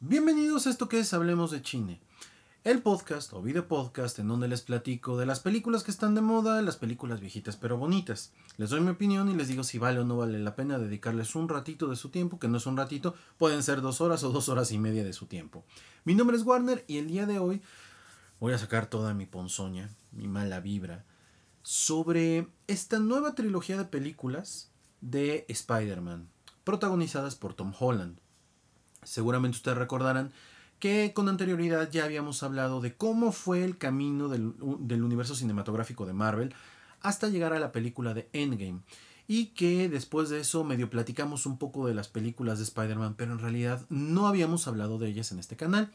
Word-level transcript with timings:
Bienvenidos 0.00 0.66
a 0.66 0.70
esto 0.70 0.90
que 0.90 0.98
es 0.98 1.14
Hablemos 1.14 1.50
de 1.50 1.62
Chine, 1.62 2.02
el 2.64 2.82
podcast 2.82 3.32
o 3.32 3.40
video 3.40 3.66
podcast 3.66 4.18
en 4.18 4.28
donde 4.28 4.46
les 4.46 4.60
platico 4.60 5.16
de 5.16 5.24
las 5.24 5.40
películas 5.40 5.84
que 5.84 5.90
están 5.90 6.14
de 6.14 6.20
moda, 6.20 6.60
las 6.60 6.76
películas 6.76 7.20
viejitas 7.20 7.56
pero 7.56 7.78
bonitas. 7.78 8.34
Les 8.58 8.68
doy 8.68 8.82
mi 8.82 8.90
opinión 8.90 9.30
y 9.30 9.34
les 9.34 9.48
digo 9.48 9.64
si 9.64 9.78
vale 9.78 10.00
o 10.00 10.04
no 10.04 10.18
vale 10.18 10.38
la 10.38 10.54
pena 10.54 10.78
dedicarles 10.78 11.34
un 11.34 11.48
ratito 11.48 11.88
de 11.88 11.96
su 11.96 12.10
tiempo, 12.10 12.38
que 12.38 12.46
no 12.46 12.58
es 12.58 12.66
un 12.66 12.76
ratito, 12.76 13.14
pueden 13.38 13.62
ser 13.62 13.80
dos 13.80 14.02
horas 14.02 14.22
o 14.22 14.32
dos 14.32 14.50
horas 14.50 14.70
y 14.70 14.76
media 14.76 15.02
de 15.02 15.14
su 15.14 15.24
tiempo. 15.24 15.64
Mi 16.04 16.14
nombre 16.14 16.36
es 16.36 16.42
Warner 16.42 16.84
y 16.86 16.98
el 16.98 17.08
día 17.08 17.24
de 17.24 17.38
hoy 17.38 17.62
voy 18.38 18.52
a 18.52 18.58
sacar 18.58 18.90
toda 18.90 19.14
mi 19.14 19.24
ponzoña, 19.24 19.88
mi 20.12 20.28
mala 20.28 20.60
vibra, 20.60 21.06
sobre 21.62 22.48
esta 22.66 22.98
nueva 22.98 23.34
trilogía 23.34 23.78
de 23.78 23.86
películas 23.86 24.70
de 25.00 25.46
Spider-Man, 25.48 26.28
protagonizadas 26.64 27.34
por 27.34 27.54
Tom 27.54 27.72
Holland. 27.80 28.18
Seguramente 29.06 29.56
ustedes 29.56 29.78
recordarán 29.78 30.32
que 30.78 31.12
con 31.14 31.28
anterioridad 31.28 31.90
ya 31.90 32.04
habíamos 32.04 32.42
hablado 32.42 32.80
de 32.80 32.94
cómo 32.94 33.32
fue 33.32 33.64
el 33.64 33.78
camino 33.78 34.28
del, 34.28 34.52
del, 34.80 35.02
universo 35.02 35.34
cinematográfico 35.34 36.04
de 36.04 36.12
Marvel 36.12 36.54
hasta 37.00 37.28
llegar 37.28 37.52
a 37.52 37.60
la 37.60 37.72
película 37.72 38.14
de 38.14 38.28
Endgame. 38.32 38.80
Y 39.28 39.46
que 39.46 39.88
después 39.88 40.28
de 40.28 40.40
eso 40.40 40.64
medio 40.64 40.90
platicamos 40.90 41.46
un 41.46 41.58
poco 41.58 41.86
de 41.86 41.94
las 41.94 42.08
películas 42.08 42.58
de 42.58 42.64
Spider-Man, 42.64 43.14
pero 43.16 43.32
en 43.32 43.38
realidad 43.38 43.84
no 43.88 44.26
habíamos 44.26 44.68
hablado 44.68 44.98
de 44.98 45.08
ellas 45.08 45.32
en 45.32 45.38
este 45.38 45.56
canal. 45.56 45.92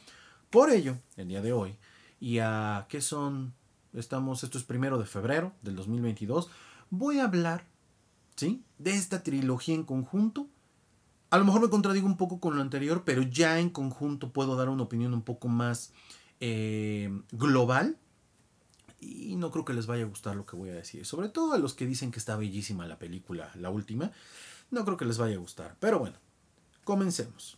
Por 0.50 0.70
ello, 0.70 0.98
el 1.16 1.30
día 1.30 1.42
de 1.42 1.54
hoy, 1.54 1.78
y 2.20 2.40
a 2.40 2.86
qué 2.90 3.02
son, 3.02 3.54
estamos, 3.94 4.44
esto 4.44 4.58
es 4.58 4.66
primero 4.66 4.98
de 4.98 5.06
febrero 5.06 5.54
del 5.62 5.78
2022, 5.78 6.50
voy 6.90 7.20
a 7.20 7.24
hablar, 7.26 7.66
¿sí? 8.36 8.64
De 8.78 8.92
esta 8.96 9.24
trilogía 9.24 9.76
en 9.76 9.84
conjunto. 9.84 10.48
A 11.32 11.38
lo 11.38 11.46
mejor 11.46 11.62
me 11.62 11.70
contradigo 11.70 12.06
un 12.06 12.18
poco 12.18 12.42
con 12.42 12.58
lo 12.58 12.62
anterior, 12.62 13.04
pero 13.06 13.22
ya 13.22 13.58
en 13.58 13.70
conjunto 13.70 14.34
puedo 14.34 14.58
dar 14.58 14.68
una 14.68 14.84
opinión 14.84 15.14
un 15.14 15.22
poco 15.22 15.48
más 15.48 15.94
eh, 16.42 17.10
global. 17.32 17.98
Y 19.00 19.38
no 19.38 19.50
creo 19.50 19.64
que 19.64 19.74
les 19.74 19.88
vaya 19.88 20.04
a 20.04 20.08
gustar 20.08 20.36
lo 20.36 20.46
que 20.46 20.58
voy 20.58 20.72
a 20.72 20.74
decir. 20.74 21.06
Sobre 21.06 21.30
todo 21.30 21.54
a 21.54 21.58
los 21.58 21.74
que 21.74 21.86
dicen 21.86 22.12
que 22.12 22.20
está 22.20 22.36
bellísima 22.36 22.86
la 22.86 23.00
película, 23.00 23.50
la 23.56 23.70
última. 23.70 24.12
No 24.72 24.84
creo 24.84 24.98
que 24.98 25.06
les 25.06 25.18
vaya 25.18 25.36
a 25.36 25.40
gustar. 25.40 25.78
Pero 25.80 26.00
bueno, 26.00 26.18
comencemos. 26.84 27.58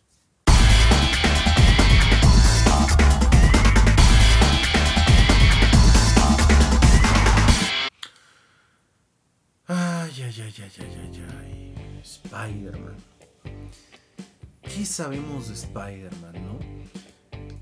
Ay, 9.66 10.12
ay, 10.22 10.42
ay, 10.42 10.54
ay, 10.60 10.72
ay, 10.78 10.96
ay, 11.02 11.24
ay. 11.40 12.02
Spider-Man. 12.04 13.14
¿Qué 14.62 14.86
sabemos 14.86 15.50
de 15.50 15.54
Spider-Man, 15.54 16.34
no? 16.34 16.60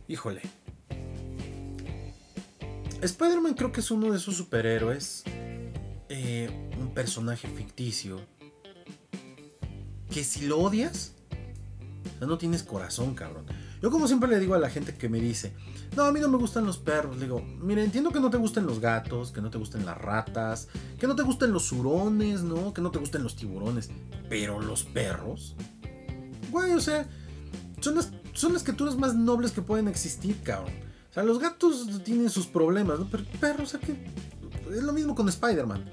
Híjole. 0.07 0.41
Spider-Man 3.01 3.55
creo 3.55 3.71
que 3.71 3.79
es 3.79 3.91
uno 3.91 4.11
de 4.11 4.17
esos 4.17 4.35
superhéroes. 4.35 5.23
Eh, 6.09 6.49
un 6.79 6.93
personaje 6.93 7.47
ficticio. 7.47 8.21
Que 10.09 10.23
si 10.23 10.45
lo 10.45 10.59
odias, 10.59 11.13
no 12.19 12.37
tienes 12.37 12.63
corazón, 12.63 13.15
cabrón. 13.15 13.45
Yo 13.81 13.89
como 13.89 14.07
siempre 14.07 14.29
le 14.29 14.39
digo 14.39 14.53
a 14.53 14.59
la 14.59 14.69
gente 14.69 14.95
que 14.95 15.09
me 15.09 15.19
dice, 15.19 15.53
no, 15.95 16.03
a 16.03 16.11
mí 16.11 16.19
no 16.19 16.29
me 16.29 16.37
gustan 16.37 16.65
los 16.65 16.77
perros. 16.77 17.17
Le 17.17 17.23
digo, 17.23 17.41
mire, 17.41 17.83
entiendo 17.83 18.11
que 18.11 18.19
no 18.19 18.29
te 18.29 18.37
gusten 18.37 18.67
los 18.67 18.79
gatos, 18.79 19.31
que 19.31 19.41
no 19.41 19.49
te 19.49 19.57
gusten 19.57 19.85
las 19.85 19.97
ratas, 19.97 20.67
que 20.99 21.07
no 21.07 21.15
te 21.15 21.23
gusten 21.23 21.51
los 21.51 21.71
hurones, 21.71 22.43
¿no? 22.43 22.73
Que 22.73 22.81
no 22.81 22.91
te 22.91 22.99
gusten 22.99 23.23
los 23.23 23.35
tiburones. 23.35 23.89
Pero 24.29 24.61
los 24.61 24.83
perros. 24.83 25.55
Güey, 26.51 26.73
o 26.73 26.79
sea, 26.79 27.09
son 27.79 27.95
las, 28.53 28.63
criaturas 28.63 28.97
más 28.97 29.15
nobles 29.15 29.51
que 29.51 29.63
pueden 29.63 29.87
existir, 29.87 30.39
cabrón. 30.43 30.73
O 31.09 31.13
sea, 31.13 31.23
los 31.23 31.39
gatos 31.39 32.03
tienen 32.03 32.29
sus 32.29 32.45
problemas, 32.45 32.99
¿no? 32.99 33.09
Pero 33.09 33.23
perros, 33.39 33.73
o 33.73 33.77
sea, 33.77 33.79
que 33.79 33.93
es 34.71 34.83
lo 34.83 34.93
mismo 34.93 35.15
con 35.15 35.27
Spider-Man. 35.27 35.85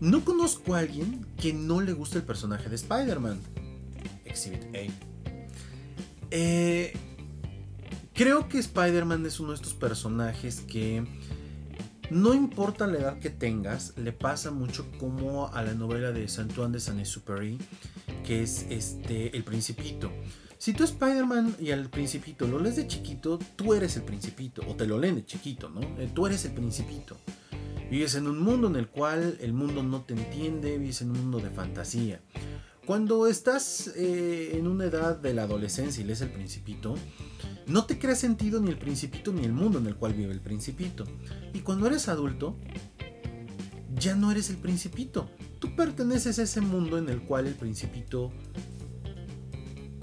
No 0.00 0.24
conozco 0.24 0.76
a 0.76 0.78
alguien 0.78 1.26
que 1.36 1.52
no 1.52 1.80
le 1.80 1.92
guste 1.92 2.18
el 2.18 2.24
personaje 2.24 2.68
de 2.68 2.76
Spider-Man. 2.76 3.40
Exhibit 4.24 4.62
A. 4.76 5.07
Eh, 6.30 6.92
creo 8.14 8.48
que 8.48 8.58
Spider-Man 8.58 9.24
es 9.26 9.40
uno 9.40 9.50
de 9.50 9.56
estos 9.56 9.74
personajes 9.74 10.60
que 10.60 11.04
no 12.10 12.32
importa 12.32 12.86
la 12.86 12.98
edad 12.98 13.18
que 13.18 13.30
tengas, 13.30 13.92
le 13.96 14.12
pasa 14.12 14.50
mucho 14.50 14.86
como 14.98 15.52
a 15.52 15.62
la 15.62 15.74
novela 15.74 16.10
de 16.10 16.26
Saint-Antoine 16.26 16.72
de 16.72 16.80
Saint-Exupéry, 16.80 17.58
que 18.24 18.42
es 18.42 18.66
este 18.70 19.36
El 19.36 19.44
Principito. 19.44 20.10
Si 20.56 20.72
tú 20.72 20.84
Spider-Man 20.84 21.56
y 21.60 21.70
al 21.70 21.88
Principito 21.90 22.48
lo 22.48 22.58
lees 22.58 22.76
de 22.76 22.86
chiquito, 22.86 23.38
tú 23.56 23.74
eres 23.74 23.96
el 23.96 24.02
Principito, 24.02 24.62
o 24.66 24.74
te 24.74 24.86
lo 24.86 24.98
leen 24.98 25.16
de 25.16 25.24
chiquito, 25.24 25.68
¿no? 25.68 25.82
Eh, 25.98 26.10
tú 26.12 26.26
eres 26.26 26.44
el 26.46 26.52
Principito. 26.52 27.16
Vives 27.90 28.16
en 28.16 28.26
un 28.26 28.42
mundo 28.42 28.68
en 28.68 28.76
el 28.76 28.88
cual 28.88 29.38
el 29.40 29.52
mundo 29.52 29.82
no 29.82 30.02
te 30.02 30.14
entiende, 30.14 30.76
vives 30.78 31.00
en 31.00 31.10
un 31.10 31.20
mundo 31.20 31.38
de 31.38 31.50
fantasía. 31.50 32.20
Cuando 32.88 33.26
estás 33.26 33.92
eh, 33.96 34.52
en 34.54 34.66
una 34.66 34.86
edad 34.86 35.18
de 35.18 35.34
la 35.34 35.42
adolescencia 35.42 36.02
y 36.02 36.06
lees 36.06 36.22
el 36.22 36.30
principito, 36.30 36.94
no 37.66 37.84
te 37.84 37.98
crea 37.98 38.16
sentido 38.16 38.62
ni 38.62 38.70
el 38.70 38.78
principito 38.78 39.30
ni 39.30 39.44
el 39.44 39.52
mundo 39.52 39.78
en 39.78 39.86
el 39.88 39.96
cual 39.96 40.14
vive 40.14 40.32
el 40.32 40.40
principito. 40.40 41.04
Y 41.52 41.58
cuando 41.58 41.86
eres 41.86 42.08
adulto, 42.08 42.56
ya 43.94 44.16
no 44.16 44.32
eres 44.32 44.48
el 44.48 44.56
principito. 44.56 45.28
Tú 45.58 45.76
perteneces 45.76 46.38
a 46.38 46.44
ese 46.44 46.62
mundo 46.62 46.96
en 46.96 47.10
el 47.10 47.20
cual 47.20 47.46
el 47.46 47.52
principito 47.56 48.32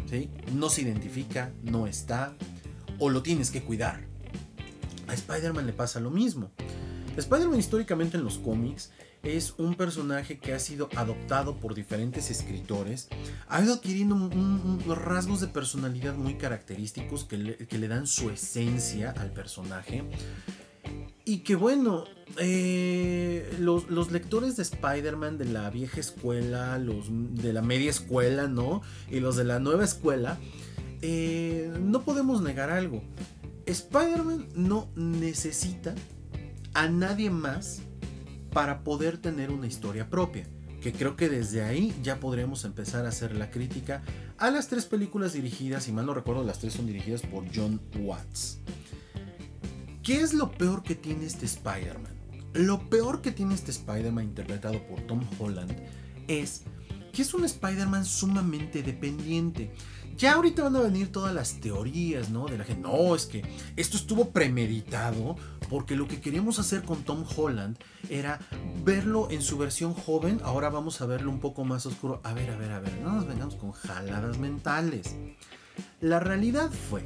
¿sí? 0.08 0.30
no 0.54 0.70
se 0.70 0.84
identifica, 0.84 1.52
no 1.64 1.88
está, 1.88 2.38
o 3.00 3.10
lo 3.10 3.24
tienes 3.24 3.50
que 3.50 3.64
cuidar. 3.64 4.06
A 5.08 5.16
Spider-Man 5.16 5.66
le 5.66 5.74
pasa 5.74 6.00
lo 6.00 6.12
mismo. 6.12 6.52
Spider-Man 7.18 7.58
históricamente 7.58 8.18
en 8.18 8.24
los 8.24 8.38
cómics 8.38 8.92
es 9.26 9.56
un 9.58 9.76
personaje 9.76 10.38
que 10.38 10.54
ha 10.54 10.60
sido 10.60 10.88
adoptado 10.96 11.58
por 11.58 11.74
diferentes 11.74 12.30
escritores, 12.30 13.10
ha 13.48 13.64
ido 13.64 13.74
adquiriendo 13.74 14.30
rasgos 14.96 15.42
de 15.42 15.48
personalidad 15.48 16.16
muy 16.16 16.36
característicos 16.36 17.26
que 17.26 17.38
le, 17.38 17.88
dan 17.88 18.08
su 18.08 18.30
esencia 18.30 19.12
al 19.12 19.32
personaje. 19.32 20.04
Y 21.26 21.40
que 21.40 21.56
bueno, 21.56 22.04
eh, 22.38 23.52
los, 23.60 24.12
lectores 24.12 24.56
de 24.58 24.64
Spider-Man 24.64 25.40
de 25.40 25.46
la 25.46 25.72
vieja 25.72 26.00
escuela, 26.00 26.78
los 26.78 27.08
de 27.10 27.52
la 27.52 27.64
media 27.64 27.90
escuela, 27.90 28.48
¿no? 28.48 28.84
Y 29.10 29.20
los 29.20 29.36
de 29.36 29.44
la 29.44 29.60
nueva 29.60 29.84
escuela, 29.84 30.38
eh, 31.02 31.74
no 31.82 32.04
podemos 32.04 32.44
negar 32.44 32.70
algo. 32.70 33.02
Spider-Man 33.66 34.50
no 34.54 34.88
necesita 34.96 35.96
a 36.76 36.88
nadie 36.88 37.32
más 37.32 37.82
para 38.56 38.86
poder 38.86 39.18
tener 39.18 39.52
una 39.52 39.68
historia 39.68 40.10
propia. 40.10 40.48
Que 40.82 40.94
creo 40.94 41.18
que 41.18 41.28
desde 41.28 41.62
ahí 41.62 41.94
ya 42.02 42.22
podremos 42.22 42.64
empezar 42.64 43.06
a 43.06 43.10
hacer 43.10 43.36
la 43.36 43.52
crítica 43.52 44.02
a 44.38 44.50
las 44.50 44.70
tres 44.70 44.86
películas 44.86 45.34
dirigidas, 45.34 45.90
y 45.90 45.92
mal 45.92 46.06
no 46.06 46.14
recuerdo, 46.14 46.42
las 46.46 46.60
tres 46.60 46.72
son 46.72 46.86
dirigidas 46.86 47.22
por 47.22 47.44
John 47.54 47.82
Watts. 48.00 48.60
¿Qué 50.04 50.22
es 50.22 50.34
lo 50.34 50.54
peor 50.54 50.84
que 50.84 50.96
tiene 50.96 51.26
este 51.26 51.46
Spider-Man? 51.46 52.14
Lo 52.54 52.90
peor 52.90 53.22
que 53.22 53.34
tiene 53.34 53.56
este 53.56 53.72
Spider-Man 53.72 54.24
interpretado 54.24 54.88
por 54.88 55.02
Tom 55.02 55.20
Holland 55.38 55.76
es 56.30 56.62
que 57.12 57.24
es 57.24 57.34
un 57.34 57.44
Spider-Man 57.44 58.06
sumamente 58.06 58.84
dependiente. 58.84 59.74
Ya 60.18 60.34
ahorita 60.34 60.64
van 60.64 60.76
a 60.78 60.82
venir 60.82 61.12
todas 61.12 61.34
las 61.34 61.60
teorías, 61.60 62.30
¿no? 62.30 62.46
De 62.48 62.58
la 62.58 62.64
gente, 62.64 62.84
no, 62.88 63.16
es 63.16 63.26
que 63.26 63.44
esto 63.76 63.98
estuvo 63.98 64.30
premeditado 64.30 65.36
porque 65.70 65.96
lo 65.96 66.08
que 66.08 66.22
queríamos 66.22 66.58
hacer 66.60 66.84
con 66.84 67.04
Tom 67.04 67.26
Holland 67.36 67.78
era 68.10 68.40
verlo 68.84 69.28
en 69.30 69.42
su 69.42 69.58
versión 69.58 69.94
joven, 69.94 70.40
ahora 70.44 70.70
vamos 70.70 71.02
a 71.02 71.06
verlo 71.06 71.32
un 71.32 71.40
poco 71.40 71.66
más 71.66 71.86
oscuro. 71.86 72.22
A 72.24 72.34
ver, 72.34 72.50
a 72.52 72.56
ver, 72.56 72.72
a 72.72 72.80
ver, 72.80 72.98
no 73.02 73.14
nos 73.14 73.28
vengamos 73.28 73.56
con 73.56 73.74
jaladas 73.74 74.38
mentales. 74.38 75.16
La 76.00 76.22
realidad 76.22 76.72
fue, 76.72 77.04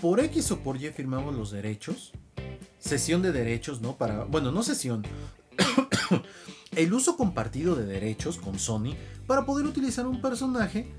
por 0.00 0.20
X 0.20 0.50
o 0.52 0.60
por 0.60 0.82
Y 0.82 0.88
firmamos 0.90 1.34
los 1.34 1.50
derechos, 1.50 2.12
sesión 2.78 3.20
de 3.20 3.32
derechos, 3.32 3.82
¿no? 3.82 3.96
Para, 3.96 4.24
bueno, 4.24 4.50
no 4.50 4.62
sesión, 4.62 5.04
el 6.76 6.94
uso 6.94 7.16
compartido 7.16 7.74
de 7.74 7.84
derechos 7.84 8.38
con 8.38 8.58
Sony 8.58 8.94
para 9.26 9.44
poder 9.44 9.66
utilizar 9.66 10.06
un 10.06 10.22
personaje 10.22 10.92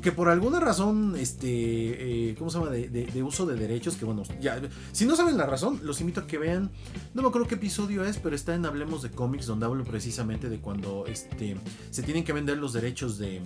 que 0.00 0.12
por 0.12 0.28
alguna 0.28 0.60
razón, 0.60 1.14
este, 1.18 2.30
eh, 2.30 2.34
¿cómo 2.38 2.50
se 2.50 2.58
llama? 2.58 2.70
De, 2.70 3.22
uso 3.22 3.46
de 3.46 3.56
derechos, 3.56 3.96
que 3.96 4.04
bueno, 4.04 4.22
ya, 4.40 4.60
si 4.92 5.06
no 5.06 5.16
saben 5.16 5.36
la 5.36 5.46
razón, 5.46 5.80
los 5.82 6.00
invito 6.00 6.20
a 6.20 6.26
que 6.26 6.38
vean, 6.38 6.70
no 7.12 7.22
me 7.22 7.28
acuerdo 7.28 7.48
qué 7.48 7.56
episodio 7.56 8.04
es, 8.04 8.18
pero 8.18 8.34
está 8.34 8.54
en 8.54 8.66
Hablemos 8.66 9.02
de 9.02 9.10
cómics, 9.10 9.46
donde 9.46 9.66
hablo 9.66 9.84
precisamente 9.84 10.48
de 10.48 10.60
cuando, 10.60 11.06
este, 11.06 11.56
se 11.90 12.02
tienen 12.02 12.24
que 12.24 12.32
vender 12.32 12.58
los 12.58 12.72
derechos 12.72 13.18
de, 13.18 13.42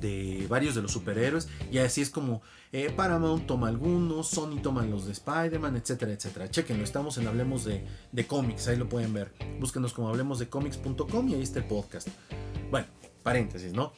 de 0.00 0.46
varios 0.48 0.74
de 0.74 0.82
los 0.82 0.92
superhéroes, 0.92 1.48
y 1.70 1.78
así 1.78 2.00
es 2.00 2.10
como 2.10 2.42
eh, 2.72 2.92
Paramount 2.94 3.46
toma 3.46 3.68
algunos, 3.68 4.28
Sony 4.28 4.60
toma 4.60 4.84
los 4.84 5.06
de 5.06 5.12
Spider-Man, 5.12 5.76
etcétera, 5.76 6.12
etcétera. 6.12 6.50
Chequenlo, 6.50 6.82
estamos 6.82 7.18
en 7.18 7.28
Hablemos 7.28 7.64
de, 7.64 7.86
de 8.10 8.26
cómics, 8.26 8.66
ahí 8.66 8.76
lo 8.76 8.88
pueden 8.88 9.12
ver. 9.12 9.32
Búsquenos 9.60 9.92
como 9.92 10.08
hablemos 10.08 10.40
de 10.40 10.48
cómics.com 10.48 11.28
y 11.28 11.34
ahí 11.34 11.42
está 11.42 11.60
el 11.60 11.66
podcast. 11.66 12.08
Bueno, 12.72 12.88
paréntesis, 13.22 13.72
¿no? 13.72 13.92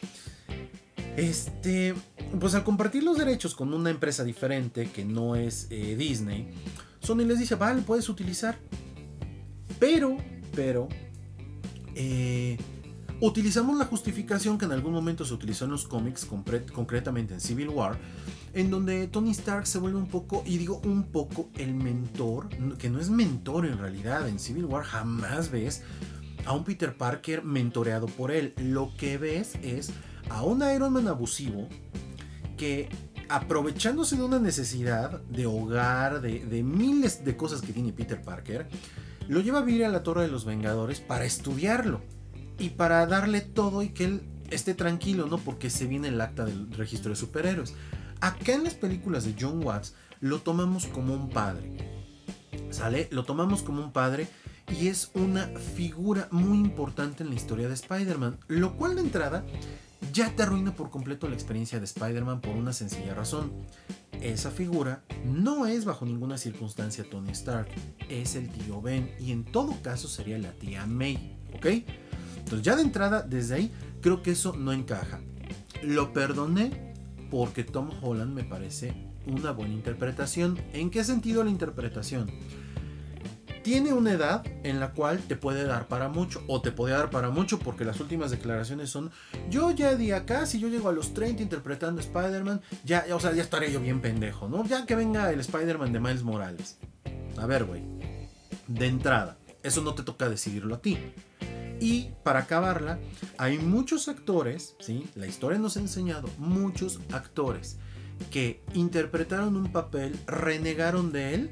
Este, 1.16 1.94
pues 2.38 2.54
al 2.54 2.64
compartir 2.64 3.02
los 3.02 3.16
derechos 3.16 3.54
con 3.54 3.72
una 3.72 3.88
empresa 3.88 4.22
diferente 4.22 4.90
que 4.90 5.04
no 5.04 5.34
es 5.34 5.66
eh, 5.70 5.96
Disney, 5.96 6.48
Sony 7.00 7.24
les 7.24 7.38
dice, 7.38 7.54
vale, 7.54 7.80
puedes 7.82 8.08
utilizar. 8.08 8.58
Pero, 9.78 10.16
pero, 10.54 10.88
eh, 11.94 12.58
utilizamos 13.20 13.78
la 13.78 13.86
justificación 13.86 14.58
que 14.58 14.66
en 14.66 14.72
algún 14.72 14.92
momento 14.92 15.24
se 15.24 15.32
utilizó 15.32 15.64
en 15.64 15.70
los 15.70 15.86
cómics, 15.86 16.26
concretamente 16.26 17.34
en 17.34 17.40
Civil 17.40 17.70
War, 17.70 17.98
en 18.52 18.70
donde 18.70 19.06
Tony 19.06 19.30
Stark 19.30 19.66
se 19.66 19.78
vuelve 19.78 19.98
un 19.98 20.08
poco, 20.08 20.42
y 20.46 20.58
digo 20.58 20.80
un 20.84 21.04
poco, 21.04 21.48
el 21.56 21.74
mentor, 21.74 22.48
que 22.76 22.90
no 22.90 23.00
es 23.00 23.08
mentor 23.08 23.66
en 23.66 23.78
realidad, 23.78 24.28
en 24.28 24.38
Civil 24.38 24.66
War 24.66 24.84
jamás 24.84 25.50
ves 25.50 25.82
a 26.44 26.52
un 26.52 26.64
Peter 26.64 26.96
Parker 26.96 27.42
mentoreado 27.42 28.06
por 28.06 28.30
él. 28.30 28.54
Lo 28.58 28.92
que 28.96 29.18
ves 29.18 29.56
es 29.62 29.90
a 30.30 30.42
un 30.42 30.62
Iron 30.74 30.92
Man 30.92 31.08
abusivo 31.08 31.68
que 32.56 32.88
aprovechándose 33.28 34.16
de 34.16 34.22
una 34.22 34.38
necesidad 34.38 35.20
de 35.22 35.46
hogar, 35.46 36.20
de, 36.20 36.62
miles 36.62 37.24
de 37.24 37.36
cosas 37.36 37.60
que 37.60 37.72
tiene 37.72 37.92
Peter 37.92 38.22
Parker, 38.22 38.68
lo 39.28 39.40
lleva 39.40 39.58
a 39.58 39.62
vivir 39.62 39.84
a 39.84 39.88
la 39.88 40.02
Torre 40.02 40.22
de 40.22 40.28
los 40.28 40.44
Vengadores 40.44 41.00
para 41.00 41.24
estudiarlo 41.24 42.00
y 42.58 42.70
para 42.70 43.06
darle 43.06 43.40
todo 43.40 43.82
y 43.82 43.88
que 43.88 44.04
él 44.04 44.22
esté 44.50 44.74
tranquilo, 44.74 45.26
¿no? 45.26 45.38
Porque 45.38 45.70
se 45.70 45.86
viene 45.86 46.08
el 46.08 46.20
acta 46.20 46.44
del 46.44 46.72
registro 46.72 47.10
de 47.10 47.16
superhéroes. 47.16 47.74
Acá 48.20 48.54
en 48.54 48.64
las 48.64 48.74
películas 48.74 49.24
de 49.24 49.34
John 49.38 49.64
Watts 49.64 49.94
lo 50.20 50.40
tomamos 50.40 50.86
como 50.86 51.12
un 51.12 51.28
padre. 51.30 51.76
¿Sale? 52.70 53.08
Lo 53.10 53.24
tomamos 53.24 53.62
como 53.62 53.82
un 53.82 53.92
padre 53.92 54.28
y 54.80 54.88
es 54.88 55.10
una 55.14 55.46
figura 55.76 56.28
muy 56.30 56.58
importante 56.58 57.22
en 57.22 57.30
la 57.30 57.36
historia 57.36 57.68
de 57.68 57.74
Spider-Man. 57.74 58.38
Lo 58.48 58.76
cual 58.76 58.94
de 58.94 59.02
entrada 59.02 59.44
ya 60.12 60.34
te 60.34 60.42
arruina 60.42 60.74
por 60.74 60.90
completo 60.90 61.28
la 61.28 61.34
experiencia 61.34 61.78
de 61.78 61.84
Spider-Man 61.84 62.40
por 62.40 62.56
una 62.56 62.72
sencilla 62.72 63.14
razón. 63.14 63.52
Esa 64.20 64.50
figura 64.50 65.04
no 65.24 65.66
es 65.66 65.84
bajo 65.84 66.06
ninguna 66.06 66.38
circunstancia 66.38 67.04
Tony 67.08 67.30
Stark, 67.30 67.68
es 68.08 68.34
el 68.34 68.48
tío 68.48 68.80
Ben 68.80 69.14
y 69.20 69.32
en 69.32 69.44
todo 69.44 69.80
caso 69.82 70.08
sería 70.08 70.38
la 70.38 70.52
tía 70.52 70.86
May, 70.86 71.36
¿ok? 71.54 71.66
Entonces 72.38 72.62
ya 72.62 72.76
de 72.76 72.82
entrada, 72.82 73.22
desde 73.22 73.54
ahí, 73.56 73.72
creo 74.00 74.22
que 74.22 74.32
eso 74.32 74.54
no 74.56 74.72
encaja. 74.72 75.20
Lo 75.82 76.12
perdoné 76.12 76.94
porque 77.30 77.64
Tom 77.64 77.90
Holland 78.02 78.32
me 78.32 78.44
parece 78.44 78.94
una 79.26 79.50
buena 79.50 79.74
interpretación. 79.74 80.58
¿En 80.72 80.90
qué 80.90 81.04
sentido 81.04 81.44
la 81.44 81.50
interpretación? 81.50 82.30
Tiene 83.66 83.92
una 83.92 84.12
edad 84.12 84.46
en 84.62 84.78
la 84.78 84.92
cual 84.92 85.18
te 85.18 85.34
puede 85.34 85.64
dar 85.64 85.88
para 85.88 86.08
mucho, 86.08 86.40
o 86.46 86.62
te 86.62 86.70
puede 86.70 86.94
dar 86.94 87.10
para 87.10 87.30
mucho 87.30 87.58
porque 87.58 87.84
las 87.84 87.98
últimas 87.98 88.30
declaraciones 88.30 88.90
son, 88.90 89.10
yo 89.50 89.72
ya 89.72 89.96
di 89.96 90.12
acá, 90.12 90.46
si 90.46 90.60
yo 90.60 90.68
llego 90.68 90.88
a 90.88 90.92
los 90.92 91.14
30 91.14 91.42
interpretando 91.42 92.00
Spider-Man, 92.00 92.60
ya, 92.84 93.04
o 93.12 93.18
sea, 93.18 93.32
ya 93.32 93.42
estaré 93.42 93.72
yo 93.72 93.80
bien 93.80 94.00
pendejo, 94.00 94.48
¿no? 94.48 94.64
Ya 94.66 94.86
que 94.86 94.94
venga 94.94 95.32
el 95.32 95.40
Spider-Man 95.40 95.92
de 95.92 95.98
Miles 95.98 96.22
Morales. 96.22 96.78
A 97.38 97.46
ver, 97.46 97.64
güey, 97.64 97.82
de 98.68 98.86
entrada, 98.86 99.36
eso 99.64 99.82
no 99.82 99.96
te 99.96 100.04
toca 100.04 100.28
decidirlo 100.28 100.76
a 100.76 100.80
ti. 100.80 100.96
Y 101.80 102.10
para 102.22 102.38
acabarla, 102.38 103.00
hay 103.36 103.58
muchos 103.58 104.06
actores, 104.06 104.76
¿sí? 104.78 105.08
La 105.16 105.26
historia 105.26 105.58
nos 105.58 105.76
ha 105.76 105.80
enseñado, 105.80 106.30
muchos 106.38 107.00
actores 107.10 107.78
que 108.30 108.62
interpretaron 108.74 109.56
un 109.56 109.72
papel, 109.72 110.16
renegaron 110.28 111.10
de 111.10 111.34
él 111.34 111.50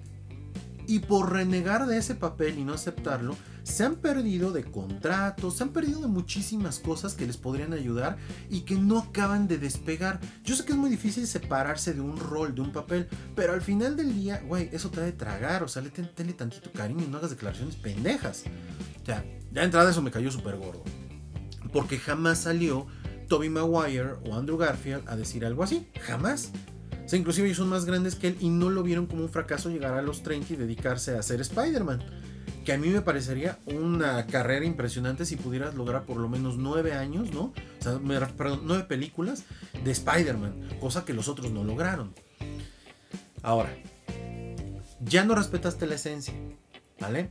y 0.87 1.01
por 1.01 1.33
renegar 1.33 1.87
de 1.87 1.99
ese 1.99 2.15
papel 2.15 2.59
y 2.59 2.65
no 2.65 2.75
aceptarlo, 2.75 3.37
se 3.63 3.83
han 3.85 3.97
perdido 3.97 4.53
de 4.53 4.65
contratos, 4.65 5.57
se 5.57 5.63
han 5.63 5.71
perdido 5.71 6.01
de 6.03 6.09
muchísimas 6.09 6.79
cosas 6.79 7.15
que 7.15 7.27
les 7.27 7.37
podrían 7.37 7.73
ayudar 7.73 8.19
y 8.51 8.61
que 8.61 8.77
no 8.77 8.99
acaban 8.99 9.49
de 9.49 9.59
despegar. 9.59 10.21
Yo 10.45 10.55
sé 10.55 10.65
que 10.65 10.73
es 10.73 10.79
muy 10.79 10.91
difícil 10.91 11.27
separarse 11.27 11.95
de 11.95 12.01
un 12.01 12.17
rol, 12.19 12.55
de 12.55 12.61
un 12.61 12.73
papel, 12.73 13.09
pero 13.35 13.55
al 13.55 13.63
final 13.63 13.97
del 13.97 14.15
día, 14.15 14.43
güey, 14.47 14.69
eso 14.73 14.91
te 14.91 15.01
ha 15.01 15.05
de 15.05 15.13
tragar, 15.13 15.63
o 15.63 15.69
sea, 15.69 15.83
le 15.83 15.91
tenle 15.91 16.35
tantito 16.35 16.71
cariño 16.73 17.05
y 17.05 17.09
no 17.09 17.19
hagas 17.19 17.31
declaraciones 17.31 17.77
pendejas. 17.77 18.45
O 19.03 19.07
sea, 19.07 19.25
ya 19.53 19.61
de 19.61 19.63
entrada 19.63 19.91
eso 19.91 20.03
me 20.03 20.11
cayó 20.11 20.31
súper 20.31 20.57
gordo. 20.57 20.83
Porque 21.73 21.99
jamás 21.99 22.39
salió 22.39 22.87
Toby 23.29 23.49
Maguire 23.49 24.15
o 24.25 24.35
Andrew 24.35 24.59
Garfield 24.59 25.09
a 25.09 25.17
decir 25.17 25.45
algo 25.45 25.63
así. 25.63 25.89
Jamás. 26.01 26.51
O 27.11 27.17
inclusive 27.17 27.47
ellos 27.47 27.59
son 27.59 27.69
más 27.69 27.85
grandes 27.85 28.15
que 28.15 28.29
él 28.29 28.37
y 28.41 28.49
no 28.49 28.71
lo 28.71 28.83
vieron 28.83 29.07
como 29.07 29.23
un 29.23 29.29
fracaso 29.29 29.71
llegar 29.71 29.95
a 29.95 30.03
los 30.03 30.23
30 30.23 30.55
y 30.55 30.57
dedicarse 30.57 31.17
a 31.17 31.23
ser 31.23 31.41
Spider-Man. 31.41 32.03
Que 32.65 32.73
a 32.73 32.79
mí 32.79 32.89
me 32.89 33.03
parecería 33.03 33.59
una 33.67 34.27
carrera 34.27 34.65
impresionante 34.65 35.27
si 35.27 35.37
pudieras 35.37 35.75
lograr 35.75 36.05
por 36.05 36.17
lo 36.17 36.29
menos 36.31 36.57
nueve 36.57 36.95
años, 36.95 37.31
¿no? 37.33 37.53
O 37.53 37.83
sea, 37.83 38.01
perdón, 38.37 38.63
nueve 38.65 38.85
películas 38.85 39.45
de 39.85 39.91
Spider-Man, 39.91 40.79
cosa 40.81 41.05
que 41.05 41.13
los 41.13 41.29
otros 41.29 41.53
no 41.53 41.63
lograron. 41.63 42.15
Ahora, 43.43 43.77
ya 45.01 45.25
no 45.25 45.35
respetaste 45.35 45.87
la 45.87 45.97
esencia, 45.97 46.33
¿vale? 46.99 47.31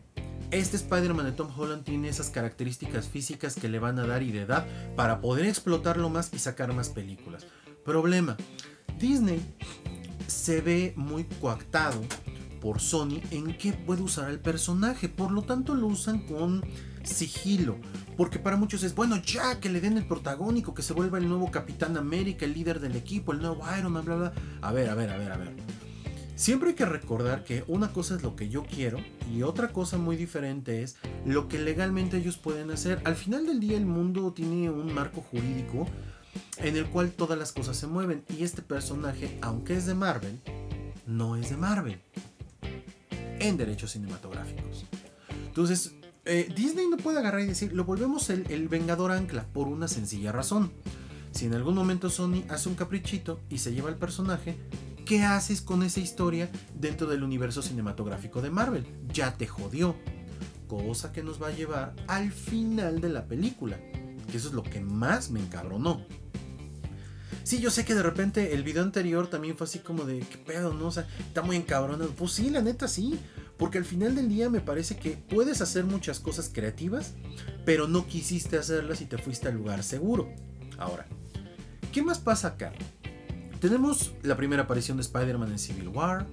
Este 0.51 0.77
Spider-Man 0.77 1.25
de 1.25 1.31
Tom 1.31 1.49
Holland 1.57 1.83
tiene 1.83 2.09
esas 2.09 2.29
características 2.29 3.07
físicas 3.07 3.55
que 3.55 3.69
le 3.69 3.79
van 3.79 3.97
a 3.97 4.05
dar 4.05 4.21
y 4.21 4.31
de 4.31 4.41
edad 4.41 4.67
para 4.95 5.19
poder 5.19 5.47
explotarlo 5.47 6.11
más 6.11 6.31
y 6.31 6.37
sacar 6.37 6.73
más 6.73 6.89
películas. 6.89 7.47
Problema, 7.83 8.37
Disney 9.03 9.41
se 10.27 10.61
ve 10.61 10.93
muy 10.95 11.25
coactado 11.25 11.99
por 12.61 12.79
Sony 12.79 13.19
en 13.31 13.57
qué 13.57 13.73
puede 13.73 14.01
usar 14.01 14.29
el 14.29 14.39
personaje, 14.39 15.09
por 15.09 15.31
lo 15.31 15.41
tanto 15.41 15.75
lo 15.75 15.87
usan 15.87 16.25
con 16.25 16.63
sigilo, 17.03 17.75
porque 18.15 18.39
para 18.39 18.55
muchos 18.55 18.81
es 18.83 18.95
bueno 18.95 19.17
ya 19.17 19.59
que 19.59 19.67
le 19.67 19.81
den 19.81 19.97
el 19.97 20.07
protagónico, 20.07 20.73
que 20.73 20.83
se 20.83 20.93
vuelva 20.93 21.17
el 21.17 21.27
nuevo 21.27 21.51
Capitán 21.51 21.97
América, 21.97 22.45
el 22.45 22.53
líder 22.53 22.79
del 22.79 22.95
equipo, 22.95 23.33
el 23.33 23.41
nuevo 23.41 23.61
Iron 23.77 23.91
Man, 23.91 24.05
bla 24.05 24.15
bla. 24.15 24.33
A 24.61 24.71
ver, 24.71 24.89
a 24.89 24.95
ver, 24.95 25.09
a 25.09 25.17
ver, 25.17 25.33
a 25.33 25.37
ver. 25.37 25.53
Siempre 26.35 26.69
hay 26.69 26.75
que 26.75 26.85
recordar 26.85 27.43
que 27.43 27.65
una 27.67 27.91
cosa 27.91 28.15
es 28.15 28.23
lo 28.23 28.37
que 28.37 28.47
yo 28.47 28.63
quiero 28.63 28.99
y 29.29 29.43
otra 29.43 29.73
cosa 29.73 29.97
muy 29.97 30.15
diferente 30.15 30.81
es 30.81 30.95
lo 31.25 31.49
que 31.49 31.59
legalmente 31.59 32.15
ellos 32.15 32.37
pueden 32.37 32.71
hacer. 32.71 33.01
Al 33.03 33.15
final 33.15 33.45
del 33.45 33.59
día 33.59 33.75
el 33.75 33.85
mundo 33.85 34.31
tiene 34.31 34.69
un 34.69 34.93
marco 34.93 35.21
jurídico 35.21 35.87
en 36.57 36.77
el 36.77 36.85
cual 36.87 37.11
todas 37.11 37.37
las 37.37 37.51
cosas 37.51 37.77
se 37.77 37.87
mueven. 37.87 38.23
Y 38.29 38.43
este 38.43 38.61
personaje, 38.61 39.37
aunque 39.41 39.75
es 39.75 39.85
de 39.85 39.95
Marvel, 39.95 40.39
no 41.05 41.35
es 41.35 41.49
de 41.49 41.57
Marvel 41.57 42.01
en 43.39 43.57
derechos 43.57 43.91
cinematográficos. 43.91 44.85
Entonces, 45.45 45.93
eh, 46.25 46.51
Disney 46.55 46.87
no 46.87 46.97
puede 46.97 47.19
agarrar 47.19 47.41
y 47.41 47.47
decir, 47.47 47.73
lo 47.73 47.83
volvemos 47.83 48.29
el, 48.29 48.49
el 48.49 48.69
Vengador 48.69 49.11
Ancla 49.11 49.45
por 49.51 49.67
una 49.67 49.87
sencilla 49.87 50.31
razón. 50.31 50.71
Si 51.31 51.45
en 51.45 51.53
algún 51.53 51.75
momento 51.75 52.09
Sony 52.09 52.43
hace 52.49 52.69
un 52.69 52.75
caprichito 52.75 53.39
y 53.49 53.57
se 53.57 53.73
lleva 53.73 53.89
el 53.89 53.95
personaje, 53.95 54.55
¿qué 55.05 55.23
haces 55.23 55.61
con 55.61 55.83
esa 55.83 55.99
historia 55.99 56.49
dentro 56.79 57.07
del 57.07 57.23
universo 57.23 57.61
cinematográfico 57.61 58.41
de 58.41 58.51
Marvel? 58.51 58.85
Ya 59.11 59.35
te 59.35 59.47
jodió. 59.47 59.95
Cosa 60.67 61.11
que 61.11 61.23
nos 61.23 61.41
va 61.41 61.47
a 61.47 61.55
llevar 61.55 61.95
al 62.07 62.31
final 62.31 63.01
de 63.01 63.09
la 63.09 63.25
película. 63.25 63.77
Que 64.31 64.37
eso 64.37 64.47
es 64.47 64.53
lo 64.53 64.63
que 64.63 64.79
más 64.79 65.29
me 65.29 65.39
encabronó. 65.39 66.05
Sí, 67.53 67.61
yo 67.61 67.69
sé 67.69 67.85
que 67.85 67.93
de 67.93 68.01
repente 68.01 68.55
el 68.55 68.63
video 68.63 68.81
anterior 68.81 69.27
también 69.27 69.55
fue 69.55 69.65
así 69.65 69.77
como 69.77 70.05
de, 70.05 70.21
¿qué 70.21 70.39
pedo, 70.39 70.73
no? 70.73 70.87
O 70.87 70.91
sea, 70.91 71.07
está 71.19 71.43
muy 71.43 71.55
encabronado. 71.55 72.09
Pues 72.09 72.31
sí, 72.31 72.49
la 72.49 72.63
neta 72.63 72.87
sí. 72.87 73.19
Porque 73.59 73.77
al 73.77 73.85
final 73.85 74.15
del 74.15 74.27
día 74.27 74.49
me 74.49 74.59
parece 74.59 74.97
que 74.97 75.11
puedes 75.11 75.61
hacer 75.61 75.83
muchas 75.83 76.19
cosas 76.19 76.49
creativas, 76.51 77.13
pero 77.63 77.87
no 77.87 78.07
quisiste 78.07 78.57
hacerlas 78.57 79.01
y 79.01 79.05
te 79.05 79.19
fuiste 79.19 79.49
al 79.49 79.53
lugar 79.53 79.83
seguro. 79.83 80.33
Ahora, 80.79 81.05
¿qué 81.91 82.01
más 82.01 82.17
pasa 82.17 82.47
acá? 82.47 82.73
Tenemos 83.61 84.13
la 84.23 84.35
primera 84.35 84.63
aparición 84.63 84.97
de 84.97 85.01
Spider-Man 85.01 85.51
en 85.51 85.59
Civil 85.59 85.89
War, 85.89 86.25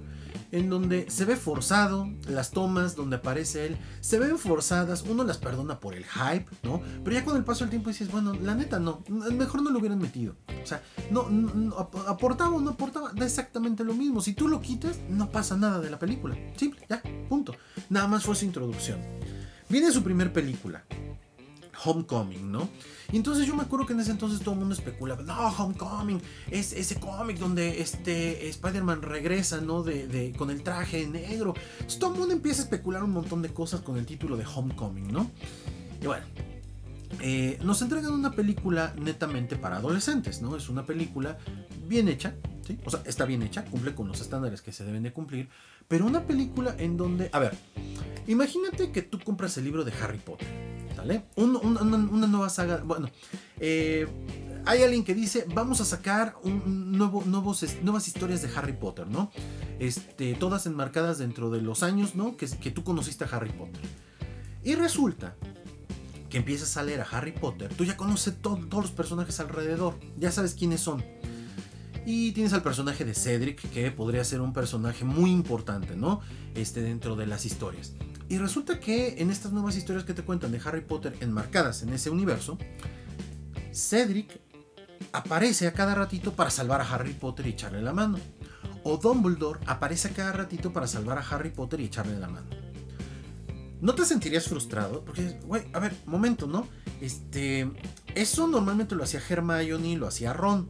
en 0.53 0.71
donde 0.71 1.11
se 1.11 1.25
ve 1.25 1.37
forzado, 1.37 2.09
las 2.29 2.51
tomas 2.51 2.97
donde 2.97 3.17
aparece 3.17 3.67
él, 3.67 3.77
se 4.01 4.19
ven 4.19 4.39
forzadas, 4.39 5.03
uno 5.03 5.25
las 5.25 5.39
perdona 5.39 5.81
por 5.81 5.95
el 5.95 6.05
hype, 6.05 6.47
¿no? 6.63 6.81
Pero 7.05 7.15
ya 7.15 7.25
con 7.25 7.37
el 7.37 7.45
paso 7.45 7.65
del 7.65 7.71
tiempo 7.71 7.91
dices, 7.91 8.11
bueno, 8.11 8.35
la 8.35 8.55
neta 8.55 8.79
no, 8.79 9.03
mejor 9.09 9.63
no 9.63 9.71
lo 9.71 9.79
hubieran 9.79 9.99
metido. 9.99 10.37
O 10.63 10.67
sea, 10.67 10.83
no, 11.11 11.29
aportaba 12.07 12.57
o 12.57 12.61
no 12.61 12.71
aportaba, 12.71 13.13
da 13.15 13.25
exactamente 13.25 13.85
lo 13.85 13.95
mismo. 13.95 14.21
Si 14.21 14.33
tú 14.33 14.49
lo 14.49 14.61
quitas, 14.61 14.99
no 15.09 15.31
pasa 15.31 15.57
nada 15.57 15.81
de 15.81 15.91
la 15.91 15.99
película. 15.99 16.37
Simple, 16.57 16.87
ya, 16.89 17.03
punto. 17.29 17.55
Nada 17.89 18.07
más 18.09 18.25
fue 18.25 18.35
su 18.35 18.45
introducción. 18.45 19.01
Viene 19.69 19.93
su 19.93 20.03
primer 20.03 20.33
película, 20.33 20.85
Homecoming, 21.85 22.51
¿no? 22.51 22.69
Y 23.13 23.17
entonces 23.17 23.47
yo 23.47 23.55
me 23.55 23.63
acuerdo 23.63 23.87
que 23.87 23.93
en 23.93 24.01
ese 24.01 24.13
entonces 24.13 24.41
todo 24.41 24.55
el 24.55 24.61
mundo 24.61 24.75
especulaba, 24.75 25.23
no, 25.23 25.49
Homecoming, 25.49 26.21
es 26.51 26.73
ese 26.73 27.01
cómic 27.01 27.39
donde 27.39 27.81
este 27.81 28.49
Spider-Man 28.49 29.03
regresa, 29.03 29.61
¿no? 29.61 29.83
De, 29.83 30.33
con 30.37 30.51
el 30.51 30.63
traje 30.63 31.07
negro. 31.07 31.55
Entonces 31.73 31.99
todo 31.99 32.13
el 32.13 32.19
mundo 32.19 32.35
empieza 32.35 32.63
a 32.63 32.65
especular 32.65 33.03
un 33.03 33.11
montón 33.11 33.43
de 33.43 33.49
cosas 33.49 33.81
con 33.81 33.97
el 33.97 34.07
título 34.07 34.37
de 34.37 34.45
Homecoming, 34.45 35.13
¿no? 35.13 35.31
Y 36.01 36.07
bueno, 36.07 36.25
eh, 37.21 37.59
nos 37.63 37.83
entregan 37.83 38.13
una 38.13 38.31
película 38.31 38.95
netamente 38.97 39.57
para 39.57 39.77
adolescentes, 39.77 40.41
¿no? 40.41 40.57
Es 40.57 40.69
una 40.69 40.87
película 40.87 41.39
bien 41.89 42.09
hecha, 42.09 42.35
¿sí? 42.67 42.79
O 42.85 42.91
sea, 42.91 43.03
está 43.05 43.25
bien 43.25 43.43
hecha, 43.43 43.65
cumple 43.65 43.95
con 43.95 44.07
los 44.09 44.21
estándares 44.21 44.63
que 44.63 44.73
se 44.73 44.85
deben 44.85 45.03
de 45.03 45.13
cumplir, 45.13 45.49
pero 45.89 46.07
una 46.07 46.25
película 46.25 46.75
en 46.79 46.97
donde, 46.97 47.29
a 47.33 47.41
ver, 47.41 47.59
imagínate 48.29 48.93
que 48.93 49.03
tú 49.03 49.19
compras 49.19 49.59
el 49.59 49.65
libro 49.65 49.85
de 49.85 49.93
Harry 50.01 50.19
Potter, 50.19 50.47
una, 51.37 52.27
nueva 52.27 52.49
saga, 52.49 52.83
bueno, 52.85 53.09
eh, 53.59 54.07
hay 54.67 54.83
alguien 54.83 55.05
que 55.05 55.15
dice, 55.15 55.47
vamos 55.55 55.81
a 55.81 55.85
sacar 55.85 56.37
un 56.43 56.93
nuevo, 56.93 57.23
nuevos, 57.25 57.65
nuevas 57.83 58.09
historias 58.09 58.43
de 58.43 58.51
Harry 58.57 58.73
Potter, 58.73 59.07
¿no? 59.07 59.31
Este, 59.79 60.35
todas 60.35 60.67
enmarcadas 60.67 61.19
dentro 61.19 61.51
de 61.51 61.63
los 61.63 61.83
años, 61.83 62.15
¿no? 62.15 62.37
Que, 62.37 62.47
que 62.47 62.71
tú 62.71 62.85
conociste 62.85 63.25
a 63.25 63.29
Harry 63.29 63.51
Potter. 63.51 63.83
Y 64.63 64.75
resulta 64.75 65.37
que 66.29 66.39
empiezas 66.39 66.77
a 66.77 66.83
leer 66.83 67.01
a 67.01 67.05
Harry 67.05 67.33
Potter, 67.33 67.73
tú 67.75 67.85
ya 67.85 67.97
conoces 67.97 68.41
todos 68.41 68.69
los 68.71 68.91
personajes 68.93 69.41
alrededor, 69.41 69.99
ya 70.19 70.31
sabes 70.31 70.55
quiénes 70.55 70.81
son. 70.81 71.05
Y 72.07 72.33
tienes 72.33 72.53
al 72.53 72.63
personaje 72.63 73.05
de 73.05 73.15
Cedric, 73.15 73.61
que 73.71 73.91
podría 73.91 74.25
ser 74.25 74.41
un 74.41 74.53
personaje 74.53 75.05
muy 75.05 75.31
importante, 75.31 75.97
¿no? 75.97 76.21
Este, 76.55 76.81
dentro 76.81 77.15
de 77.17 77.27
las 77.27 77.45
historias. 77.45 77.95
Y 78.31 78.39
resulta 78.39 78.79
que 78.79 79.21
en 79.21 79.29
estas 79.29 79.51
nuevas 79.51 79.77
historias 79.77 80.05
que 80.05 80.15
te 80.15 80.23
cuentan 80.23 80.53
de 80.53 80.61
Harry 80.65 80.83
Potter 80.83 81.17
enmarcadas 81.19 81.83
en 81.83 81.93
ese 81.93 82.11
universo, 82.11 82.59
Cedric 83.73 84.41
aparece 85.11 85.67
a 85.67 85.73
cada 85.73 85.97
ratito 85.97 86.33
para 86.33 86.49
salvar 86.49 86.81
a 86.81 86.89
Harry 86.89 87.13
Potter 87.13 87.49
y 87.49 87.51
echarle 87.51 87.83
la 87.83 87.93
mano. 87.93 88.19
O 88.85 88.99
Dumbledore 88.99 89.59
aparece 89.67 90.09
a 90.09 90.13
cada 90.13 90.31
ratito 90.31 90.73
para 90.73 90.87
salvar 90.87 91.19
a 91.19 91.23
Harry 91.23 91.51
Potter 91.51 91.81
y 91.81 91.87
echarle 91.87 92.21
la 92.21 92.29
mano. 92.29 92.49
¿No 93.81 93.97
te 93.97 94.05
sentirías 94.05 94.47
frustrado? 94.47 95.05
Porque, 95.05 95.41
güey, 95.45 95.65
a 95.73 95.81
ver, 95.81 95.97
momento, 96.07 96.47
¿no? 96.47 96.69
Este. 97.01 97.69
Eso 98.15 98.47
normalmente 98.47 98.95
lo 98.95 99.03
hacía 99.03 99.21
Hermione, 99.29 99.97
lo 99.97 100.07
hacía 100.07 100.33
Ron. 100.33 100.69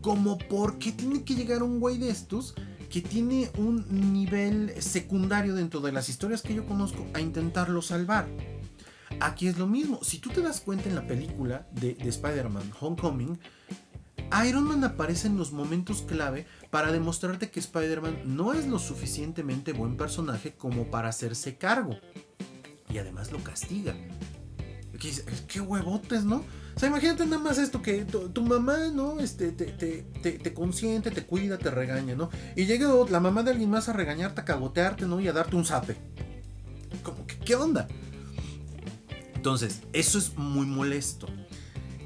Como 0.00 0.38
porque 0.38 0.90
tiene 0.90 1.22
que 1.22 1.36
llegar 1.36 1.62
un 1.62 1.78
güey 1.78 1.98
de 1.98 2.10
estos 2.10 2.56
que 2.94 3.00
tiene 3.00 3.50
un 3.58 4.12
nivel 4.12 4.80
secundario 4.80 5.56
dentro 5.56 5.80
de 5.80 5.90
las 5.90 6.08
historias 6.08 6.42
que 6.42 6.54
yo 6.54 6.64
conozco 6.64 7.04
a 7.12 7.20
intentarlo 7.20 7.82
salvar. 7.82 8.28
Aquí 9.18 9.48
es 9.48 9.58
lo 9.58 9.66
mismo. 9.66 9.98
Si 10.04 10.18
tú 10.18 10.30
te 10.30 10.40
das 10.40 10.60
cuenta 10.60 10.88
en 10.88 10.94
la 10.94 11.04
película 11.04 11.66
de, 11.72 11.96
Spider-Man 11.98 12.70
Homecoming, 12.78 13.36
Iron 14.46 14.62
Man 14.62 14.84
aparece 14.84 15.26
en 15.26 15.36
los 15.36 15.50
momentos 15.50 16.02
clave 16.02 16.46
para 16.70 16.92
demostrarte 16.92 17.50
que 17.50 17.58
Spider-Man 17.58 18.18
no 18.26 18.52
es 18.52 18.68
lo 18.68 18.78
suficientemente 18.78 19.72
buen 19.72 19.96
personaje 19.96 20.54
como 20.54 20.88
para 20.88 21.08
hacerse 21.08 21.56
cargo. 21.56 21.98
Y 22.88 22.98
además 22.98 23.32
lo 23.32 23.42
castiga. 23.42 23.96
Qué, 24.98 25.60
huevotes, 25.60 26.24
¿no? 26.24 26.44
O 26.76 26.80
sea, 26.80 26.88
imagínate 26.88 27.24
nada 27.26 27.42
más 27.42 27.58
esto, 27.58 27.82
que 27.82 28.04
tu, 28.04 28.42
mamá, 28.42 28.88
¿no? 28.92 29.20
Este, 29.20 29.52
te, 29.52 29.66
te, 29.66 30.32
te, 30.32 30.54
consiente, 30.54 31.10
te 31.10 31.24
cuida, 31.24 31.58
te 31.58 31.70
regaña, 31.70 32.14
¿no? 32.14 32.30
Y 32.56 32.66
llega 32.66 32.88
la 33.10 33.20
mamá 33.20 33.42
de 33.42 33.52
alguien 33.52 33.70
más 33.70 33.88
a 33.88 33.92
regañarte, 33.92 34.40
a 34.40 34.44
cagotearte, 34.44 35.06
¿no? 35.06 35.20
Y 35.20 35.28
a 35.28 35.32
darte 35.32 35.56
un 35.56 35.64
zape. 35.64 35.96
Como 37.02 37.26
que, 37.26 37.38
¿qué 37.38 37.54
onda? 37.54 37.86
Entonces, 39.34 39.82
eso 39.92 40.18
es 40.18 40.36
muy 40.36 40.66
molesto. 40.66 41.28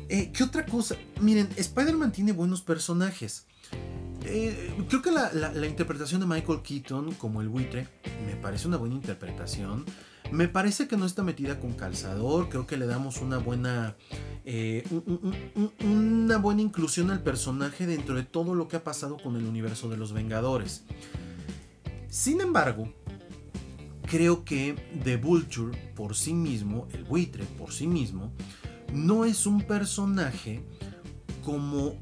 Eh, 0.09 0.33
¿Qué 0.33 0.43
otra 0.43 0.65
cosa? 0.65 0.97
Miren, 1.21 1.49
Spider-Man 1.57 2.13
tiene 2.13 2.33
buenos 2.33 2.63
personajes. 2.63 3.47
Eh, 4.25 4.75
creo 4.89 5.01
que 5.01 5.11
la, 5.11 5.67
interpretación 5.67 6.21
de 6.21 6.27
Michael 6.27 6.63
Keaton 6.63 7.13
como 7.15 7.41
el 7.41 7.49
buitre 7.49 7.87
me 8.27 8.37
parece 8.37 8.69
una 8.69 8.77
buena 8.77 8.95
interpretación. 8.95 9.85
Me 10.31 10.49
parece 10.49 10.89
que 10.89 10.97
no 10.97 11.07
está 11.07 11.23
metida 11.23 11.59
con 11.59 11.73
calzador. 11.73 12.49
Creo 12.49 12.67
que 12.67 12.77
le 12.77 12.87
damos 12.87 13.21
una 13.21 13.39
buena. 13.39 13.97
Eh, 14.45 14.85
una 15.85 16.39
buena 16.39 16.63
inclusión 16.63 17.11
al 17.11 17.23
personaje 17.23 17.87
dentro 17.87 18.15
de 18.15 18.23
todo 18.23 18.55
lo 18.55 18.69
que 18.69 18.77
ha 18.77 18.85
pasado 18.85 19.17
con 19.17 19.37
el 19.37 19.45
universo 19.45 19.89
de 19.89 19.97
los 19.97 20.13
Vengadores. 20.13 20.85
Sin 22.09 22.41
embargo, 22.41 22.93
creo 24.09 24.45
que 24.45 24.75
The 25.05 25.17
Vulture 25.17 25.77
por 25.95 26.17
sí 26.17 26.33
mismo, 26.33 26.89
el 26.93 27.05
buitre 27.05 27.45
por 27.45 27.73
sí 27.73 27.87
mismo, 27.87 28.33
no 28.93 29.25
es 29.25 29.47
un 29.47 29.63
personaje 29.63 30.63
como, 31.45 31.97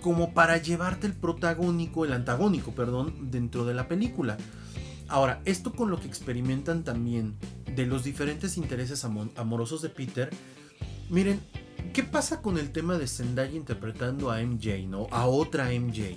como 0.00 0.32
para 0.32 0.58
llevarte 0.58 1.06
el 1.06 1.14
protagónico, 1.14 2.04
el 2.04 2.12
antagónico, 2.12 2.72
perdón, 2.72 3.30
dentro 3.30 3.64
de 3.64 3.74
la 3.74 3.88
película. 3.88 4.36
Ahora, 5.10 5.42
esto 5.44 5.72
con 5.72 5.90
lo 5.90 5.98
que 5.98 6.06
experimentan 6.06 6.84
también 6.84 7.34
de 7.74 7.84
los 7.84 8.04
diferentes 8.04 8.56
intereses 8.56 9.04
amorosos 9.04 9.82
de 9.82 9.88
Peter, 9.88 10.30
miren, 11.10 11.40
¿qué 11.92 12.04
pasa 12.04 12.40
con 12.40 12.58
el 12.58 12.70
tema 12.70 12.96
de 12.96 13.08
Zendaya 13.08 13.56
interpretando 13.56 14.30
a 14.30 14.40
MJ, 14.40 14.86
¿no? 14.88 15.08
A 15.10 15.26
otra 15.26 15.72
MJ. 15.72 16.16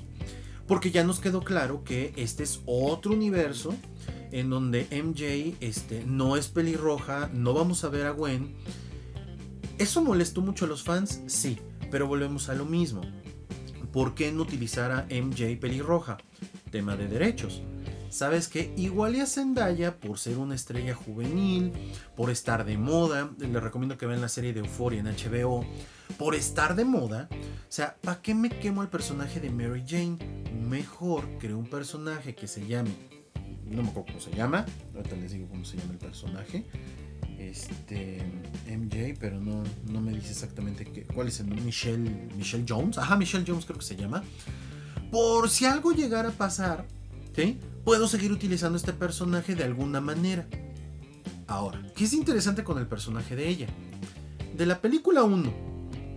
Porque 0.67 0.91
ya 0.91 1.03
nos 1.03 1.19
quedó 1.19 1.41
claro 1.41 1.83
que 1.83 2.13
este 2.17 2.43
es 2.43 2.61
otro 2.67 3.13
universo 3.13 3.73
en 4.31 4.51
donde 4.51 4.85
MJ 4.91 5.57
este, 5.59 6.03
no 6.05 6.37
es 6.37 6.47
pelirroja, 6.47 7.31
no 7.33 7.55
vamos 7.55 7.83
a 7.83 7.89
ver 7.89 8.05
a 8.05 8.11
Gwen. 8.11 8.53
¿Eso 9.79 10.03
molestó 10.03 10.41
mucho 10.41 10.65
a 10.65 10.67
los 10.67 10.83
fans? 10.83 11.21
Sí, 11.25 11.57
pero 11.89 12.05
volvemos 12.05 12.47
a 12.47 12.53
lo 12.53 12.65
mismo. 12.65 13.01
¿Por 13.91 14.13
qué 14.13 14.31
no 14.31 14.43
utilizar 14.43 14.91
a 14.91 15.07
MJ 15.09 15.59
pelirroja? 15.59 16.17
Tema 16.69 16.95
de 16.95 17.07
derechos. 17.07 17.63
¿Sabes 18.13 18.47
qué? 18.47 18.71
Igual 18.77 19.15
y 19.15 19.21
a 19.21 19.25
Zendaya, 19.25 19.99
por 19.99 20.19
ser 20.19 20.37
una 20.37 20.53
estrella 20.53 20.93
juvenil, 20.93 21.73
por 22.15 22.29
estar 22.29 22.63
de 22.63 22.77
moda, 22.77 23.31
les 23.39 23.63
recomiendo 23.63 23.97
que 23.97 24.05
vean 24.05 24.21
la 24.21 24.29
serie 24.29 24.53
de 24.53 24.59
Euphoria 24.59 24.99
en 24.99 25.07
HBO, 25.07 25.65
por 26.19 26.35
estar 26.35 26.75
de 26.75 26.85
moda, 26.85 27.27
o 27.31 27.71
sea, 27.71 27.97
¿para 28.01 28.21
qué 28.21 28.35
me 28.35 28.49
quemo 28.49 28.81
al 28.81 28.89
personaje 28.91 29.39
de 29.39 29.49
Mary 29.49 29.83
Jane? 29.87 30.19
Mejor 30.69 31.27
creo 31.39 31.57
un 31.57 31.67
personaje 31.67 32.35
que 32.35 32.47
se 32.47 32.67
llame 32.67 32.91
no 33.65 33.81
me 33.81 33.89
acuerdo 33.89 34.07
cómo 34.09 34.19
se 34.19 34.31
llama, 34.31 34.65
ahorita 34.95 35.15
les 35.15 35.31
digo 35.31 35.47
cómo 35.47 35.65
se 35.65 35.77
llama 35.77 35.93
el 35.93 35.97
personaje, 35.97 36.65
este, 37.39 38.21
MJ, 38.67 39.17
pero 39.19 39.39
no, 39.39 39.63
no 39.89 40.01
me 40.01 40.11
dice 40.11 40.31
exactamente 40.31 40.85
qué, 40.85 41.03
cuál 41.03 41.29
es 41.29 41.39
el 41.39 41.47
nombre, 41.47 41.65
Michelle, 41.65 42.29
Michelle 42.37 42.65
Jones, 42.67 42.99
ajá, 42.99 43.17
Michelle 43.17 43.43
Jones 43.47 43.65
creo 43.65 43.79
que 43.79 43.85
se 43.85 43.95
llama, 43.95 44.23
por 45.11 45.49
si 45.49 45.65
algo 45.65 45.91
llegara 45.91 46.29
a 46.29 46.33
pasar, 46.33 46.85
¿sí? 47.35 47.57
Puedo 47.83 48.07
seguir 48.07 48.31
utilizando 48.31 48.77
este 48.77 48.93
personaje 48.93 49.55
de 49.55 49.65
alguna 49.65 49.99
manera. 49.99 50.47
Ahora, 51.47 51.81
¿qué 51.95 52.05
es 52.05 52.13
interesante 52.13 52.63
con 52.63 52.77
el 52.77 52.87
personaje 52.87 53.35
de 53.35 53.49
ella? 53.49 53.67
De 54.55 54.65
la 54.65 54.79
película 54.79 55.23
1, 55.23 55.53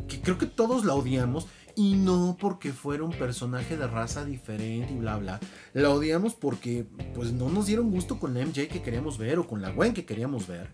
que 0.07 0.21
creo 0.21 0.39
que 0.39 0.47
todos 0.47 0.85
la 0.85 0.95
odiamos, 0.95 1.49
y 1.77 1.95
no 1.95 2.37
porque 2.41 2.73
fuera 2.73 3.05
un 3.05 3.13
personaje 3.13 3.77
de 3.77 3.87
raza 3.87 4.25
diferente 4.25 4.95
y 4.95 4.97
bla 4.97 5.19
bla. 5.19 5.41
La 5.75 5.91
odiamos 5.91 6.35
porque 6.35 6.87
pues 7.15 7.33
no 7.33 7.51
nos 7.51 7.67
dieron 7.67 7.91
gusto 7.91 8.19
con 8.19 8.33
la 8.33 8.45
MJ 8.45 8.69
que 8.69 8.83
queríamos 8.83 9.19
ver 9.19 9.39
o 9.39 9.47
con 9.47 9.61
la 9.61 9.71
Gwen 9.71 9.93
que 9.93 10.07
queríamos 10.07 10.47
ver. 10.47 10.73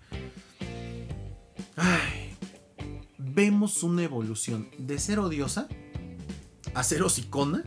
Ay, 1.74 2.36
vemos 3.18 3.82
una 3.82 4.04
evolución 4.04 4.68
de 4.78 4.98
ser 4.98 5.18
odiosa 5.18 5.66
a 6.74 6.84
ser 6.84 7.02
hocicona 7.02 7.64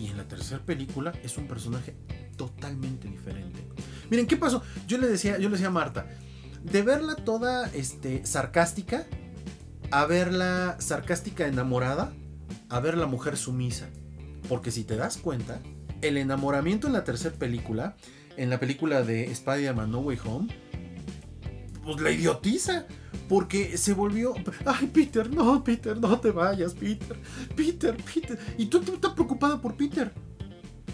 y 0.00 0.08
en 0.08 0.16
la 0.16 0.26
tercera 0.26 0.64
película 0.64 1.12
es 1.22 1.38
un 1.38 1.46
personaje 1.46 1.94
totalmente 2.38 3.06
diferente. 3.06 3.68
Miren, 4.08 4.26
¿qué 4.26 4.38
pasó? 4.38 4.62
Yo 4.86 4.96
le 4.96 5.08
decía, 5.08 5.36
yo 5.36 5.50
le 5.50 5.56
decía 5.56 5.66
a 5.66 5.70
Marta, 5.70 6.06
de 6.64 6.80
verla 6.80 7.14
toda 7.16 7.68
este, 7.74 8.24
sarcástica 8.24 9.06
a 9.90 10.04
verla 10.06 10.76
sarcástica 10.78 11.46
enamorada, 11.46 12.12
a 12.68 12.80
ver 12.80 12.96
la 12.96 13.06
mujer 13.06 13.36
sumisa. 13.36 13.88
Porque 14.48 14.70
si 14.70 14.84
te 14.84 14.96
das 14.96 15.16
cuenta, 15.16 15.60
el 16.02 16.16
enamoramiento 16.16 16.86
en 16.86 16.92
la 16.92 17.04
tercera 17.04 17.34
película, 17.34 17.96
en 18.36 18.50
la 18.50 18.60
película 18.60 19.02
de 19.02 19.24
Spider-Man 19.30 19.90
No 19.90 20.00
Way 20.00 20.18
Home, 20.24 20.48
pues 21.84 22.00
la 22.00 22.10
idiotiza. 22.10 22.86
Porque 23.28 23.76
se 23.76 23.92
volvió. 23.92 24.34
Ay, 24.64 24.86
Peter, 24.86 25.30
no, 25.30 25.62
Peter, 25.62 25.98
no 25.98 26.18
te 26.18 26.30
vayas, 26.30 26.74
Peter. 26.74 27.18
Peter, 27.54 27.96
Peter. 27.96 28.38
Y 28.56 28.66
tú, 28.66 28.80
tú 28.80 28.94
estás 28.94 29.12
preocupada 29.12 29.60
por 29.60 29.76
Peter. 29.76 30.12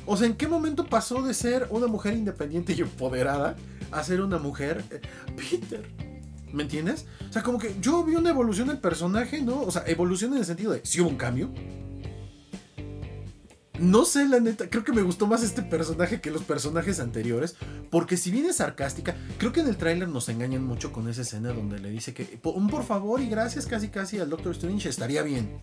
O 0.07 0.17
sea, 0.17 0.27
¿en 0.27 0.35
qué 0.35 0.49
momento 0.49 0.87
pasó 0.87 1.23
de 1.23 1.35
ser 1.35 1.69
una 1.71 1.87
mujer 1.87 2.15
independiente 2.15 2.75
y 2.75 2.81
empoderada 2.81 3.57
a 3.95 4.03
ser 4.03 4.21
una 4.21 4.39
mujer. 4.39 4.85
Eh, 4.91 5.01
Peter. 5.37 5.89
¿Me 6.53 6.63
entiendes? 6.65 7.07
O 7.29 7.33
sea, 7.33 7.43
como 7.43 7.59
que 7.59 7.75
yo 7.81 8.05
vi 8.05 8.15
una 8.15 8.31
evolución 8.31 8.69
del 8.69 8.79
personaje, 8.79 9.43
¿no? 9.43 9.63
O 9.63 9.71
sea, 9.71 9.83
evolución 9.87 10.33
en 10.33 10.39
el 10.39 10.45
sentido 10.45 10.73
de 10.73 10.81
si 10.85 11.01
hubo 11.01 11.09
un 11.09 11.17
cambio. 11.17 11.53
No 13.81 14.05
sé, 14.05 14.29
la 14.29 14.39
neta, 14.39 14.71
creo 14.71 14.85
que 14.85 14.93
me 14.93 15.03
gustó 15.03 15.27
más 15.27 15.43
este 15.43 15.63
personaje 15.63 16.21
que 16.21 16.31
los 16.31 16.45
personajes 16.45 17.01
anteriores, 17.01 17.57
porque 17.91 18.17
si 18.17 18.31
bien 18.31 18.47
es 18.47 18.57
sarcástica, 18.57 19.17
creo 19.37 19.53
que 19.53 19.61
en 19.61 19.69
el 19.69 19.77
tráiler 19.77 20.09
nos 20.09 20.29
engañan 20.29 20.65
mucho 20.65 20.93
con 20.93 21.09
esa 21.09 21.23
escena 21.23 21.53
donde 21.53 21.81
le 21.81 21.91
dice 21.91 22.15
que 22.15 22.39
un 22.45 22.69
por 22.69 22.85
favor 22.85 23.21
y 23.21 23.29
gracias 23.29 23.67
casi 23.67 23.89
casi 23.89 24.21
al 24.21 24.31
Doctor 24.31 24.53
Strange 24.53 24.89
estaría 24.89 25.23
bien. 25.23 25.61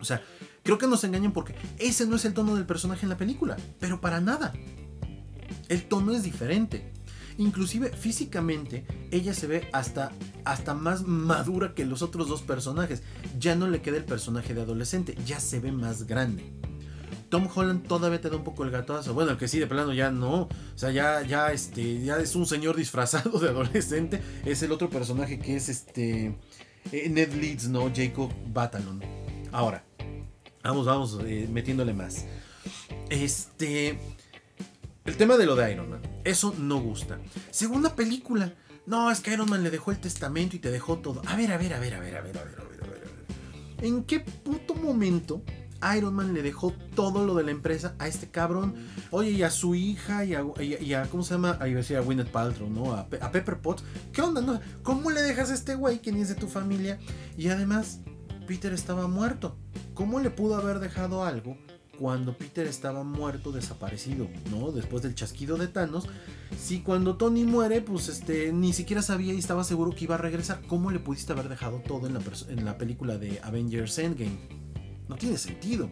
O 0.00 0.04
sea, 0.04 0.22
creo 0.62 0.78
que 0.78 0.86
nos 0.86 1.04
engañan 1.04 1.32
porque 1.32 1.54
ese 1.78 2.06
no 2.06 2.16
es 2.16 2.24
el 2.24 2.34
tono 2.34 2.54
del 2.54 2.66
personaje 2.66 3.04
en 3.04 3.10
la 3.10 3.16
película, 3.16 3.56
pero 3.80 4.00
para 4.00 4.20
nada. 4.20 4.52
El 5.68 5.84
tono 5.84 6.12
es 6.12 6.22
diferente. 6.22 6.92
Inclusive 7.38 7.90
físicamente 7.90 8.86
ella 9.10 9.34
se 9.34 9.46
ve 9.46 9.68
hasta, 9.72 10.10
hasta 10.44 10.72
más 10.72 11.06
madura 11.06 11.74
que 11.74 11.84
los 11.84 12.02
otros 12.02 12.28
dos 12.28 12.42
personajes. 12.42 13.02
Ya 13.38 13.54
no 13.54 13.68
le 13.68 13.82
queda 13.82 13.98
el 13.98 14.04
personaje 14.04 14.54
de 14.54 14.62
adolescente, 14.62 15.16
ya 15.26 15.38
se 15.40 15.60
ve 15.60 15.72
más 15.72 16.06
grande. 16.06 16.52
Tom 17.28 17.48
Holland 17.52 17.86
todavía 17.86 18.20
te 18.20 18.30
da 18.30 18.36
un 18.36 18.44
poco 18.44 18.64
el 18.64 18.70
gatazo. 18.70 19.12
Bueno, 19.12 19.32
el 19.32 19.36
que 19.36 19.48
sí, 19.48 19.58
de 19.58 19.66
plano 19.66 19.92
ya 19.92 20.10
no. 20.10 20.42
O 20.42 20.48
sea, 20.76 20.90
ya, 20.90 21.22
ya, 21.22 21.52
este, 21.52 22.02
ya 22.02 22.18
es 22.18 22.36
un 22.36 22.46
señor 22.46 22.76
disfrazado 22.76 23.38
de 23.38 23.48
adolescente. 23.48 24.22
Es 24.44 24.62
el 24.62 24.72
otro 24.72 24.88
personaje 24.88 25.38
que 25.38 25.56
es 25.56 25.68
este. 25.68 26.38
Eh, 26.92 27.08
Ned 27.10 27.32
Leeds, 27.34 27.68
¿no? 27.68 27.90
Jacob 27.94 28.32
Batalon. 28.52 29.02
Ahora, 29.50 29.84
vamos, 30.66 30.86
vamos, 30.86 31.18
eh, 31.24 31.48
metiéndole 31.50 31.92
más. 31.92 32.24
Este. 33.10 33.98
El 35.04 35.16
tema 35.16 35.36
de 35.36 35.46
lo 35.46 35.54
de 35.54 35.72
Iron 35.72 35.90
Man. 35.90 36.00
Eso 36.24 36.54
no 36.58 36.80
gusta. 36.80 37.18
Segunda 37.50 37.94
película. 37.94 38.52
No, 38.86 39.10
es 39.10 39.20
que 39.20 39.32
Iron 39.32 39.48
Man 39.48 39.62
le 39.62 39.70
dejó 39.70 39.90
el 39.92 39.98
testamento 39.98 40.56
y 40.56 40.58
te 40.58 40.70
dejó 40.70 40.98
todo. 40.98 41.22
A 41.26 41.36
ver, 41.36 41.52
a 41.52 41.58
ver, 41.58 41.74
a 41.74 41.80
ver, 41.80 41.94
a 41.94 42.00
ver, 42.00 42.16
a 42.16 42.22
ver, 42.22 42.38
a 42.38 42.44
ver, 42.44 42.60
a 42.60 42.64
ver, 42.64 42.82
a 42.82 42.86
ver. 42.86 43.02
¿En 43.82 44.04
qué 44.04 44.20
puto 44.20 44.74
momento 44.74 45.42
Iron 45.96 46.14
Man 46.14 46.34
le 46.34 46.42
dejó 46.42 46.72
todo 46.94 47.24
lo 47.24 47.34
de 47.34 47.44
la 47.44 47.50
empresa 47.52 47.94
a 47.98 48.08
este 48.08 48.28
cabrón? 48.28 48.74
Oye, 49.10 49.30
y 49.30 49.42
a 49.42 49.50
su 49.50 49.74
hija 49.74 50.24
y 50.24 50.34
a, 50.34 51.04
¿cómo 51.10 51.22
se 51.22 51.34
llama? 51.34 51.58
A, 51.60 51.64
a 51.64 52.00
Gwyneth 52.00 52.30
Paltrow, 52.30 52.68
¿no? 52.68 52.92
A, 52.92 53.08
Pepper 53.08 53.58
Potts. 53.58 53.84
¿Qué 54.12 54.22
onda? 54.22 54.40
No? 54.40 54.60
¿Cómo 54.82 55.10
le 55.10 55.22
dejas 55.22 55.50
a 55.50 55.54
este 55.54 55.76
güey 55.76 56.00
que 56.00 56.10
ni 56.10 56.22
es 56.22 56.28
de 56.28 56.34
tu 56.34 56.48
familia? 56.48 56.98
Y 57.36 57.48
además, 57.48 58.00
Peter 58.46 58.72
estaba 58.72 59.08
muerto. 59.08 59.56
¿Cómo 59.94 60.20
le 60.20 60.30
pudo 60.30 60.56
haber 60.56 60.78
dejado 60.78 61.24
algo 61.24 61.56
cuando 61.98 62.36
Peter 62.36 62.66
estaba 62.66 63.02
muerto, 63.04 63.52
desaparecido, 63.52 64.28
¿no? 64.50 64.70
Después 64.70 65.02
del 65.02 65.14
chasquido 65.14 65.56
de 65.56 65.68
Thanos. 65.68 66.08
Si 66.58 66.80
cuando 66.80 67.16
Tony 67.16 67.44
muere, 67.44 67.80
pues 67.80 68.08
este, 68.08 68.52
ni 68.52 68.72
siquiera 68.72 69.02
sabía 69.02 69.32
y 69.32 69.38
estaba 69.38 69.64
seguro 69.64 69.92
que 69.92 70.04
iba 70.04 70.14
a 70.14 70.18
regresar, 70.18 70.60
¿cómo 70.68 70.90
le 70.90 71.00
pudiste 71.00 71.32
haber 71.32 71.48
dejado 71.48 71.80
todo 71.86 72.06
en 72.06 72.14
la, 72.14 72.20
en 72.48 72.64
la 72.64 72.78
película 72.78 73.18
de 73.18 73.40
Avengers 73.42 73.98
Endgame? 73.98 74.38
No 75.08 75.16
tiene 75.16 75.38
sentido. 75.38 75.90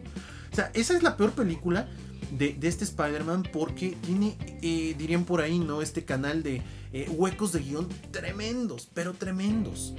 O 0.51 0.55
sea, 0.55 0.71
esa 0.73 0.95
es 0.95 1.03
la 1.03 1.17
peor 1.17 1.31
película 1.31 1.89
de, 2.31 2.57
este 2.61 2.83
Spider-Man 2.83 3.43
porque 3.51 3.97
tiene, 4.01 4.37
eh, 4.61 4.95
dirían 4.97 5.25
por 5.25 5.41
ahí, 5.41 5.59
¿no? 5.59 5.81
Este 5.81 6.05
canal 6.05 6.43
de 6.43 6.61
eh, 6.93 7.09
huecos 7.09 7.51
de 7.51 7.59
guion 7.59 7.89
tremendos, 8.11 8.89
pero 8.93 9.13
tremendos. 9.13 9.93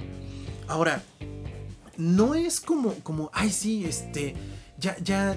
Ahora, 0.67 1.03
no 1.97 2.35
es 2.35 2.61
como, 2.61 2.93
como, 3.03 3.29
ay, 3.33 3.51
sí, 3.51 3.85
este 3.85 4.35
ya, 4.79 4.95
ya, 4.99 5.35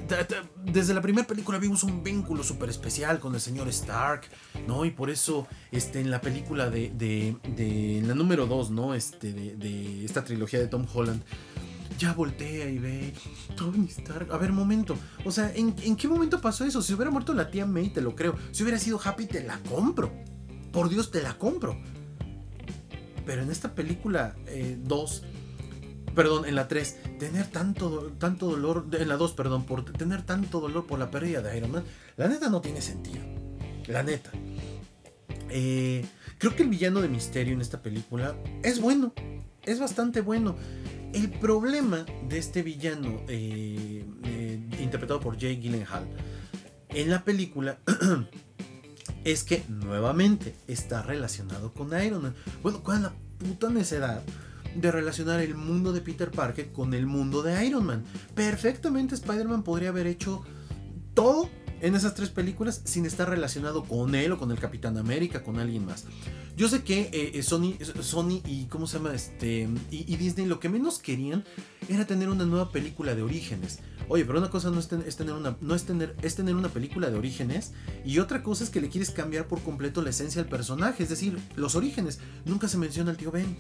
desde 0.65 0.93
la 0.93 1.01
primera 1.01 1.27
película 1.27 1.59
vimos 1.59 1.83
un 1.83 2.03
vínculo 2.05 2.45
súper 2.45 2.69
especial 2.69 3.21
con 3.21 3.35
el 3.35 3.41
señor 3.41 3.69
Stark, 3.69 4.23
¿no? 4.67 4.85
Y 4.85 4.91
por 4.91 5.09
eso, 5.09 5.47
este, 5.73 6.01
en 6.01 6.11
la 6.11 6.21
película 6.21 6.69
de, 6.69 6.91
de, 6.91 7.37
de 7.57 8.03
la 8.07 8.15
número 8.15 8.47
2, 8.47 8.71
¿no? 8.71 8.95
Este, 8.95 9.33
de, 9.33 10.05
esta 10.05 10.25
trilogía 10.25 10.59
de 10.59 10.67
Tom 10.67 10.87
Holland, 10.93 11.23
ya 11.99 12.13
voltea 12.13 12.69
y 12.69 12.79
ve, 12.79 13.15
Tony 13.57 13.87
Stark, 13.87 14.31
a 14.31 14.37
ver, 14.37 14.53
momento, 14.53 14.97
o 15.25 15.31
sea, 15.31 15.51
¿en, 15.55 15.75
¿en, 15.83 15.97
qué 15.97 16.07
momento 16.07 16.41
pasó 16.43 16.67
eso? 16.67 16.83
Si 16.83 16.93
hubiera 16.93 17.11
muerto 17.11 17.33
la 17.33 17.51
tía 17.51 17.65
May, 17.65 17.89
te 17.89 18.03
lo 18.03 18.15
creo. 18.15 18.37
Si 18.53 18.63
hubiera 18.63 18.79
sido 18.79 19.01
Happy, 19.03 19.25
te 19.25 19.43
la 19.43 19.59
compro. 19.71 20.13
Por 20.71 20.91
Dios, 20.91 21.11
te 21.11 21.23
la 21.23 21.39
compro. 21.39 21.81
Pero 23.25 23.43
en 23.43 23.51
esta 23.51 23.75
película 23.75 24.37
2... 24.85 25.23
Eh, 25.25 25.31
perdón, 26.15 26.47
en 26.47 26.55
la 26.55 26.69
3, 26.69 27.19
tener 27.19 27.47
tanto, 27.47 28.13
tanto 28.19 28.47
dolor, 28.51 28.87
en 28.93 29.09
la 29.09 29.17
2, 29.17 29.33
perdón, 29.33 29.65
por 29.65 29.85
tener 29.85 30.23
tanto 30.23 30.61
dolor 30.61 30.87
por 30.87 30.99
la 30.99 31.11
pérdida 31.11 31.43
de 31.43 31.57
Iron 31.57 31.71
Man, 31.71 31.85
la 32.17 32.29
neta 32.29 32.49
no 32.49 32.61
tiene 32.61 32.81
sentido. 32.81 33.21
La 33.87 34.03
neta. 34.03 34.31
Eh, 35.49 36.05
creo 36.39 36.55
que 36.55 36.63
el 36.63 36.69
villano 36.69 37.01
de 37.01 37.09
misterio 37.09 37.55
en 37.55 37.61
esta 37.61 37.83
película 37.83 38.37
es 38.63 38.81
bueno, 38.81 39.13
es 39.65 39.81
bastante 39.81 40.21
bueno. 40.21 40.57
El 41.13 41.29
problema 41.29 42.07
de 42.29 42.39
este 42.39 42.63
villano, 42.63 43.23
eh, 43.27 44.05
eh, 44.25 44.61
interpretado 44.81 45.19
por 45.19 45.39
Jay 45.41 45.57
Gyllenhaal, 45.57 46.07
en 46.91 47.11
la 47.11 47.25
película 47.25 47.79
es 49.25 49.43
que 49.43 49.65
nuevamente 49.69 50.55
está 50.69 51.03
relacionado 51.03 51.73
con 51.73 51.89
Iron 52.01 52.23
Man. 52.23 52.35
Bueno, 52.63 52.81
¿cuál 52.83 52.99
es 52.99 53.03
la 53.05 53.13
puta 53.39 53.71
necedad? 53.71 54.23
De 54.75 54.91
relacionar 54.91 55.41
el 55.41 55.55
mundo 55.55 55.93
de 55.93 56.01
Peter 56.01 56.31
Parker 56.31 56.73
con 56.73 56.95
el 56.95 57.07
mundo 57.07 57.43
de 57.43 57.67
Iron 57.67 57.87
Man. 57.87 58.05
Perfectamente 58.35 59.15
Spider-Man 59.15 59.63
podría 59.63 59.91
haber 59.91 60.07
hecho 60.07 60.43
todo 61.15 61.49
en 61.81 61.95
esas 61.95 62.15
tres 62.15 62.29
películas 62.29 62.83
sin 62.85 63.07
estar 63.07 63.29
relacionado 63.29 63.85
con 63.85 64.15
él 64.15 64.33
o 64.33 64.39
con 64.39 64.51
el 64.51 64.59
Capitán 64.59 64.99
América, 64.99 65.43
con 65.43 65.59
alguien 65.59 65.87
más. 65.87 66.05
Yo 66.57 66.69
sé 66.69 66.83
que 66.83 67.03
eh, 67.13 67.33
eh, 67.35 67.43
Sony, 67.43 67.77
Sony 68.03 68.43
y 68.45 68.67
cómo 68.67 68.87
se 68.87 68.99
llama 68.99 69.15
este 69.15 69.69
y, 69.91 70.17
Disney 70.17 70.47
lo 70.47 70.61
que 70.61 70.69
menos 70.69 70.99
querían 70.99 71.45
era 71.89 72.07
tener 72.07 72.29
una 72.29 72.45
nueva 72.45 72.71
película 72.71 73.15
de 73.15 73.23
orígenes. 73.23 73.79
Oye, 74.09 74.25
pero 74.25 74.39
una 74.39 74.51
cosa 74.51 74.71
no 74.71 74.79
es, 74.81 74.89
tener 74.89 75.33
una 75.33 75.57
no 75.61 75.75
es 75.75 75.85
tener 75.85 76.17
es 76.23 76.35
tener 76.35 76.57
una 76.57 76.69
película 76.69 77.09
de 77.11 77.17
orígenes 77.17 77.73
y 78.05 78.19
otra 78.19 78.43
cosa 78.43 78.65
es 78.65 78.71
que 78.71 78.81
le 78.81 78.89
quieres 78.89 79.11
cambiar 79.11 79.47
por 79.47 79.63
completo 79.63 80.03
la 80.03 80.11
esencia 80.11 80.43
del 80.43 80.51
personaje, 80.51 81.03
es 81.03 81.09
decir, 81.09 81.39
los 81.57 81.77
orígenes. 81.77 82.19
Nunca 82.45 82.69
se 82.69 82.77
menciona 82.77 83.13
al 83.13 83.17
tío 83.17 83.31
Ben. 83.31 83.57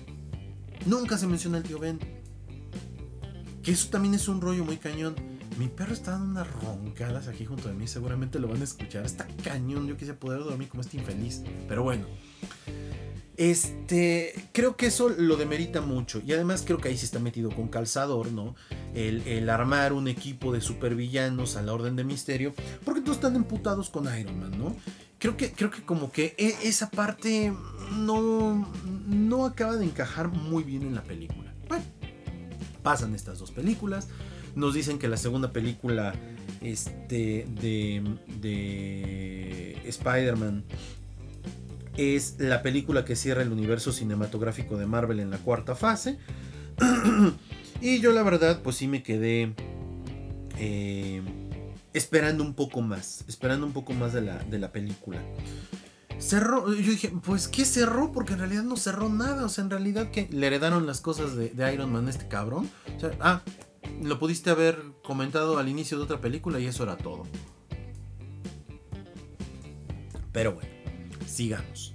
Nunca 0.86 1.18
se 1.18 1.26
menciona 1.26 1.58
el 1.58 1.64
tío 1.64 1.78
Ben. 1.78 1.98
Que 3.62 3.72
eso 3.72 3.88
también 3.90 4.14
es 4.14 4.28
un 4.28 4.40
rollo 4.40 4.64
muy 4.64 4.78
cañón. 4.78 5.14
Mi 5.58 5.68
perro 5.68 5.92
está 5.92 6.12
dando 6.12 6.40
unas 6.40 6.50
roncadas 6.62 7.28
aquí 7.28 7.44
junto 7.44 7.68
de 7.68 7.74
mí. 7.74 7.86
Seguramente 7.86 8.38
lo 8.38 8.48
van 8.48 8.60
a 8.60 8.64
escuchar. 8.64 9.04
Está 9.04 9.26
cañón. 9.44 9.86
Yo 9.86 9.96
quise 9.96 10.14
poder 10.14 10.40
dormir 10.40 10.68
como 10.68 10.80
este 10.80 10.96
infeliz. 10.96 11.42
Pero 11.68 11.82
bueno. 11.82 12.06
Este, 13.36 14.34
creo 14.52 14.76
que 14.76 14.86
eso 14.86 15.08
lo 15.08 15.36
demerita 15.36 15.80
mucho. 15.80 16.22
Y 16.26 16.32
además 16.32 16.62
creo 16.64 16.78
que 16.78 16.88
ahí 16.88 16.96
se 16.96 17.06
está 17.06 17.18
metido 17.18 17.50
con 17.50 17.68
calzador, 17.68 18.32
¿no? 18.32 18.54
El, 18.94 19.26
el, 19.26 19.48
armar 19.48 19.92
un 19.92 20.08
equipo 20.08 20.52
de 20.52 20.60
supervillanos 20.60 21.56
a 21.56 21.62
la 21.62 21.72
orden 21.72 21.96
de 21.96 22.04
misterio. 22.04 22.54
Porque 22.84 23.00
todos 23.00 23.16
están 23.16 23.36
emputados 23.36 23.90
con 23.90 24.04
Iron 24.18 24.38
Man, 24.40 24.58
¿no? 24.58 24.76
creo 25.20 25.36
que, 25.36 25.52
creo 25.52 25.70
que 25.70 25.82
como 25.82 26.10
que 26.10 26.34
e, 26.38 26.56
esa 26.62 26.90
parte 26.90 27.52
no, 27.92 28.68
no 29.11 29.44
acaba 29.44 29.77
de 29.77 29.85
encajar 29.85 30.29
muy 30.29 30.62
bien 30.62 30.83
en 30.83 30.94
la 30.94 31.03
película. 31.03 31.53
Bueno, 31.68 31.85
pasan 32.83 33.14
estas 33.14 33.38
dos 33.38 33.51
películas. 33.51 34.09
Nos 34.55 34.75
dicen 34.75 34.99
que 34.99 35.09
la 35.09 35.16
segunda 35.16 35.53
película 35.53 36.14
este, 36.61 37.46
de, 37.61 38.03
de 38.40 39.81
Spider-Man 39.85 40.64
es 41.96 42.37
la 42.38 42.62
película 42.62 43.05
que 43.05 43.16
cierra 43.16 43.42
el 43.42 43.53
universo 43.53 43.92
cinematográfico 43.92 44.77
de 44.77 44.87
Marvel 44.87 45.20
en 45.20 45.31
la 45.31 45.38
cuarta 45.38 45.75
fase. 45.75 46.18
y 47.81 48.01
yo 48.01 48.12
la 48.12 48.23
verdad, 48.23 48.62
pues 48.62 48.77
sí 48.77 48.88
me 48.88 49.03
quedé... 49.03 49.55
Eh, 50.59 51.23
esperando 51.92 52.44
un 52.44 52.55
poco 52.55 52.83
más, 52.83 53.25
esperando 53.29 53.66
un 53.66 53.73
poco 53.73 53.92
más 53.92 54.12
de 54.12 54.20
la, 54.20 54.38
de 54.38 54.59
la 54.59 54.73
película. 54.73 55.18
Cerró, 56.20 56.70
yo 56.74 56.90
dije, 56.90 57.11
pues 57.24 57.48
¿qué 57.48 57.64
cerró? 57.64 58.12
Porque 58.12 58.35
en 58.35 58.40
realidad 58.40 58.62
no 58.62 58.76
cerró 58.76 59.09
nada, 59.09 59.46
o 59.46 59.48
sea, 59.48 59.64
en 59.64 59.70
realidad 59.70 60.11
que 60.11 60.28
le 60.30 60.46
heredaron 60.46 60.87
las 60.87 61.00
cosas 61.00 61.35
de, 61.35 61.50
Iron 61.72 61.90
Man 61.90 62.06
a 62.09 62.11
este 62.11 62.28
cabrón. 62.28 62.70
O 62.94 63.00
sea, 63.00 63.12
ah, 63.20 63.42
lo 64.02 64.18
pudiste 64.18 64.50
haber 64.50 64.83
comentado 65.02 65.59
al 65.59 65.68
inicio 65.68 65.96
de 65.96 66.04
otra 66.04 66.20
película 66.20 66.61
y 66.61 66.66
eso 66.66 66.83
era 66.83 66.98
todo. 66.98 67.22
Pero 70.30 70.52
bueno, 70.52 70.68
sigamos. 71.26 71.94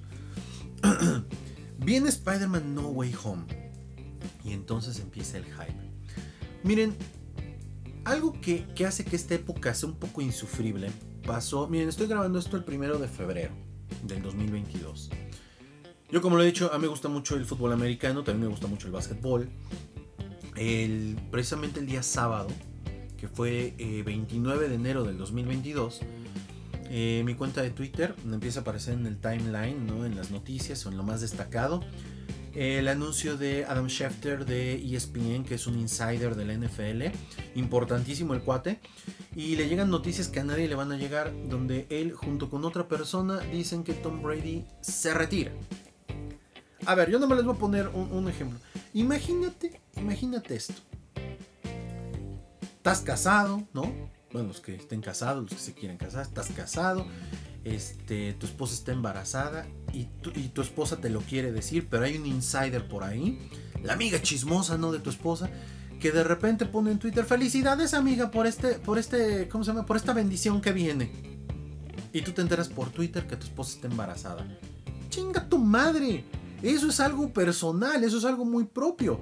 Viene 1.77 2.09
Spider-Man 2.09 2.73
No 2.73 2.87
Way 2.87 3.15
Home. 3.23 3.45
Y 4.43 4.53
entonces 4.53 4.99
empieza 4.99 5.37
el 5.37 5.45
hype. 5.45 5.91
Miren, 6.63 6.95
algo 8.05 8.33
que, 8.41 8.65
hace 8.87 9.05
que 9.05 9.15
esta 9.15 9.35
época 9.35 9.75
sea 9.75 9.87
un 9.87 9.95
poco 9.95 10.21
insufrible 10.21 10.89
pasó. 11.27 11.67
Miren, 11.67 11.89
estoy 11.89 12.07
grabando 12.07 12.39
esto 12.39 12.57
el 12.57 12.63
primero 12.63 12.97
de 12.97 13.07
febrero 13.07 13.64
del 14.03 14.21
2022. 14.21 15.09
Yo, 16.11 16.21
como 16.21 16.37
lo 16.37 16.43
he 16.43 16.45
dicho, 16.45 16.71
a 16.71 16.77
mí 16.77 16.83
me 16.83 16.87
gusta 16.87 17.09
mucho 17.09 17.35
el 17.35 17.45
fútbol 17.45 17.73
americano, 17.73 18.23
también 18.23 18.43
me 18.43 18.47
gusta 18.47 18.67
mucho 18.67 18.87
el 18.87 18.93
básquetbol. 18.93 19.49
El, 20.55 21.17
precisamente 21.31 21.79
el 21.79 21.87
día 21.87 22.03
sábado, 22.03 22.47
que 23.17 23.27
fue 23.27 23.73
29 24.05 24.65
eh, 24.65 24.69
de 24.69 24.75
enero 24.75 25.03
del 25.03 25.17
2022, 25.17 26.01
eh, 26.89 27.23
mi 27.25 27.33
cuenta 27.33 27.61
de 27.61 27.71
Twitter 27.71 28.15
empieza 28.23 28.59
a 28.59 28.61
aparecer 28.61 28.93
en 28.93 29.07
el 29.07 29.17
timeline, 29.17 29.85
¿no? 29.85 30.05
en 30.05 30.15
las 30.15 30.31
noticias 30.31 30.85
en 30.85 30.95
lo 30.95 31.03
más 31.03 31.21
destacado 31.21 31.81
el 32.55 32.87
anuncio 32.87 33.37
de 33.37 33.65
Adam 33.65 33.87
Schefter 33.87 34.45
de 34.45 34.75
ESPN, 34.75 35.43
que 35.43 35.55
es 35.55 35.67
un 35.67 35.77
insider 35.77 36.35
del 36.35 36.57
NFL, 36.57 37.03
importantísimo 37.55 38.33
el 38.33 38.41
cuate, 38.41 38.79
y 39.35 39.57
le 39.57 39.67
llegan 39.67 39.89
noticias 39.89 40.29
que 40.29 40.39
a 40.39 40.43
nadie 40.45 40.69
le 40.69 40.75
van 40.75 40.91
a 40.93 40.97
llegar, 40.97 41.33
donde 41.49 41.85
él 41.89 42.13
junto 42.13 42.49
con 42.49 42.63
otra 42.63 42.87
persona 42.87 43.39
dicen 43.39 43.83
que 43.83 43.93
Tom 43.93 44.21
Brady 44.23 44.65
se 44.79 45.13
retira. 45.13 45.51
A 46.85 46.95
ver, 46.95 47.09
yo 47.09 47.19
no 47.19 47.27
me 47.27 47.35
les 47.35 47.43
voy 47.43 47.55
a 47.55 47.59
poner 47.59 47.89
un, 47.89 48.29
ejemplo. 48.29 48.57
Imagínate, 48.93 49.81
imagínate 49.97 50.55
esto. 50.55 50.81
Estás 52.77 53.01
casado, 53.01 53.63
¿no? 53.73 53.91
Bueno, 54.31 54.49
los 54.49 54.61
que 54.61 54.75
estén 54.75 55.01
casados, 55.01 55.43
los 55.43 55.53
que 55.53 55.59
se 55.59 55.73
quieren 55.73 55.97
casar, 55.97 56.21
estás 56.21 56.49
casado, 56.49 57.05
este, 57.65 58.33
tu 58.33 58.45
esposa 58.45 58.75
está 58.75 58.91
embarazada 58.91 59.65
y 59.91 60.05
tu, 60.05 60.61
esposa 60.61 60.97
te 60.97 61.09
lo 61.09 61.21
quiere 61.21 61.51
decir, 61.51 61.87
pero 61.89 62.05
hay 62.05 62.15
un 62.15 62.27
insider 62.27 62.87
por 62.87 63.03
ahí, 63.03 63.49
la 63.83 63.93
amiga 63.93 64.21
chismosa, 64.21 64.77
¿no? 64.77 64.91
De 64.91 64.99
tu 64.99 65.09
esposa, 65.09 65.49
que 65.99 66.11
de 66.11 66.23
repente 66.23 66.65
pone 66.65 66.91
en 66.91 66.99
Twitter, 66.99 67.25
felicidades 67.25 67.95
amiga 67.95 68.29
por 68.29 68.45
este, 68.45 68.75
por 68.75 68.99
este, 68.99 69.49
¿cómo 69.49 69.63
se 69.63 69.71
llama? 69.71 69.85
Por 69.85 69.97
esta 69.97 70.13
bendición 70.13 70.61
que 70.61 70.71
viene. 70.71 71.11
Y 72.13 72.21
tú 72.21 72.31
te 72.31 72.41
enteras 72.41 72.69
por 72.69 72.91
Twitter 72.91 73.25
que 73.25 73.35
tu 73.35 73.47
esposa 73.47 73.75
está 73.75 73.87
embarazada. 73.87 74.45
Chinga 75.09 75.49
tu 75.49 75.57
madre. 75.57 76.23
Eso 76.61 76.87
es 76.87 76.99
algo 76.99 77.33
personal, 77.33 78.03
eso 78.03 78.19
es 78.19 78.25
algo 78.25 78.45
muy 78.45 78.65
propio. 78.65 79.19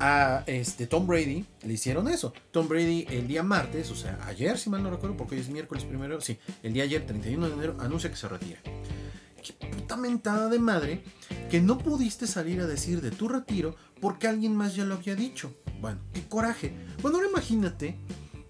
A 0.00 0.44
este 0.46 0.86
Tom 0.86 1.06
Brady 1.06 1.44
le 1.62 1.72
hicieron 1.72 2.08
eso. 2.08 2.32
Tom 2.50 2.68
Brady 2.68 3.06
el 3.10 3.26
día 3.26 3.42
martes, 3.42 3.90
o 3.90 3.96
sea, 3.96 4.18
ayer, 4.26 4.58
si 4.58 4.70
mal 4.70 4.82
no 4.82 4.90
recuerdo, 4.90 5.16
porque 5.16 5.34
hoy 5.34 5.40
es 5.40 5.48
miércoles 5.48 5.84
primero, 5.84 6.20
sí, 6.20 6.38
el 6.62 6.72
día 6.72 6.84
ayer, 6.84 7.04
31 7.06 7.48
de 7.48 7.54
enero, 7.54 7.76
anuncia 7.80 8.10
que 8.10 8.16
se 8.16 8.28
retira. 8.28 8.60
Qué 9.42 9.66
puta 9.66 9.96
mentada 9.96 10.48
de 10.48 10.58
madre 10.58 11.02
que 11.50 11.60
no 11.60 11.78
pudiste 11.78 12.26
salir 12.26 12.60
a 12.60 12.66
decir 12.66 13.00
de 13.00 13.10
tu 13.10 13.28
retiro 13.28 13.76
porque 14.00 14.28
alguien 14.28 14.54
más 14.54 14.74
ya 14.74 14.84
lo 14.84 14.94
había 14.94 15.14
dicho. 15.14 15.54
Bueno, 15.80 16.00
qué 16.12 16.22
coraje. 16.22 16.74
Bueno, 17.00 17.18
ahora 17.18 17.30
imagínate 17.30 17.96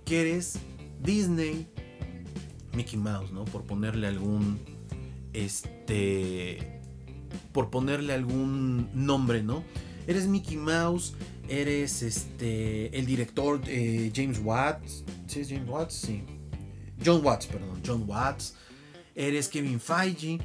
que 0.05 0.23
eres 0.23 0.59
Disney, 1.03 1.69
Mickey 2.73 2.99
Mouse, 2.99 3.31
¿no? 3.33 3.45
Por 3.45 3.65
ponerle 3.65 4.07
algún, 4.07 4.59
este, 5.33 6.81
por 7.53 7.71
ponerle 7.71 8.15
algún 8.15 8.89
nombre, 8.95 9.43
¿no? 9.43 9.63
Eres 10.07 10.27
Mickey 10.27 10.57
Mouse, 10.57 11.15
eres 11.49 12.03
este, 12.03 12.97
el 12.97 13.07
director 13.07 13.61
eh, 13.67 14.13
James 14.15 14.41
Watts, 14.43 15.05
¿sí 15.27 15.41
es 15.41 15.49
James 15.49 15.69
Watts? 15.69 15.95
Sí. 15.95 16.23
John 17.05 17.25
Watts, 17.25 17.47
perdón, 17.47 17.83
John 17.85 18.05
Watts. 18.07 18.55
Eres 19.15 19.49
Kevin 19.49 19.81
Feige 19.81 20.39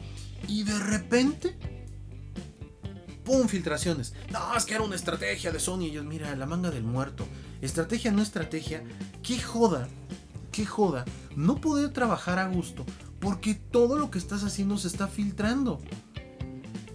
y 0.47 0.63
de 0.63 0.79
repente 0.79 1.55
¡Pum! 3.23 3.47
Filtraciones. 3.47 4.13
No, 4.31 4.55
es 4.55 4.65
que 4.65 4.73
era 4.73 4.83
una 4.83 4.95
estrategia 4.95 5.51
de 5.51 5.59
Sony. 5.59 5.83
Y 5.83 5.85
ellos, 5.91 6.05
mira, 6.05 6.35
la 6.35 6.45
manga 6.45 6.71
del 6.71 6.83
muerto. 6.83 7.25
Estrategia, 7.61 8.11
no 8.11 8.21
estrategia. 8.21 8.83
Qué 9.21 9.39
joda, 9.39 9.87
qué 10.51 10.65
joda. 10.65 11.05
No 11.35 11.61
poder 11.61 11.91
trabajar 11.91 12.37
a 12.39 12.47
gusto 12.47 12.85
porque 13.19 13.55
todo 13.55 13.97
lo 13.97 14.11
que 14.11 14.19
estás 14.19 14.43
haciendo 14.43 14.77
se 14.77 14.89
está 14.89 15.07
filtrando. 15.07 15.79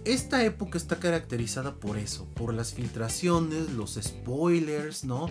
Esta 0.09 0.43
época 0.43 0.79
está 0.79 0.95
caracterizada 0.95 1.75
por 1.75 1.99
eso, 1.99 2.25
por 2.33 2.51
las 2.51 2.73
filtraciones, 2.73 3.69
los 3.73 3.93
spoilers, 4.01 5.03
¿no? 5.03 5.29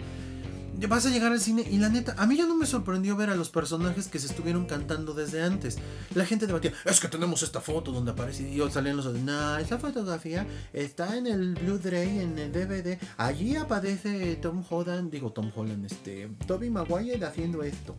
vas 0.87 1.05
a 1.05 1.11
llegar 1.11 1.33
al 1.33 1.41
cine 1.41 1.67
y 1.69 1.79
la 1.79 1.89
neta, 1.89 2.15
a 2.17 2.29
mí 2.29 2.37
ya 2.37 2.47
no 2.47 2.55
me 2.55 2.65
sorprendió 2.65 3.17
ver 3.17 3.29
a 3.29 3.35
los 3.35 3.51
personajes 3.51 4.07
que 4.07 4.21
se 4.21 4.29
estuvieron 4.29 4.67
cantando 4.67 5.15
desde 5.15 5.43
antes. 5.43 5.79
La 6.15 6.25
gente 6.25 6.47
debatía, 6.47 6.73
es 6.85 7.01
que 7.01 7.09
tenemos 7.09 7.43
esta 7.43 7.61
foto 7.61 7.91
donde 7.91 8.13
aparece 8.13 8.49
y 8.49 8.71
salían 8.71 8.99
los 8.99 9.13
no, 9.13 9.59
esa 9.59 9.81
fotografía 9.81 10.47
está 10.73 11.17
en 11.17 11.27
el 11.27 11.57
Blu-ray, 11.57 12.21
en 12.21 12.39
el 12.39 12.53
DVD. 12.53 13.01
Allí 13.17 13.57
aparece 13.57 14.37
Tom 14.37 14.63
Holland, 14.71 15.11
digo 15.11 15.33
Tom 15.33 15.51
Holland, 15.53 15.87
este, 15.87 16.29
Toby 16.47 16.71
Maguire 16.71 17.25
haciendo 17.25 17.65
esto. 17.65 17.97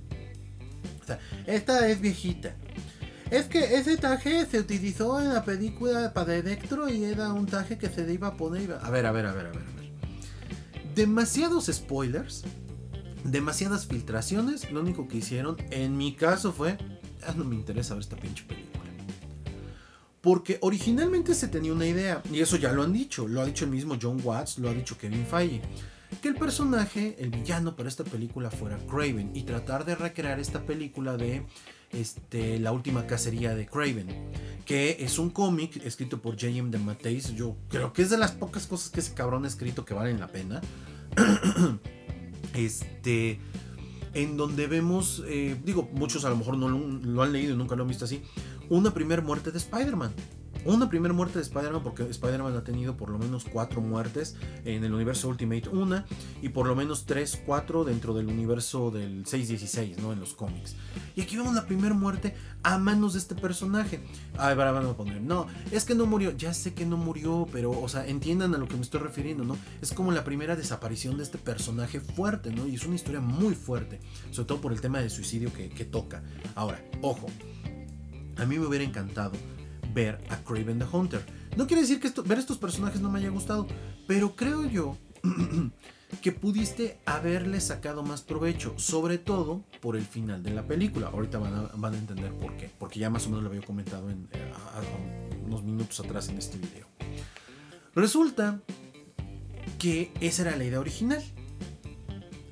O 1.03 1.05
sea, 1.05 1.19
esta 1.45 1.89
es 1.89 1.99
viejita. 1.99 2.55
Es 3.31 3.45
que 3.45 3.75
ese 3.75 3.97
traje 3.97 4.45
se 4.45 4.59
utilizó 4.59 5.21
en 5.21 5.33
la 5.33 5.45
película 5.45 6.13
para 6.13 6.35
Electro 6.35 6.89
y 6.89 7.03
era 7.03 7.31
un 7.31 7.45
traje 7.45 7.77
que 7.77 7.89
se 7.89 8.05
le 8.05 8.13
iba 8.13 8.27
a 8.27 8.37
poner. 8.37 8.77
A 8.81 8.89
ver, 8.89 9.05
a 9.05 9.11
ver, 9.11 9.25
a 9.25 9.33
ver, 9.33 9.47
a 9.47 9.51
ver, 9.51 9.61
a 9.61 9.75
ver. 9.75 9.89
Demasiados 10.95 11.67
spoilers 11.71 12.43
demasiadas 13.23 13.85
filtraciones. 13.87 14.71
Lo 14.71 14.81
único 14.81 15.07
que 15.07 15.17
hicieron, 15.17 15.57
en 15.71 15.97
mi 15.97 16.15
caso, 16.15 16.51
fue. 16.51 16.77
Ah, 17.25 17.33
no 17.35 17.43
me 17.43 17.55
interesa 17.55 17.93
ver 17.93 18.03
esta 18.03 18.15
pinche 18.15 18.43
película. 18.45 18.83
Porque 20.21 20.57
originalmente 20.61 21.33
se 21.33 21.47
tenía 21.47 21.71
una 21.71 21.85
idea, 21.85 22.21
y 22.31 22.41
eso 22.41 22.57
ya 22.57 22.73
lo 22.73 22.83
han 22.83 22.91
dicho, 22.91 23.25
lo 23.27 23.41
ha 23.41 23.45
dicho 23.45 23.63
el 23.63 23.71
mismo 23.71 23.97
John 24.01 24.19
Watts, 24.21 24.57
lo 24.57 24.69
ha 24.69 24.73
dicho 24.73 24.97
Kevin 24.97 25.25
Feige, 25.25 25.61
que 26.21 26.27
el 26.27 26.35
personaje, 26.35 27.15
el 27.19 27.29
villano 27.29 27.77
para 27.77 27.87
esta 27.87 28.03
película 28.03 28.51
fuera 28.51 28.77
Craven 28.85 29.31
y 29.33 29.43
tratar 29.43 29.85
de 29.85 29.95
recrear 29.95 30.37
esta 30.37 30.65
película 30.65 31.15
de 31.15 31.45
este, 31.91 32.59
La 32.59 32.71
última 32.71 33.07
cacería 33.07 33.55
de 33.55 33.65
Craven, 33.65 34.07
que 34.65 34.97
es 34.99 35.19
un 35.19 35.29
cómic 35.29 35.77
escrito 35.85 36.21
por 36.21 36.35
J.M. 36.35 36.69
de 36.69 36.77
Mateis. 36.77 37.33
Yo 37.35 37.55
creo 37.69 37.93
que 37.93 38.01
es 38.01 38.09
de 38.09 38.17
las 38.17 38.31
pocas 38.31 38.67
cosas 38.67 38.89
que 38.89 38.99
ese 38.99 39.13
cabrón 39.13 39.45
ha 39.45 39.47
escrito 39.47 39.85
que 39.85 39.93
valen 39.93 40.19
la 40.19 40.27
pena. 40.27 40.61
Este. 42.53 43.39
En 44.15 44.37
donde 44.37 44.65
vemos, 44.65 45.23
eh, 45.27 45.55
digo, 45.63 45.87
muchos 45.93 46.25
a 46.25 46.29
lo 46.29 46.35
mejor 46.35 46.57
no 46.57 46.67
lo, 46.67 47.21
han 47.21 47.31
leído 47.31 47.53
y 47.53 47.57
nunca 47.57 47.75
lo 47.75 47.83
han 47.83 47.89
visto 47.89 48.05
así, 48.05 48.23
una 48.67 48.91
primera 48.91 49.21
muerte 49.21 49.51
de 49.51 49.59
Spider-Man. 49.59 50.11
Una 50.65 50.89
primera 50.89 51.13
muerte 51.13 51.39
de 51.39 51.43
Spider-Man, 51.43 51.83
porque 51.83 52.03
Spider-Man 52.03 52.55
ha 52.57 52.63
tenido 52.65 52.97
por 52.97 53.09
lo 53.09 53.17
menos 53.17 53.45
cuatro 53.45 53.79
muertes 53.79 54.35
en 54.65 54.83
el 54.83 54.93
universo 54.93 55.29
Ultimate, 55.29 55.69
una, 55.69 56.05
y 56.41 56.49
por 56.49 56.67
lo 56.67 56.75
menos 56.75 57.05
tres, 57.05 57.41
cuatro 57.45 57.85
dentro 57.85 58.13
del 58.13 58.27
universo 58.27 58.91
del 58.91 59.25
616, 59.25 59.99
¿no? 59.99 60.11
En 60.11 60.19
los 60.19 60.33
cómics. 60.33 60.75
Y 61.15 61.21
aquí 61.21 61.37
vemos 61.37 61.55
la 61.55 61.65
primera 61.65 61.95
muerte 61.95 62.35
a 62.61 62.77
manos 62.77 63.13
de 63.13 63.19
este 63.19 63.35
personaje. 63.35 64.01
Ay, 64.37 64.51
ahora 64.51 64.71
van 64.71 64.85
a 64.85 64.97
poner, 64.97 65.21
no, 65.21 65.47
es 65.71 65.85
que 65.85 65.95
no 65.95 66.05
murió, 66.05 66.35
ya 66.35 66.53
sé 66.53 66.73
que 66.73 66.85
no 66.85 66.97
murió, 66.97 67.47
pero, 67.53 67.71
o 67.71 67.87
sea, 67.87 68.05
entiendan 68.05 68.53
a 68.53 68.57
lo 68.57 68.67
que 68.67 68.75
me 68.75 68.81
estoy 68.81 68.99
refiriendo, 68.99 69.45
¿no? 69.45 69.57
Es 69.81 69.93
como 69.93 70.11
la 70.11 70.25
primera 70.25 70.57
desaparición 70.57 71.15
de 71.17 71.23
este 71.23 71.37
personaje 71.37 72.01
fuerte, 72.01 72.51
¿no? 72.51 72.67
Y 72.67 72.75
es 72.75 72.85
una 72.85 72.95
historia 72.95 73.21
muy 73.21 73.55
fuerte, 73.55 74.01
sobre 74.31 74.47
todo 74.47 74.59
por 74.59 74.73
el 74.73 74.81
tema 74.81 74.99
de 74.99 75.09
suicidio 75.09 75.53
que 75.53 75.85
toca. 75.85 76.21
Ahora, 76.55 76.83
ojo, 77.01 77.27
a 78.35 78.45
mí 78.45 78.59
me 78.59 78.65
hubiera 78.65 78.83
encantado 78.83 79.31
ver 79.99 80.21
a 80.29 80.37
Craven 80.37 80.79
the 80.79 80.85
Hunter. 80.89 81.21
No 81.57 81.67
quiere 81.67 81.81
decir 81.81 81.99
que 81.99 82.09
ver 82.21 82.39
estos 82.39 82.57
personajes 82.57 83.01
no 83.01 83.09
me 83.09 83.19
haya 83.19 83.29
gustado, 83.29 83.67
pero 84.07 84.35
creo 84.35 84.65
yo 84.65 84.97
que 86.21 86.31
pudiste 86.31 86.99
haberle 87.05 87.59
sacado 87.59 88.01
más 88.03 88.21
provecho, 88.21 88.73
sobre 88.77 89.17
todo 89.17 89.65
por 89.81 89.97
el 89.97 90.05
final 90.05 90.41
de 90.41 90.51
la 90.51 90.65
película. 90.65 91.07
Ahorita 91.07 91.37
van 91.37 91.95
a, 91.95 91.97
entender 91.97 92.31
por 92.33 92.55
qué, 92.55 92.71
porque 92.79 92.99
ya 92.99 93.09
más 93.09 93.25
o 93.25 93.29
menos 93.29 93.43
lo 93.43 93.49
había 93.49 93.61
comentado 93.61 94.09
en, 94.09 94.29
eh, 94.31 94.53
unos 95.45 95.63
minutos 95.63 95.99
atrás 95.99 96.29
en 96.29 96.37
este 96.37 96.57
video. 96.57 96.87
Resulta 97.93 98.61
que 99.77 100.13
esa 100.21 100.43
era 100.43 100.55
la 100.55 100.63
idea 100.63 100.79
original. 100.79 101.21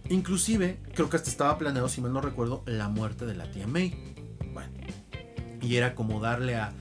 Inclusive, 0.09 0.79
creo 0.93 1.09
que 1.09 1.15
hasta 1.15 1.29
estaba 1.29 1.57
planeado, 1.57 1.87
si 1.87 2.01
mal 2.01 2.11
no 2.11 2.19
recuerdo, 2.19 2.63
la 2.65 2.89
muerte 2.89 3.25
de 3.25 3.35
la 3.35 3.49
tía 3.51 3.67
May. 3.67 4.15
Bueno, 4.53 4.73
y 5.61 5.75
era 5.75 5.95
como 5.95 6.19
darle 6.19 6.55
a 6.55 6.73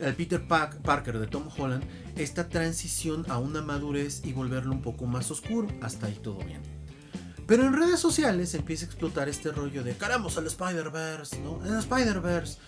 el 0.00 0.14
Peter 0.14 0.46
Parker 0.46 1.18
de 1.18 1.26
Tom 1.26 1.48
Holland 1.56 1.84
esta 2.16 2.48
transición 2.48 3.24
a 3.28 3.38
una 3.38 3.62
madurez 3.62 4.22
y 4.24 4.32
volverlo 4.32 4.72
un 4.72 4.82
poco 4.82 5.06
más 5.06 5.30
oscuro. 5.30 5.68
Hasta 5.80 6.06
ahí 6.06 6.18
todo 6.22 6.38
bien. 6.38 6.62
Pero 7.46 7.66
en 7.66 7.74
redes 7.74 8.00
sociales 8.00 8.54
empieza 8.54 8.84
a 8.84 8.88
explotar 8.88 9.28
este 9.28 9.52
rollo 9.52 9.84
de 9.84 9.94
caramos 9.96 10.38
al 10.38 10.46
Spider-Verse, 10.46 11.40
¿no? 11.40 11.64
En 11.64 11.74
Spider-Verse. 11.74 12.58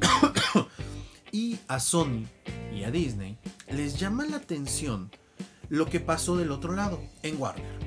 y 1.32 1.58
a 1.68 1.78
Sony 1.78 2.24
y 2.74 2.84
a 2.84 2.90
Disney 2.90 3.38
les 3.70 3.98
llama 3.98 4.26
la 4.26 4.38
atención 4.38 5.10
lo 5.68 5.86
que 5.86 6.00
pasó 6.00 6.36
del 6.36 6.50
otro 6.50 6.74
lado, 6.74 7.00
en 7.22 7.40
Warner. 7.40 7.78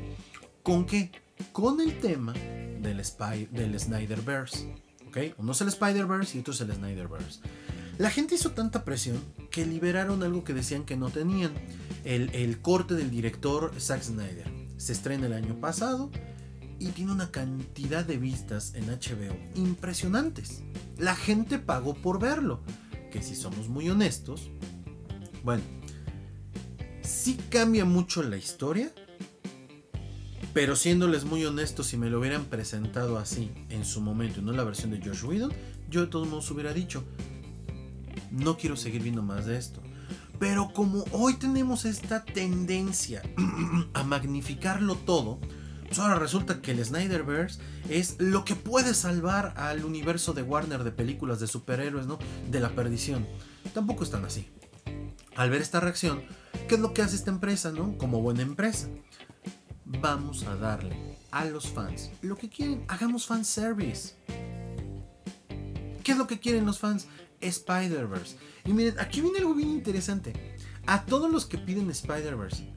¿Con 0.63 0.86
qué? 0.86 1.12
Con 1.52 1.82
el 1.82 1.99
tema 1.99 2.34
del, 2.34 3.04
Spy, 3.04 3.47
del 3.52 3.80
Snyderverse. 3.80 4.75
¿Ok? 5.08 5.17
Uno 5.38 5.54
es 5.54 5.62
el 5.62 5.69
Spider-Verse 5.69 6.38
y 6.38 6.41
otro 6.41 6.54
es 6.54 6.62
el 6.62 6.73
Snyderverse. 6.73 7.39
La 8.00 8.10
gente 8.10 8.36
hizo 8.36 8.52
tanta 8.52 8.86
presión 8.86 9.22
que 9.52 9.66
liberaron 9.66 10.24
algo 10.24 10.46
que 10.46 10.54
decían 10.54 10.86
que 10.86 10.96
no 10.96 11.10
tenían. 11.10 11.52
El, 12.06 12.62
corte 12.62 12.94
del 12.94 13.12
director 13.12 13.74
Zack 13.78 14.04
Snyder. 14.04 14.50
Se 14.78 14.94
estrena 14.94 15.26
el 15.26 15.34
año 15.34 15.60
pasado 15.60 16.10
y 16.80 16.88
tiene 16.92 17.12
una 17.12 17.30
cantidad 17.30 18.06
de 18.06 18.16
vistas 18.16 18.74
en 18.76 18.86
HBO 18.86 19.36
impresionantes. 19.56 20.64
La 20.98 21.14
gente 21.14 21.60
pagó 21.60 21.94
por 21.94 22.22
verlo. 22.22 22.62
Que 23.12 23.22
si 23.22 23.36
somos 23.36 23.68
muy 23.68 23.90
honestos, 23.90 24.50
bueno, 25.44 25.64
sí 27.02 27.38
cambia 27.50 27.84
mucho 27.84 28.24
la 28.24 28.38
historia, 28.38 28.94
pero 30.54 30.78
siéndoles 30.78 31.26
muy 31.26 31.44
honestos, 31.44 31.88
si 31.88 31.98
me 31.98 32.10
lo 32.10 32.20
hubieran 32.20 32.46
presentado 32.46 33.18
así 33.18 33.52
en 33.70 33.84
su 33.84 34.00
momento 34.00 34.40
y 34.40 34.44
no 34.44 34.54
la 34.54 34.64
versión 34.64 34.92
de 34.92 35.02
Josh 35.04 35.26
Whedon, 35.26 35.52
yo 35.90 36.02
de 36.02 36.08
todos 36.08 36.30
modos 36.30 36.50
hubiera 36.52 36.72
dicho, 36.72 37.04
no 38.32 38.58
quiero 38.58 38.76
seguir 38.76 39.04
viendo 39.04 39.22
más 39.22 39.46
de 39.46 39.58
esto. 39.58 39.82
Pero 40.39 40.72
como 40.74 41.04
hoy 41.12 41.36
tenemos 41.36 41.86
esta 41.86 42.24
tendencia 42.24 43.22
a 43.94 44.04
magnificarlo 44.04 44.96
todo, 44.96 45.39
pues 45.86 46.00
ahora 46.00 46.15
resulta 46.15 46.62
que 46.62 46.72
el 46.72 46.86
Snyderverse 46.86 47.60
es 47.89 48.15
lo 48.20 48.46
que 48.46 48.56
puede 48.56 48.94
salvar 48.94 49.54
al 49.58 49.84
universo 49.84 50.34
de 50.34 50.44
Warner 50.44 50.84
de 50.84 50.92
películas 50.92 51.39
de 51.39 51.48
superhéroes, 51.48 52.06
¿no? 52.06 52.20
De 52.50 52.60
la 52.60 52.70
perdición. 52.70 53.26
Tampoco 53.74 54.04
están 54.04 54.24
así. 54.24 54.48
Al 55.36 55.50
ver 55.50 55.62
esta 55.62 55.80
reacción, 55.80 56.24
¿qué 56.68 56.76
es 56.76 56.82
lo 56.82 56.94
que 56.94 57.02
hace 57.02 57.15
esta 57.15 57.32
empresa, 57.32 57.72
¿no? 57.72 57.98
Como 57.98 58.22
buena 58.22 58.44
empresa. 58.44 58.88
Vamos 59.86 60.44
a 60.44 60.56
darle 60.56 61.18
a 61.32 61.46
los 61.46 61.68
fans 61.68 62.12
lo 62.22 62.38
que 62.38 62.50
quieren. 62.50 62.86
Hagamos 62.88 63.26
fanservice. 63.26 64.13
¿Qué 66.04 66.12
es 66.12 66.18
lo 66.18 66.28
que 66.28 66.39
quieren 66.39 66.65
los 66.65 66.80
fans? 66.80 67.08
Spider-Verse. 67.41 68.36
Y 68.65 68.73
miren, 68.73 68.99
aquí 68.99 69.21
viene 69.21 69.39
algo 69.39 69.54
bien 69.54 69.69
interesante. 69.69 70.34
A 70.86 71.06
todos 71.06 71.32
los 71.32 71.45
que 71.45 71.58
piden 71.58 71.89
Spider-Verse, 71.89 72.71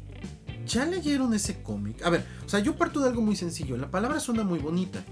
¿ya 0.67 0.85
leyeron 0.85 1.35
ese 1.35 1.63
cómic? 1.63 2.03
A 2.03 2.11
ver, 2.11 2.25
o 2.45 2.49
sea, 2.49 2.61
yo 2.61 2.77
parto 2.77 3.01
de 3.01 3.09
algo 3.09 3.23
muy 3.23 3.37
sencillo. 3.37 3.77
La 3.77 3.91
palabra 3.91 4.21
suena 4.21 4.45
muy 4.45 4.59
bonita, 4.59 5.03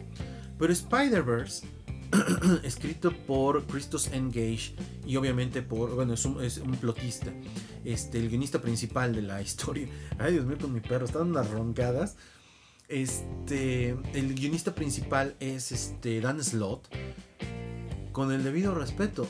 pero 0.59 0.73
Spider-Verse 0.73 1.67
escrito 2.65 3.13
por 3.27 3.65
Christos 3.67 4.09
Engage 4.13 4.75
y 5.07 5.17
obviamente 5.17 5.63
por, 5.63 5.95
bueno, 5.95 6.15
es 6.15 6.25
un, 6.25 6.43
es 6.43 6.59
un, 6.59 6.73
plotista, 6.73 7.33
este, 7.85 8.19
el 8.19 8.29
guionista 8.29 8.61
principal 8.61 9.15
de 9.15 9.23
la 9.23 9.41
historia. 9.41 9.89
Ay, 10.19 10.35
Dios 10.35 10.47
mío, 10.47 10.59
con 10.61 10.73
mi 10.73 10.81
perro, 10.81 11.05
están 11.05 11.31
unas 11.31 11.49
roncadas. 11.51 12.17
Este, 12.89 13.91
el 14.15 14.35
guionista 14.35 14.75
principal 14.75 15.37
es 15.39 15.71
este 15.71 16.21
Dan 16.21 16.43
Slott, 16.43 16.89
con 18.13 18.33
el 18.33 18.45
debido 18.45 18.75
respeto, 18.75 19.29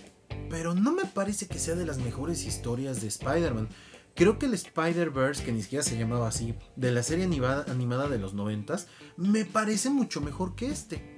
pero 0.48 0.74
no 0.74 0.92
me 0.92 1.04
parece 1.04 1.46
que 1.46 1.58
sea 1.58 1.74
de 1.74 1.86
las 1.86 1.98
mejores 1.98 2.44
historias 2.44 3.00
de 3.00 3.08
Spider-Man. 3.08 3.68
Creo 4.14 4.38
que 4.38 4.46
el 4.46 4.54
Spider-Verse, 4.54 5.44
que 5.44 5.52
ni 5.52 5.62
siquiera 5.62 5.82
se 5.84 5.96
llamaba 5.96 6.28
así, 6.28 6.54
de 6.76 6.90
la 6.90 7.02
serie 7.02 7.24
animada, 7.24 8.08
de 8.08 8.18
los 8.18 8.34
noventas, 8.34 8.88
me 9.16 9.44
parece 9.44 9.88
mucho 9.90 10.20
mejor 10.20 10.54
que 10.56 10.66
este. 10.66 11.16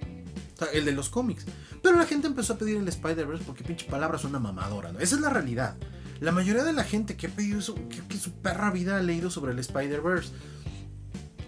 O 0.54 0.58
sea, 0.58 0.68
el 0.72 0.84
de 0.84 0.92
los 0.92 1.08
cómics. 1.08 1.46
Pero 1.82 1.96
la 1.96 2.06
gente 2.06 2.26
empezó 2.26 2.52
a 2.52 2.58
pedir 2.58 2.76
el 2.76 2.86
Spider-Verse 2.86 3.44
porque 3.44 3.64
pinche 3.64 3.86
palabra 3.86 4.18
es 4.18 4.24
una 4.24 4.38
mamadora, 4.38 4.92
¿no? 4.92 5.00
Esa 5.00 5.16
es 5.16 5.20
la 5.20 5.30
realidad. 5.30 5.76
La 6.20 6.30
mayoría 6.30 6.62
de 6.62 6.72
la 6.72 6.84
gente 6.84 7.16
que 7.16 7.26
ha 7.26 7.30
pedido 7.30 7.58
eso, 7.58 7.74
que, 8.08 8.16
su 8.16 8.30
perra 8.34 8.70
vida 8.70 8.98
ha 8.98 9.02
leído 9.02 9.30
sobre 9.30 9.52
el 9.52 9.58
Spider-Verse. 9.58 10.30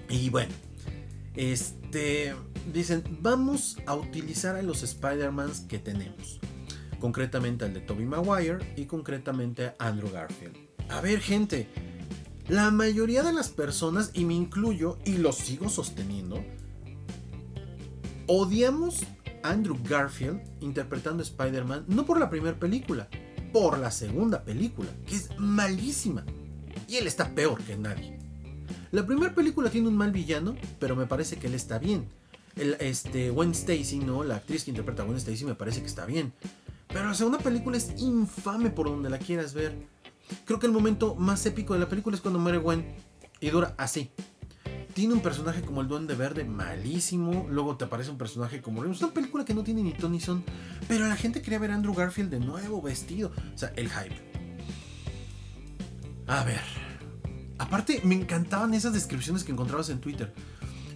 Y 0.08 0.30
bueno, 0.30 0.52
este. 1.36 2.34
Dicen, 2.72 3.04
vamos 3.20 3.76
a 3.86 3.94
utilizar 3.94 4.56
a 4.56 4.62
los 4.62 4.82
Spider-Mans 4.82 5.60
que 5.60 5.78
tenemos. 5.78 6.40
Concretamente 6.98 7.64
al 7.64 7.74
de 7.74 7.80
Tobey 7.80 8.06
Maguire 8.06 8.74
y 8.76 8.86
concretamente 8.86 9.66
a 9.66 9.74
Andrew 9.78 10.10
Garfield. 10.10 10.56
A 10.88 11.00
ver, 11.00 11.20
gente. 11.20 11.68
La 12.48 12.70
mayoría 12.70 13.22
de 13.22 13.32
las 13.32 13.48
personas, 13.48 14.10
y 14.12 14.24
me 14.24 14.34
incluyo, 14.34 14.98
y 15.04 15.16
lo 15.16 15.32
sigo 15.32 15.70
sosteniendo, 15.70 16.44
odiamos 18.26 19.02
a 19.42 19.50
Andrew 19.50 19.78
Garfield 19.82 20.42
interpretando 20.60 21.22
a 21.22 21.26
Spider-Man 21.26 21.84
no 21.88 22.04
por 22.04 22.18
la 22.18 22.28
primera 22.28 22.58
película, 22.58 23.08
por 23.52 23.78
la 23.78 23.90
segunda 23.90 24.44
película, 24.44 24.90
que 25.06 25.16
es 25.16 25.30
malísima. 25.38 26.24
Y 26.86 26.96
él 26.96 27.06
está 27.06 27.34
peor 27.34 27.62
que 27.62 27.76
nadie. 27.76 28.18
La 28.90 29.06
primera 29.06 29.34
película 29.34 29.70
tiene 29.70 29.88
un 29.88 29.96
mal 29.96 30.12
villano, 30.12 30.54
pero 30.78 30.96
me 30.96 31.06
parece 31.06 31.36
que 31.36 31.46
él 31.46 31.54
está 31.54 31.78
bien. 31.78 32.08
El, 32.56 32.76
este, 32.80 33.30
Gwen 33.30 33.50
Stacy, 33.50 33.98
¿no? 33.98 34.22
La 34.22 34.36
actriz 34.36 34.64
que 34.64 34.70
interpreta 34.70 35.02
a 35.02 35.06
Gwen 35.06 35.18
Stacy 35.18 35.44
me 35.44 35.54
parece 35.54 35.80
que 35.80 35.86
está 35.86 36.06
bien. 36.06 36.32
Pero 36.88 37.06
la 37.06 37.14
segunda 37.14 37.38
película 37.38 37.76
es 37.76 37.92
infame 37.98 38.70
por 38.70 38.86
donde 38.86 39.10
la 39.10 39.18
quieras 39.18 39.54
ver. 39.54 39.74
Creo 40.44 40.58
que 40.58 40.66
el 40.66 40.72
momento 40.72 41.14
más 41.16 41.44
épico 41.46 41.74
de 41.74 41.80
la 41.80 41.88
película 41.88 42.16
es 42.16 42.22
cuando 42.22 42.38
muere 42.38 42.58
Gwen 42.58 42.94
y 43.40 43.50
dura 43.50 43.74
así. 43.78 44.10
Tiene 44.94 45.14
un 45.14 45.20
personaje 45.20 45.62
como 45.62 45.80
el 45.80 45.88
Duende 45.88 46.14
Verde 46.14 46.44
malísimo. 46.44 47.48
Luego 47.50 47.76
te 47.76 47.84
aparece 47.84 48.10
un 48.10 48.18
personaje 48.18 48.62
como. 48.62 48.84
Es 48.84 49.02
una 49.02 49.12
película 49.12 49.44
que 49.44 49.52
no 49.52 49.64
tiene 49.64 49.82
ni 49.82 49.92
Tony 49.92 50.20
Son. 50.20 50.44
Pero 50.86 51.08
la 51.08 51.16
gente 51.16 51.42
quería 51.42 51.58
ver 51.58 51.72
a 51.72 51.74
Andrew 51.74 51.94
Garfield 51.94 52.30
de 52.30 52.38
nuevo 52.38 52.80
vestido. 52.80 53.32
O 53.52 53.58
sea, 53.58 53.72
el 53.74 53.90
hype. 53.90 54.14
A 56.28 56.44
ver. 56.44 56.60
Aparte, 57.58 58.02
me 58.04 58.14
encantaban 58.14 58.72
esas 58.72 58.92
descripciones 58.92 59.42
que 59.42 59.50
encontrabas 59.50 59.88
en 59.90 60.00
Twitter. 60.00 60.32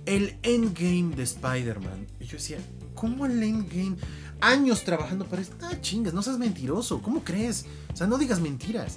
El 0.09 0.39
endgame 0.43 1.15
de 1.15 1.23
Spider-Man. 1.23 2.07
Y 2.19 2.25
yo 2.25 2.39
decía, 2.39 2.57
¿cómo 2.95 3.27
el 3.27 3.43
endgame? 3.43 3.99
Años 4.41 4.83
trabajando 4.83 5.27
para 5.27 5.43
esto. 5.43 5.55
Ah, 5.61 5.79
chingas, 5.83 6.15
no 6.15 6.23
seas 6.23 6.39
mentiroso. 6.39 7.03
¿Cómo 7.03 7.23
crees? 7.23 7.67
O 7.93 7.97
sea, 7.97 8.07
no 8.07 8.17
digas 8.17 8.41
mentiras. 8.41 8.97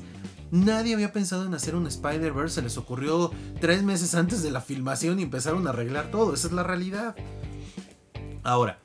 Nadie 0.51 0.93
había 0.93 1.11
pensado 1.11 1.45
en 1.45 1.53
hacer 1.53 1.75
un 1.75 1.85
Spider-Verse, 1.85 2.55
se 2.55 2.61
les 2.61 2.77
ocurrió 2.77 3.29
tres 3.59 3.83
meses 3.83 4.15
antes 4.15 4.41
de 4.41 4.51
la 4.51 4.61
filmación 4.61 5.19
y 5.19 5.23
empezaron 5.23 5.67
a 5.67 5.71
arreglar 5.71 6.11
todo, 6.11 6.33
esa 6.33 6.47
es 6.47 6.53
la 6.53 6.63
realidad. 6.63 7.13
Ahora, 8.43 8.79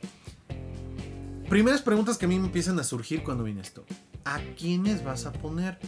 primeras 1.48 1.82
preguntas 1.82 2.18
que 2.18 2.24
a 2.24 2.28
mí 2.28 2.40
me 2.40 2.46
empiezan 2.46 2.78
a 2.80 2.84
surgir 2.84 3.22
cuando 3.22 3.44
viene 3.44 3.60
esto. 3.60 3.84
¿A 4.24 4.40
quiénes 4.58 5.04
vas 5.04 5.26
a 5.26 5.32
poner? 5.32 5.78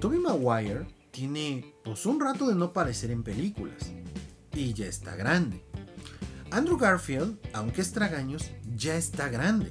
Toby 0.00 0.18
Maguire 0.18 0.86
tiene 1.10 1.74
pues 1.82 2.04
un 2.04 2.20
rato 2.20 2.46
de 2.46 2.54
no 2.54 2.66
aparecer 2.66 3.10
en 3.10 3.22
películas 3.22 3.90
y 4.58 4.74
ya 4.74 4.86
está 4.86 5.14
grande. 5.14 5.64
Andrew 6.50 6.76
Garfield, 6.76 7.38
aunque 7.52 7.80
es 7.80 7.92
tragaños, 7.92 8.50
ya 8.74 8.96
está 8.96 9.28
grande. 9.28 9.70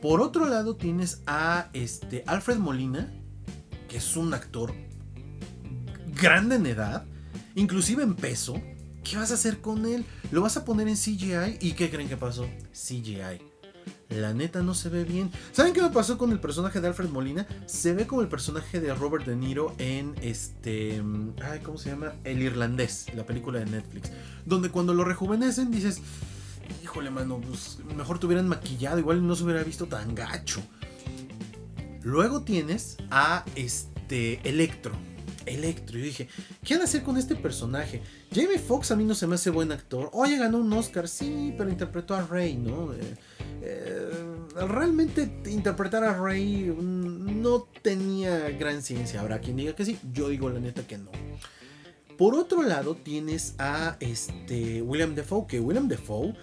Por 0.00 0.20
otro 0.20 0.46
lado 0.46 0.76
tienes 0.76 1.22
a 1.26 1.68
este 1.74 2.24
Alfred 2.26 2.58
Molina, 2.58 3.12
que 3.88 3.98
es 3.98 4.16
un 4.16 4.32
actor 4.32 4.72
grande 6.08 6.56
en 6.56 6.66
edad, 6.66 7.04
inclusive 7.54 8.02
en 8.02 8.14
peso. 8.14 8.60
¿Qué 9.04 9.16
vas 9.16 9.30
a 9.30 9.34
hacer 9.34 9.60
con 9.60 9.84
él? 9.84 10.06
¿Lo 10.30 10.40
vas 10.42 10.56
a 10.56 10.64
poner 10.64 10.88
en 10.88 10.96
CGI? 10.96 11.58
¿Y 11.60 11.72
qué 11.72 11.90
creen 11.90 12.08
que 12.08 12.16
pasó? 12.16 12.46
CGI. 12.72 13.51
La 14.08 14.34
neta 14.34 14.62
no 14.62 14.74
se 14.74 14.88
ve 14.88 15.04
bien. 15.04 15.30
¿Saben 15.52 15.72
qué 15.72 15.80
me 15.80 15.90
pasó 15.90 16.18
con 16.18 16.32
el 16.32 16.40
personaje 16.40 16.80
de 16.80 16.88
Alfred 16.88 17.08
Molina? 17.08 17.46
Se 17.66 17.94
ve 17.94 18.06
como 18.06 18.20
el 18.20 18.28
personaje 18.28 18.80
de 18.80 18.94
Robert 18.94 19.24
De 19.24 19.36
Niro 19.36 19.74
en 19.78 20.14
este. 20.20 21.02
Ay, 21.42 21.60
¿cómo 21.60 21.78
se 21.78 21.90
llama? 21.90 22.12
El 22.24 22.42
Irlandés, 22.42 23.06
la 23.14 23.24
película 23.24 23.60
de 23.60 23.66
Netflix. 23.66 24.10
Donde 24.44 24.70
cuando 24.70 24.92
lo 24.94 25.04
rejuvenecen 25.04 25.70
dices. 25.70 26.00
Híjole, 26.82 27.10
mano, 27.10 27.40
pues 27.40 27.78
mejor 27.96 28.18
te 28.18 28.26
hubieran 28.26 28.48
maquillado, 28.48 28.98
igual 28.98 29.26
no 29.26 29.34
se 29.34 29.44
hubiera 29.44 29.62
visto 29.62 29.86
tan 29.86 30.14
gacho. 30.14 30.62
Luego 32.02 32.42
tienes 32.42 32.96
a 33.10 33.44
este 33.54 34.40
Electro. 34.48 34.92
Electro. 35.46 35.98
Yo 35.98 36.04
dije, 36.04 36.28
¿qué 36.64 36.74
van 36.74 36.84
hacer 36.84 37.02
con 37.02 37.16
este 37.16 37.34
personaje? 37.34 38.02
Jamie 38.32 38.58
Foxx 38.58 38.90
a 38.90 38.96
mí 38.96 39.04
no 39.04 39.14
se 39.14 39.26
me 39.26 39.34
hace 39.34 39.50
buen 39.50 39.72
actor. 39.72 40.10
Oye, 40.12 40.36
ganó 40.38 40.58
un 40.58 40.72
Oscar, 40.72 41.08
sí, 41.08 41.54
pero 41.56 41.70
interpretó 41.70 42.14
a 42.14 42.26
Rey, 42.26 42.56
¿no? 42.56 42.92
Eh, 42.92 43.16
eh, 43.64 44.10
realmente 44.68 45.30
interpretar 45.46 46.02
a 46.02 46.20
Rey 46.20 46.74
no 46.76 47.68
tenía 47.80 48.50
gran 48.50 48.82
ciencia. 48.82 49.20
Habrá 49.20 49.40
quien 49.40 49.56
diga 49.56 49.74
que 49.74 49.84
sí, 49.84 49.98
yo 50.12 50.28
digo 50.28 50.50
la 50.50 50.60
neta 50.60 50.86
que 50.86 50.98
no. 50.98 51.10
Por 52.18 52.34
otro 52.34 52.62
lado, 52.62 52.94
tienes 52.94 53.54
a 53.58 53.96
este 54.00 54.82
William 54.82 55.14
Defoe, 55.14 55.46
que 55.46 55.60
William 55.60 55.88
Defoe 55.88 56.34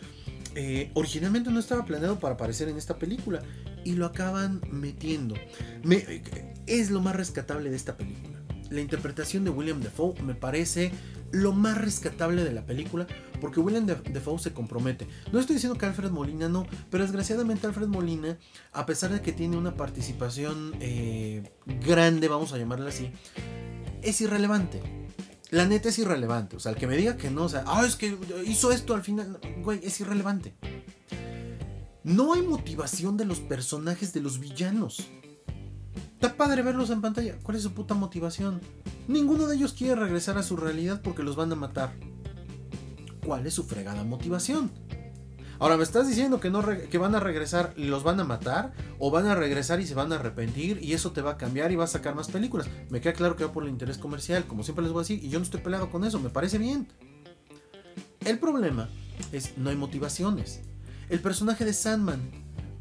eh, 0.55 0.91
originalmente 0.93 1.51
no 1.51 1.59
estaba 1.59 1.85
planeado 1.85 2.19
para 2.19 2.35
aparecer 2.35 2.69
en 2.69 2.77
esta 2.77 2.97
película 2.97 3.41
y 3.83 3.93
lo 3.93 4.05
acaban 4.05 4.61
metiendo. 4.71 5.35
es 6.65 6.91
lo 6.91 7.01
más 7.01 7.15
rescatable 7.15 7.69
de 7.69 7.75
esta 7.75 7.97
película. 7.97 8.39
La 8.69 8.81
interpretación 8.81 9.43
de 9.43 9.51
William 9.51 9.81
Defoe 9.81 10.21
me 10.21 10.35
parece 10.35 10.91
lo 11.31 11.53
más 11.53 11.77
rescatable 11.77 12.43
de 12.43 12.51
la 12.51 12.65
película 12.65 13.07
porque 13.39 13.59
William 13.59 13.85
Defoe 13.85 14.39
se 14.39 14.53
compromete. 14.53 15.07
No 15.31 15.39
estoy 15.39 15.55
diciendo 15.55 15.77
que 15.77 15.85
Alfred 15.85 16.11
Molina 16.11 16.49
no, 16.49 16.65
pero 16.89 17.03
desgraciadamente 17.03 17.67
Alfred 17.67 17.87
Molina, 17.87 18.37
a 18.73 18.85
pesar 18.85 19.11
de 19.11 19.21
que 19.21 19.31
tiene 19.31 19.57
una 19.57 19.75
participación 19.75 20.75
eh, 20.79 21.51
grande, 21.85 22.27
vamos 22.27 22.53
a 22.53 22.57
llamarla 22.57 22.89
así, 22.89 23.11
es 24.01 24.21
irrelevante. 24.21 24.81
La 25.51 25.65
neta 25.65 25.89
es 25.89 25.97
irrelevante. 25.97 26.55
O 26.55 26.59
sea, 26.59 26.73
el 26.73 26.77
que 26.77 26.87
me 26.87 26.95
diga 26.95 27.17
que 27.17 27.31
no, 27.31 27.45
o 27.45 27.49
sea, 27.49 27.63
ah, 27.65 27.83
es 27.85 27.95
que 27.95 28.17
hizo 28.45 28.71
esto 28.71 28.93
al 28.93 29.03
final, 29.03 29.39
güey, 29.63 29.79
es 29.83 29.99
irrelevante. 29.99 30.53
No 32.03 32.33
hay 32.33 32.41
motivación 32.41 33.17
de 33.17 33.25
los 33.25 33.39
personajes 33.39 34.13
de 34.13 34.21
los 34.21 34.39
villanos. 34.39 35.09
Está 36.21 36.35
padre 36.35 36.63
verlos 36.63 36.89
en 36.89 36.99
pantalla. 36.99 37.37
¿Cuál 37.43 37.55
es 37.55 37.63
su 37.63 37.71
puta 37.71 37.93
motivación? 37.93 38.59
Ninguno 39.07 39.47
de 39.47 39.55
ellos 39.55 39.71
quiere 39.71 39.95
regresar 39.95 40.37
a 40.37 40.43
su 40.43 40.57
realidad 40.57 40.99
porque 41.01 41.23
los 41.23 41.37
van 41.37 41.49
a 41.53 41.55
matar. 41.55 41.93
¿Cuál 43.25 43.47
es 43.47 43.53
su 43.53 43.63
fregada 43.63 44.03
motivación? 44.03 44.69
Ahora, 45.59 45.77
¿me 45.77 45.83
estás 45.83 46.09
diciendo 46.09 46.41
que, 46.41 46.49
no 46.49 46.61
que 46.61 46.97
van 46.97 47.15
a 47.15 47.21
regresar 47.21 47.73
y 47.77 47.85
los 47.85 48.03
van 48.03 48.19
a 48.19 48.25
matar? 48.25 48.73
¿O 48.97 49.11
van 49.11 49.27
a 49.27 49.35
regresar 49.35 49.79
y 49.79 49.87
se 49.87 49.95
van 49.95 50.11
a 50.11 50.15
arrepentir 50.15 50.83
y 50.83 50.91
eso 50.91 51.13
te 51.13 51.21
va 51.21 51.31
a 51.31 51.37
cambiar 51.37 51.71
y 51.71 51.77
va 51.77 51.85
a 51.85 51.87
sacar 51.87 52.15
más 52.15 52.27
películas? 52.27 52.67
Me 52.89 52.99
queda 52.99 53.13
claro 53.13 53.37
que 53.37 53.45
va 53.45 53.53
por 53.53 53.63
el 53.63 53.69
interés 53.69 53.97
comercial, 53.97 54.43
como 54.43 54.65
siempre 54.65 54.83
les 54.83 54.91
voy 54.91 54.99
a 54.99 55.03
decir, 55.03 55.23
y 55.23 55.29
yo 55.29 55.39
no 55.39 55.45
estoy 55.45 55.61
peleado 55.61 55.89
con 55.89 56.03
eso, 56.03 56.19
me 56.19 56.29
parece 56.29 56.57
bien. 56.57 56.89
El 58.25 58.39
problema 58.39 58.89
es 59.31 59.57
no 59.57 59.69
hay 59.69 59.77
motivaciones. 59.77 60.59
El 61.07 61.21
personaje 61.21 61.63
de 61.63 61.71
Sandman, 61.71 62.29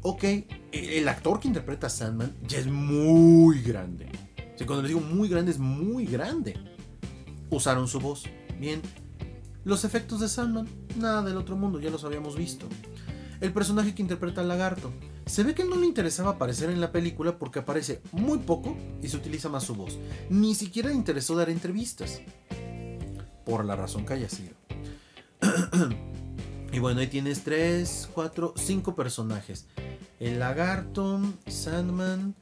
ok, 0.01 0.23
el 0.71 1.07
actor 1.07 1.39
que 1.39 1.47
interpreta 1.47 1.87
a 1.87 1.89
Sandman 1.89 2.35
ya 2.47 2.59
es 2.59 2.67
muy 2.67 3.61
grande. 3.61 4.09
Cuando 4.65 4.81
les 4.81 4.89
digo 4.89 5.01
muy 5.01 5.29
grande, 5.29 5.51
es 5.51 5.59
muy 5.59 6.05
grande. 6.05 6.55
Usaron 7.49 7.87
su 7.87 7.99
voz. 7.99 8.23
Bien, 8.59 8.81
los 9.63 9.85
efectos 9.85 10.19
de 10.19 10.27
Sandman, 10.27 10.67
nada 10.97 11.23
del 11.23 11.37
otro 11.37 11.55
mundo, 11.55 11.79
ya 11.79 11.89
los 11.89 12.03
habíamos 12.03 12.35
visto. 12.35 12.67
El 13.41 13.53
personaje 13.53 13.95
que 13.95 14.01
interpreta 14.01 14.41
al 14.41 14.49
lagarto. 14.49 14.91
Se 15.25 15.43
ve 15.43 15.53
que 15.53 15.63
no 15.63 15.75
le 15.75 15.85
interesaba 15.85 16.31
aparecer 16.31 16.69
en 16.69 16.81
la 16.81 16.91
película 16.91 17.37
porque 17.37 17.59
aparece 17.59 18.01
muy 18.11 18.39
poco 18.39 18.75
y 19.01 19.07
se 19.07 19.17
utiliza 19.17 19.47
más 19.47 19.63
su 19.63 19.75
voz. 19.75 19.97
Ni 20.29 20.55
siquiera 20.55 20.89
le 20.89 20.95
interesó 20.95 21.35
dar 21.35 21.49
entrevistas. 21.49 22.21
Por 23.45 23.63
la 23.63 23.75
razón 23.75 24.05
que 24.05 24.13
haya 24.13 24.27
sido. 24.27 24.55
y 26.73 26.79
bueno, 26.79 26.99
ahí 26.99 27.07
tienes 27.07 27.43
3, 27.43 28.09
4, 28.13 28.53
5 28.57 28.95
personajes. 28.95 29.67
El 30.19 30.39
lagarto, 30.39 31.21
Sandman, 31.47 32.35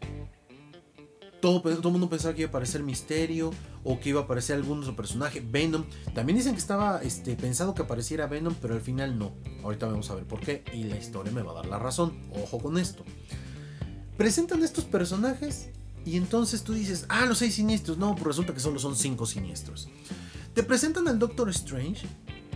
todo, 1.41 1.61
todo 1.61 1.89
el 1.89 1.91
mundo 1.91 2.09
pensaba 2.09 2.33
que 2.33 2.41
iba 2.41 2.47
a 2.47 2.49
aparecer 2.49 2.81
Misterio 2.81 3.51
o 3.83 3.99
que 3.99 4.09
iba 4.09 4.21
a 4.21 4.23
aparecer 4.23 4.55
algún 4.55 4.79
otro 4.79 4.95
personaje. 4.95 5.41
Venom. 5.41 5.85
También 6.13 6.37
dicen 6.37 6.53
que 6.53 6.59
estaba 6.59 7.01
este, 7.03 7.35
pensado 7.35 7.73
que 7.75 7.83
apareciera 7.83 8.27
Venom, 8.27 8.55
pero 8.61 8.73
al 8.73 8.81
final 8.81 9.17
no. 9.17 9.31
Ahorita 9.63 9.85
vamos 9.85 10.09
a 10.09 10.15
ver 10.15 10.25
por 10.25 10.39
qué 10.39 10.63
y 10.73 10.83
la 10.83 10.97
historia 10.97 11.31
me 11.31 11.43
va 11.43 11.51
a 11.51 11.55
dar 11.55 11.67
la 11.67 11.79
razón. 11.79 12.17
Ojo 12.31 12.57
con 12.57 12.77
esto. 12.77 13.05
Presentan 14.17 14.63
estos 14.63 14.85
personajes 14.85 15.69
y 16.03 16.17
entonces 16.17 16.63
tú 16.63 16.73
dices, 16.73 17.05
ah, 17.09 17.25
los 17.25 17.37
seis 17.37 17.55
siniestros. 17.55 17.97
No, 17.97 18.15
pues 18.15 18.25
resulta 18.25 18.53
que 18.53 18.59
solo 18.59 18.79
son 18.79 18.95
cinco 18.95 19.25
siniestros. 19.25 19.87
Te 20.53 20.63
presentan 20.63 21.07
al 21.07 21.19
Doctor 21.19 21.49
Strange 21.49 22.07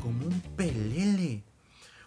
como 0.01 0.25
un 0.25 0.41
pelele. 0.57 1.43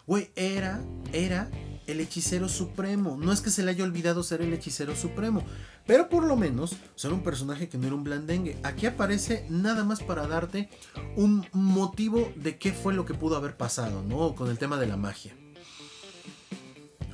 Güey, 0.05 0.29
era, 0.35 0.83
era 1.13 1.49
el 1.87 1.99
hechicero 1.99 2.49
supremo. 2.49 3.17
No 3.17 3.31
es 3.31 3.41
que 3.41 3.49
se 3.49 3.63
le 3.63 3.71
haya 3.71 3.83
olvidado 3.83 4.23
ser 4.23 4.41
el 4.41 4.53
hechicero 4.53 4.95
supremo, 4.95 5.43
pero 5.85 6.09
por 6.09 6.23
lo 6.23 6.35
menos 6.35 6.75
ser 6.95 7.13
un 7.13 7.23
personaje 7.23 7.69
que 7.69 7.77
no 7.77 7.87
era 7.87 7.95
un 7.95 8.03
blandengue. 8.03 8.57
Aquí 8.63 8.85
aparece 8.85 9.45
nada 9.49 9.83
más 9.83 10.01
para 10.01 10.27
darte 10.27 10.69
un 11.15 11.47
motivo 11.51 12.31
de 12.35 12.57
qué 12.57 12.73
fue 12.73 12.93
lo 12.93 13.05
que 13.05 13.13
pudo 13.13 13.35
haber 13.35 13.57
pasado, 13.57 14.03
¿no? 14.03 14.35
Con 14.35 14.49
el 14.49 14.57
tema 14.57 14.77
de 14.77 14.87
la 14.87 14.97
magia. 14.97 15.33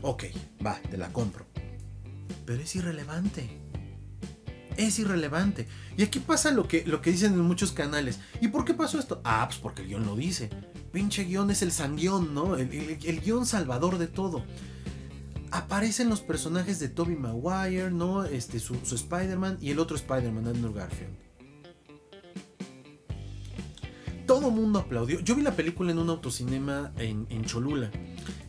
Ok, 0.02 0.26
va, 0.66 0.80
te 0.90 0.98
la 0.98 1.12
compro. 1.14 1.46
Pero 2.46 2.62
es 2.62 2.76
irrelevante. 2.76 3.60
Es 4.78 4.98
irrelevante. 5.00 5.68
Y 5.98 6.04
aquí 6.04 6.20
pasa 6.20 6.52
lo 6.52 6.68
que, 6.68 6.84
lo 6.86 7.02
que 7.02 7.12
dicen 7.12 7.34
en 7.34 7.42
muchos 7.42 7.72
canales. 7.72 8.20
¿Y 8.40 8.48
por 8.48 8.66
qué 8.66 8.74
pasó 8.74 8.98
esto? 8.98 9.22
Ah, 9.24 9.46
pues 9.48 9.60
porque 9.60 9.84
el 9.84 9.90
guion 9.90 10.06
lo 10.06 10.16
dice 10.16 10.50
pinche 10.92 11.24
guion 11.24 11.52
es 11.52 11.62
el 11.62 11.72
sanguión, 11.72 12.34
¿no? 12.34 12.58
El, 12.58 13.22
guion 13.22 13.46
salvador 13.46 13.98
de 13.98 14.08
todo. 14.08 14.44
Aparecen 15.52 16.10
los 16.10 16.22
personajes 16.22 16.80
de 16.80 16.90
Toby 16.90 17.16
Maguire, 17.16 17.92
¿no? 17.92 18.24
Este, 18.24 18.60
su, 18.60 18.76
Spider-Man 18.76 19.58
y 19.62 19.72
el 19.72 19.80
otro 19.80 19.96
Spider-Man, 19.96 20.48
Andrew 20.48 20.74
Garfield. 20.74 21.16
Todo 24.26 24.50
mundo 24.50 24.80
aplaudió. 24.80 25.20
Yo 25.20 25.36
vi 25.36 25.42
la 25.42 25.56
película 25.56 25.92
en 25.92 26.00
un 26.00 26.10
autocinema 26.10 26.94
en, 26.98 27.28
en 27.30 27.44
Cholula. 27.44 27.92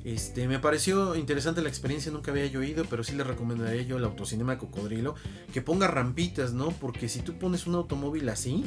Este, 0.04 0.48
me 0.48 0.58
pareció 0.58 1.14
interesante 1.14 1.62
la 1.62 1.68
experiencia, 1.68 2.10
nunca 2.10 2.32
había 2.32 2.46
yo 2.46 2.60
oído, 2.60 2.84
pero 2.90 3.04
sí 3.04 3.14
le 3.14 3.22
recomendaría 3.22 3.82
yo 3.82 3.98
el 3.98 4.04
autocinema 4.04 4.58
Cocodrilo, 4.58 5.14
que 5.52 5.62
ponga 5.62 5.86
rampitas, 5.86 6.52
¿no? 6.52 6.70
Porque 6.70 7.08
si 7.08 7.20
tú 7.20 7.38
pones 7.38 7.66
un 7.66 7.76
automóvil 7.76 8.28
así, 8.28 8.64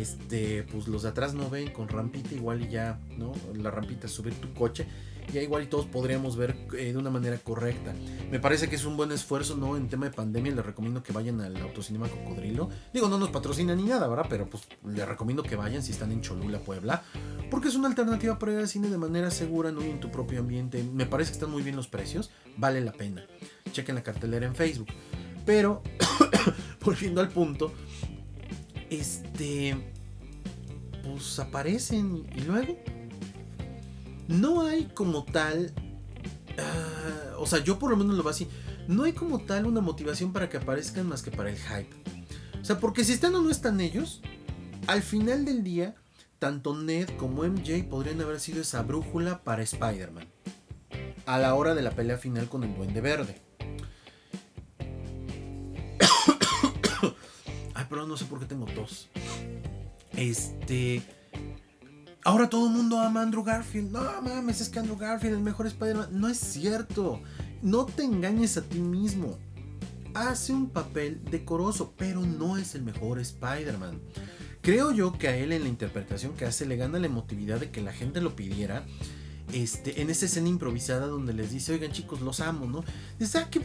este, 0.00 0.64
pues 0.64 0.88
los 0.88 1.02
de 1.02 1.10
atrás 1.10 1.34
no 1.34 1.48
ven 1.50 1.70
con 1.72 1.88
rampita 1.88 2.34
igual 2.34 2.68
ya, 2.68 2.98
¿no? 3.16 3.32
La 3.54 3.70
rampita 3.70 4.08
subir 4.08 4.34
tu 4.34 4.52
coche, 4.54 4.86
ya 5.32 5.42
igual 5.42 5.64
y 5.64 5.66
todos 5.66 5.86
podríamos 5.86 6.36
ver 6.36 6.56
eh, 6.76 6.92
de 6.92 6.96
una 6.96 7.10
manera 7.10 7.38
correcta. 7.38 7.94
Me 8.30 8.38
parece 8.38 8.68
que 8.68 8.76
es 8.76 8.84
un 8.84 8.96
buen 8.96 9.12
esfuerzo, 9.12 9.56
¿no? 9.56 9.76
En 9.76 9.88
tema 9.88 10.06
de 10.06 10.12
pandemia 10.12 10.54
les 10.54 10.64
recomiendo 10.64 11.02
que 11.02 11.12
vayan 11.12 11.40
al 11.40 11.56
Autocinema 11.56 12.08
Cocodrilo. 12.08 12.68
Digo, 12.92 13.08
no 13.08 13.18
nos 13.18 13.30
patrocina 13.30 13.74
ni 13.74 13.84
nada, 13.84 14.06
¿verdad? 14.08 14.26
Pero 14.28 14.48
pues 14.48 14.64
les 14.84 15.06
recomiendo 15.06 15.42
que 15.42 15.56
vayan 15.56 15.82
si 15.82 15.92
están 15.92 16.12
en 16.12 16.20
Cholula, 16.20 16.58
Puebla, 16.60 17.02
porque 17.50 17.68
es 17.68 17.74
una 17.74 17.88
alternativa 17.88 18.38
para 18.38 18.52
ir 18.52 18.58
al 18.58 18.68
cine 18.68 18.88
de 18.88 18.98
manera 18.98 19.30
segura, 19.30 19.72
¿no? 19.72 19.84
Y 19.84 19.90
en 19.90 20.00
tu 20.00 20.10
propio 20.10 20.40
ambiente. 20.40 20.82
Me 20.82 21.06
parece 21.06 21.30
que 21.30 21.34
están 21.34 21.50
muy 21.50 21.62
bien 21.62 21.76
los 21.76 21.88
precios, 21.88 22.30
vale 22.56 22.80
la 22.80 22.92
pena. 22.92 23.26
Chequen 23.72 23.94
la 23.94 24.02
cartelera 24.02 24.46
en 24.46 24.54
Facebook. 24.54 24.88
Pero, 25.44 25.82
volviendo 26.84 27.20
al 27.20 27.28
punto, 27.28 27.72
este, 28.90 29.76
pues 31.02 31.38
aparecen 31.38 32.26
y 32.34 32.40
luego 32.40 32.76
no 34.28 34.62
hay 34.62 34.86
como 34.86 35.24
tal, 35.24 35.72
uh, 36.58 37.40
o 37.40 37.46
sea, 37.46 37.62
yo 37.62 37.78
por 37.78 37.90
lo 37.90 37.96
menos 37.96 38.16
lo 38.16 38.22
veo 38.22 38.30
así, 38.30 38.48
no 38.88 39.04
hay 39.04 39.12
como 39.12 39.40
tal 39.40 39.66
una 39.66 39.80
motivación 39.80 40.32
para 40.32 40.48
que 40.48 40.56
aparezcan 40.56 41.06
más 41.08 41.22
que 41.22 41.30
para 41.30 41.50
el 41.50 41.56
hype. 41.56 41.90
O 42.60 42.64
sea, 42.64 42.80
porque 42.80 43.04
si 43.04 43.12
están 43.12 43.34
o 43.34 43.42
no 43.42 43.50
están 43.50 43.80
ellos, 43.80 44.22
al 44.86 45.02
final 45.02 45.44
del 45.44 45.62
día, 45.62 45.94
tanto 46.38 46.76
Ned 46.76 47.08
como 47.16 47.44
MJ 47.44 47.84
podrían 47.88 48.20
haber 48.20 48.40
sido 48.40 48.60
esa 48.60 48.82
brújula 48.82 49.42
para 49.42 49.62
Spider-Man. 49.62 50.26
A 51.26 51.38
la 51.38 51.54
hora 51.54 51.74
de 51.74 51.82
la 51.82 51.90
pelea 51.90 52.18
final 52.18 52.48
con 52.48 52.64
el 52.64 52.74
Duende 52.74 53.00
Verde. 53.00 53.45
Pero 57.88 58.06
no 58.06 58.16
sé 58.16 58.24
por 58.24 58.38
qué 58.40 58.46
tengo 58.46 58.66
tos. 58.66 59.08
Este. 60.16 61.02
Ahora 62.24 62.48
todo 62.48 62.66
el 62.66 62.72
mundo 62.72 62.98
ama 62.98 63.20
a 63.20 63.22
Andrew 63.22 63.44
Garfield. 63.44 63.92
No 63.92 64.00
mames, 64.22 64.60
es 64.60 64.68
que 64.68 64.78
Andrew 64.78 64.96
Garfield 64.96 65.36
el 65.36 65.42
mejor 65.42 65.66
Spider-Man. 65.66 66.08
No 66.12 66.28
es 66.28 66.38
cierto. 66.38 67.20
No 67.62 67.86
te 67.86 68.02
engañes 68.02 68.56
a 68.56 68.62
ti 68.62 68.80
mismo. 68.80 69.38
Hace 70.14 70.52
un 70.52 70.70
papel 70.70 71.20
decoroso, 71.30 71.92
pero 71.96 72.22
no 72.22 72.56
es 72.56 72.74
el 72.74 72.82
mejor 72.82 73.20
Spider-Man. 73.20 74.00
Creo 74.62 74.90
yo 74.90 75.16
que 75.16 75.28
a 75.28 75.36
él 75.36 75.52
en 75.52 75.62
la 75.62 75.68
interpretación 75.68 76.34
que 76.34 76.44
hace 76.44 76.66
le 76.66 76.76
gana 76.76 76.98
la 76.98 77.06
emotividad 77.06 77.60
de 77.60 77.70
que 77.70 77.80
la 77.80 77.92
gente 77.92 78.20
lo 78.20 78.34
pidiera. 78.34 78.84
Este, 79.52 80.00
en 80.00 80.10
esa 80.10 80.26
escena 80.26 80.48
improvisada 80.48 81.06
donde 81.06 81.32
les 81.32 81.52
dice, 81.52 81.72
oigan 81.72 81.92
chicos, 81.92 82.20
los 82.20 82.40
amo, 82.40 82.66
¿no? 82.66 82.82
Dice, 83.18 83.38
ah, 83.38 83.48
qué, 83.48 83.60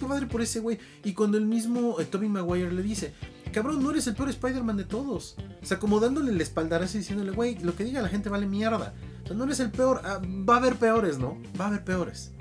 padre 0.00 0.26
por 0.26 0.40
ese 0.40 0.60
güey. 0.60 0.78
Y 1.04 1.12
cuando 1.12 1.36
el 1.36 1.44
mismo 1.44 1.96
eh, 2.00 2.28
Maguire 2.28 2.72
le 2.72 2.82
dice, 2.82 3.12
cabrón, 3.50 3.82
no 3.82 3.90
eres 3.90 4.06
el 4.06 4.14
peor 4.14 4.28
Spider-Man 4.30 4.76
de 4.76 4.84
todos. 4.84 5.36
O 5.62 5.66
sea, 5.66 5.78
como 5.78 6.00
dándole 6.00 6.30
el 6.30 6.40
espaldarazo 6.40 6.96
y 6.96 7.00
diciéndole, 7.00 7.30
güey, 7.32 7.58
lo 7.58 7.74
que 7.74 7.84
diga 7.84 8.02
la 8.02 8.08
gente 8.08 8.28
vale 8.28 8.46
mierda. 8.46 8.94
O 9.24 9.26
sea, 9.26 9.36
no 9.36 9.44
eres 9.44 9.60
el 9.60 9.70
peor. 9.70 10.00
Ah, 10.04 10.20
va 10.24 10.54
a 10.54 10.58
haber 10.58 10.76
peores, 10.76 11.18
¿no? 11.18 11.38
Va 11.58 11.66
a 11.66 11.68
haber 11.68 11.84
peores. 11.84 12.32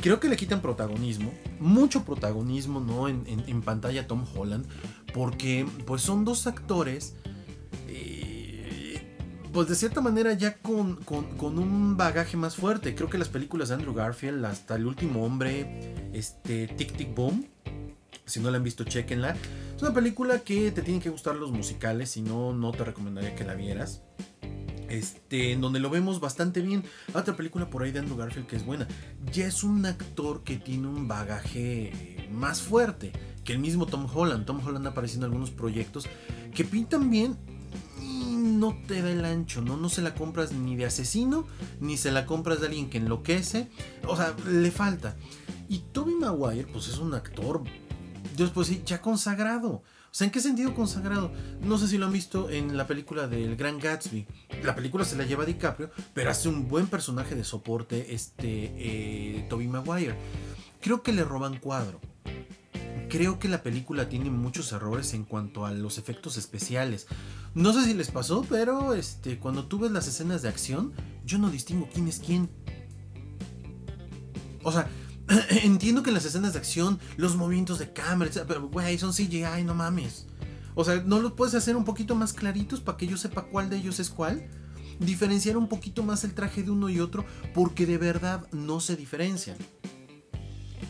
Creo 0.00 0.20
que 0.20 0.28
le 0.28 0.36
quitan 0.36 0.62
protagonismo, 0.62 1.32
mucho 1.58 2.04
protagonismo, 2.04 2.78
¿no? 2.78 3.08
En, 3.08 3.24
en, 3.26 3.62
pantalla 3.62 4.06
Tom 4.06 4.24
Holland, 4.32 4.64
porque 5.12 5.66
pues 5.86 6.02
son 6.02 6.24
dos 6.24 6.46
actores, 6.46 7.16
eh, 7.88 9.16
pues 9.52 9.66
de 9.66 9.74
cierta 9.74 10.00
manera 10.00 10.34
ya 10.34 10.54
con, 10.58 10.96
con, 11.02 11.36
con, 11.36 11.58
un 11.58 11.96
bagaje 11.96 12.36
más 12.36 12.54
fuerte. 12.54 12.94
Creo 12.94 13.10
que 13.10 13.18
las 13.18 13.28
películas 13.28 13.70
de 13.70 13.74
Andrew 13.74 13.92
Garfield, 13.92 14.44
hasta 14.44 14.76
El 14.76 14.86
Último 14.86 15.24
Hombre, 15.24 16.10
este, 16.12 16.68
Tic 16.68 16.96
Tic 16.96 17.12
Boom, 17.12 17.46
si 18.28 18.40
no 18.40 18.50
la 18.50 18.58
han 18.58 18.64
visto, 18.64 18.84
chequenla. 18.84 19.36
Es 19.76 19.82
una 19.82 19.92
película 19.92 20.40
que 20.40 20.70
te 20.70 20.82
tienen 20.82 21.00
que 21.00 21.10
gustar 21.10 21.36
los 21.36 21.50
musicales, 21.50 22.10
si 22.10 22.22
no, 22.22 22.52
no 22.52 22.72
te 22.72 22.84
recomendaría 22.84 23.34
que 23.34 23.44
la 23.44 23.54
vieras. 23.54 24.02
Este, 24.88 25.52
en 25.52 25.60
donde 25.60 25.80
lo 25.80 25.90
vemos 25.90 26.18
bastante 26.20 26.62
bien. 26.62 26.82
Otra 27.12 27.36
película 27.36 27.68
por 27.68 27.82
ahí 27.82 27.92
de 27.92 27.98
Andrew 27.98 28.16
Garfield 28.16 28.46
que 28.46 28.56
es 28.56 28.64
buena. 28.64 28.88
Ya 29.32 29.46
es 29.46 29.62
un 29.62 29.84
actor 29.84 30.42
que 30.44 30.56
tiene 30.56 30.88
un 30.88 31.06
bagaje 31.06 32.26
más 32.32 32.62
fuerte 32.62 33.12
que 33.44 33.52
el 33.52 33.58
mismo 33.58 33.86
Tom 33.86 34.06
Holland. 34.12 34.46
Tom 34.46 34.60
Holland 34.66 34.86
ha 34.86 34.90
aparecido 34.90 35.20
en 35.20 35.24
algunos 35.24 35.50
proyectos 35.50 36.06
que 36.54 36.64
pintan 36.64 37.10
bien 37.10 37.36
y 38.02 38.36
no 38.36 38.76
te 38.86 39.02
da 39.02 39.10
el 39.10 39.24
ancho, 39.24 39.60
¿no? 39.60 39.76
No 39.76 39.88
se 39.88 40.00
la 40.00 40.14
compras 40.14 40.52
ni 40.52 40.76
de 40.76 40.86
asesino, 40.86 41.46
ni 41.80 41.96
se 41.96 42.10
la 42.10 42.24
compras 42.24 42.60
de 42.60 42.66
alguien 42.66 42.88
que 42.88 42.98
enloquece. 42.98 43.68
O 44.06 44.16
sea, 44.16 44.34
le 44.46 44.70
falta. 44.70 45.16
Y 45.68 45.80
Toby 45.92 46.14
Maguire, 46.14 46.66
pues 46.72 46.88
es 46.88 46.98
un 46.98 47.12
actor 47.12 47.62
pues 48.46 48.68
sí, 48.68 48.82
ya 48.84 49.00
consagrado. 49.00 49.82
O 50.10 50.14
sea, 50.14 50.24
¿en 50.24 50.30
qué 50.30 50.40
sentido 50.40 50.74
consagrado? 50.74 51.30
No 51.60 51.76
sé 51.76 51.88
si 51.88 51.98
lo 51.98 52.06
han 52.06 52.12
visto 52.12 52.48
en 52.50 52.76
la 52.76 52.86
película 52.86 53.28
del 53.28 53.56
Gran 53.56 53.78
Gatsby. 53.78 54.26
La 54.62 54.74
película 54.74 55.04
se 55.04 55.16
la 55.16 55.24
lleva 55.24 55.44
DiCaprio, 55.44 55.90
pero 56.14 56.30
hace 56.30 56.48
un 56.48 56.68
buen 56.68 56.86
personaje 56.86 57.34
de 57.34 57.44
soporte 57.44 58.14
este 58.14 58.72
eh, 58.76 59.46
Toby 59.50 59.68
Maguire. 59.68 60.16
Creo 60.80 61.02
que 61.02 61.12
le 61.12 61.24
roban 61.24 61.58
cuadro. 61.58 62.00
Creo 63.10 63.38
que 63.38 63.48
la 63.48 63.62
película 63.62 64.08
tiene 64.08 64.30
muchos 64.30 64.72
errores 64.72 65.14
en 65.14 65.24
cuanto 65.24 65.66
a 65.66 65.72
los 65.72 65.98
efectos 65.98 66.36
especiales. 66.36 67.06
No 67.54 67.72
sé 67.72 67.84
si 67.84 67.94
les 67.94 68.10
pasó, 68.10 68.44
pero 68.48 68.94
este, 68.94 69.38
cuando 69.38 69.66
tú 69.66 69.78
ves 69.78 69.90
las 69.90 70.08
escenas 70.08 70.42
de 70.42 70.48
acción, 70.48 70.92
yo 71.24 71.38
no 71.38 71.50
distingo 71.50 71.88
quién 71.92 72.08
es 72.08 72.18
quién. 72.18 72.50
O 74.62 74.72
sea, 74.72 74.88
Entiendo 75.62 76.02
que 76.02 76.10
en 76.10 76.14
las 76.14 76.24
escenas 76.24 76.54
de 76.54 76.58
acción, 76.58 76.98
los 77.16 77.36
movimientos 77.36 77.78
de 77.78 77.92
cámara, 77.92 78.30
pero 78.46 78.68
güey, 78.68 78.98
son 78.98 79.12
CGI, 79.12 79.64
no 79.64 79.74
mames. 79.74 80.26
O 80.74 80.84
sea, 80.84 81.02
¿no 81.04 81.20
los 81.20 81.32
puedes 81.32 81.54
hacer 81.54 81.76
un 81.76 81.84
poquito 81.84 82.14
más 82.14 82.32
claritos 82.32 82.80
para 82.80 82.96
que 82.96 83.06
yo 83.06 83.16
sepa 83.16 83.42
cuál 83.42 83.68
de 83.68 83.76
ellos 83.76 83.98
es 84.00 84.10
cuál? 84.10 84.48
Diferenciar 85.00 85.56
un 85.56 85.68
poquito 85.68 86.02
más 86.02 86.24
el 86.24 86.34
traje 86.34 86.62
de 86.62 86.70
uno 86.70 86.88
y 86.88 87.00
otro, 87.00 87.24
porque 87.54 87.84
de 87.84 87.98
verdad 87.98 88.46
no 88.52 88.80
se 88.80 88.96
diferencian. 88.96 89.56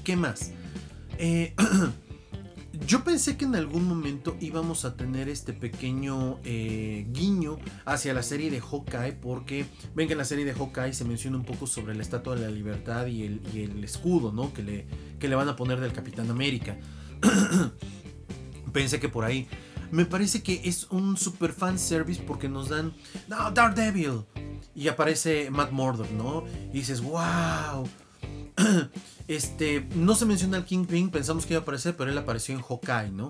¿Qué 0.05 0.17
más? 0.17 0.53
Eh, 1.19 1.55
Yo 2.87 3.05
pensé 3.05 3.37
que 3.37 3.45
en 3.45 3.55
algún 3.55 3.87
momento 3.87 4.37
íbamos 4.41 4.85
a 4.85 4.97
tener 4.97 5.29
este 5.29 5.53
pequeño 5.53 6.39
eh, 6.45 7.07
guiño 7.11 7.59
hacia 7.85 8.15
la 8.15 8.23
serie 8.23 8.51
de 8.51 8.61
Hawkeye, 8.61 9.13
porque 9.13 9.67
ven 9.95 10.07
que 10.07 10.13
en 10.13 10.19
la 10.19 10.25
serie 10.25 10.45
de 10.45 10.55
Hawkeye 10.55 10.93
se 10.93 11.05
menciona 11.05 11.37
un 11.37 11.45
poco 11.45 11.67
sobre 11.67 11.95
la 11.95 12.03
Estatua 12.03 12.37
de 12.37 12.43
la 12.43 12.51
Libertad 12.51 13.07
y 13.07 13.25
el, 13.25 13.85
escudo, 13.85 14.33
¿no? 14.33 14.53
Que 14.53 14.63
le, 14.63 14.87
que 15.19 15.29
le 15.29 15.35
van 15.35 15.49
a 15.49 15.57
poner 15.57 15.81
del 15.81 15.93
Capitán 15.93 16.31
América. 16.31 16.79
pensé 18.73 19.01
que 19.01 19.09
por 19.09 19.25
ahí. 19.25 19.49
Me 19.91 20.05
parece 20.05 20.43
que 20.43 20.61
es 20.65 20.85
un 20.91 21.17
super 21.17 21.53
fan 21.53 21.79
service 21.79 22.23
porque 22.27 22.49
nos 22.49 22.69
dan. 22.69 22.95
No, 23.27 23.51
Daredevil. 23.51 24.25
Y 24.75 24.89
aparece 24.89 25.51
Matt 25.51 25.73
Murdock, 25.73 26.11
¿no? 26.13 26.45
Y 26.73 26.79
dices, 26.79 27.01
wow 27.01 27.89
este, 29.29 29.87
no 29.95 30.15
se 30.15 30.25
menciona 30.25 30.57
al 30.57 30.65
Kingpin, 30.65 31.11
pensamos 31.11 31.45
que 31.45 31.53
iba 31.53 31.61
a 31.61 31.63
aparecer, 31.63 31.97
pero 31.97 32.11
él 32.11 32.19
apareció 32.19 32.55
en 32.55 32.63
Hawkeye, 32.63 33.11
¿no? 33.13 33.29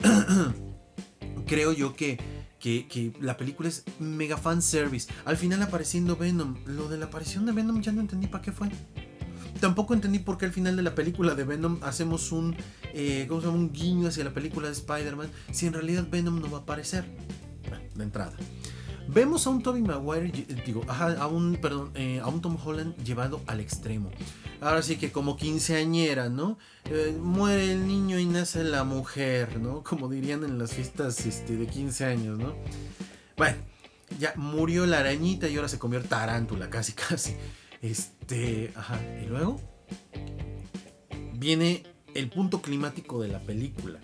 Creo 1.46 1.72
yo 1.72 1.94
que, 1.94 2.18
que, 2.60 3.12
la 3.20 3.36
película 3.36 3.68
es 3.68 3.84
mega 3.98 4.36
fan 4.36 4.62
service. 4.62 5.12
Al 5.24 5.36
final 5.36 5.60
apareciendo 5.62 6.16
Venom. 6.16 6.56
Lo 6.66 6.88
de 6.88 6.98
la 6.98 7.06
aparición 7.06 7.46
de 7.46 7.52
Venom 7.52 7.82
ya 7.82 7.90
no 7.90 8.00
entendí 8.00 8.28
para 8.28 8.42
qué 8.42 8.52
fue. 8.52 8.68
Tampoco 9.58 9.94
entendí 9.94 10.20
por 10.20 10.38
qué 10.38 10.46
al 10.46 10.52
final 10.52 10.76
de 10.76 10.82
la 10.82 10.94
película 10.94 11.34
de 11.34 11.42
Venom 11.44 11.80
hacemos 11.82 12.30
un, 12.30 12.56
eh, 12.94 13.26
¿cómo 13.28 13.40
se 13.40 13.48
llama? 13.48 13.58
un 13.58 13.72
guiño 13.72 14.08
hacia 14.08 14.22
la 14.22 14.32
película 14.32 14.68
de 14.68 14.74
Spider-Man. 14.74 15.28
Si 15.50 15.66
en 15.66 15.72
realidad 15.72 16.06
Venom 16.08 16.40
no 16.40 16.48
va 16.48 16.58
a 16.58 16.60
aparecer. 16.60 17.04
Bueno, 17.68 17.84
de 17.96 18.04
entrada. 18.04 18.32
Vemos 19.08 19.44
a 19.48 19.50
un 19.50 19.60
Tobey 19.60 19.82
Maguire, 19.82 20.30
digo, 20.64 20.84
a 20.86 21.26
un, 21.26 21.56
perdón, 21.60 21.90
eh, 21.94 22.20
a 22.22 22.28
un 22.28 22.40
Tom 22.40 22.56
Holland 22.64 22.96
llevado 23.02 23.40
al 23.48 23.58
extremo. 23.58 24.10
Ahora 24.60 24.82
sí 24.82 24.96
que 24.96 25.10
como 25.10 25.36
quinceañera, 25.36 26.28
¿no? 26.28 26.58
Eh, 26.84 27.16
muere 27.18 27.72
el 27.72 27.86
niño 27.86 28.18
y 28.18 28.26
nace 28.26 28.62
la 28.64 28.84
mujer, 28.84 29.58
¿no? 29.58 29.82
Como 29.82 30.08
dirían 30.08 30.44
en 30.44 30.58
las 30.58 30.74
fiestas 30.74 31.24
este, 31.24 31.56
de 31.56 31.66
15 31.66 32.04
años, 32.04 32.38
¿no? 32.38 32.54
Bueno, 33.36 33.56
ya 34.18 34.34
murió 34.36 34.84
la 34.86 34.98
arañita 34.98 35.48
y 35.48 35.56
ahora 35.56 35.68
se 35.68 35.78
convierte 35.78 36.06
en 36.06 36.10
tarántula, 36.10 36.68
casi, 36.68 36.92
casi. 36.92 37.36
Este, 37.80 38.72
ajá. 38.74 39.00
Y 39.22 39.26
luego 39.26 39.60
viene 41.34 41.84
el 42.14 42.28
punto 42.28 42.60
climático 42.60 43.22
de 43.22 43.28
la 43.28 43.40
película 43.40 43.98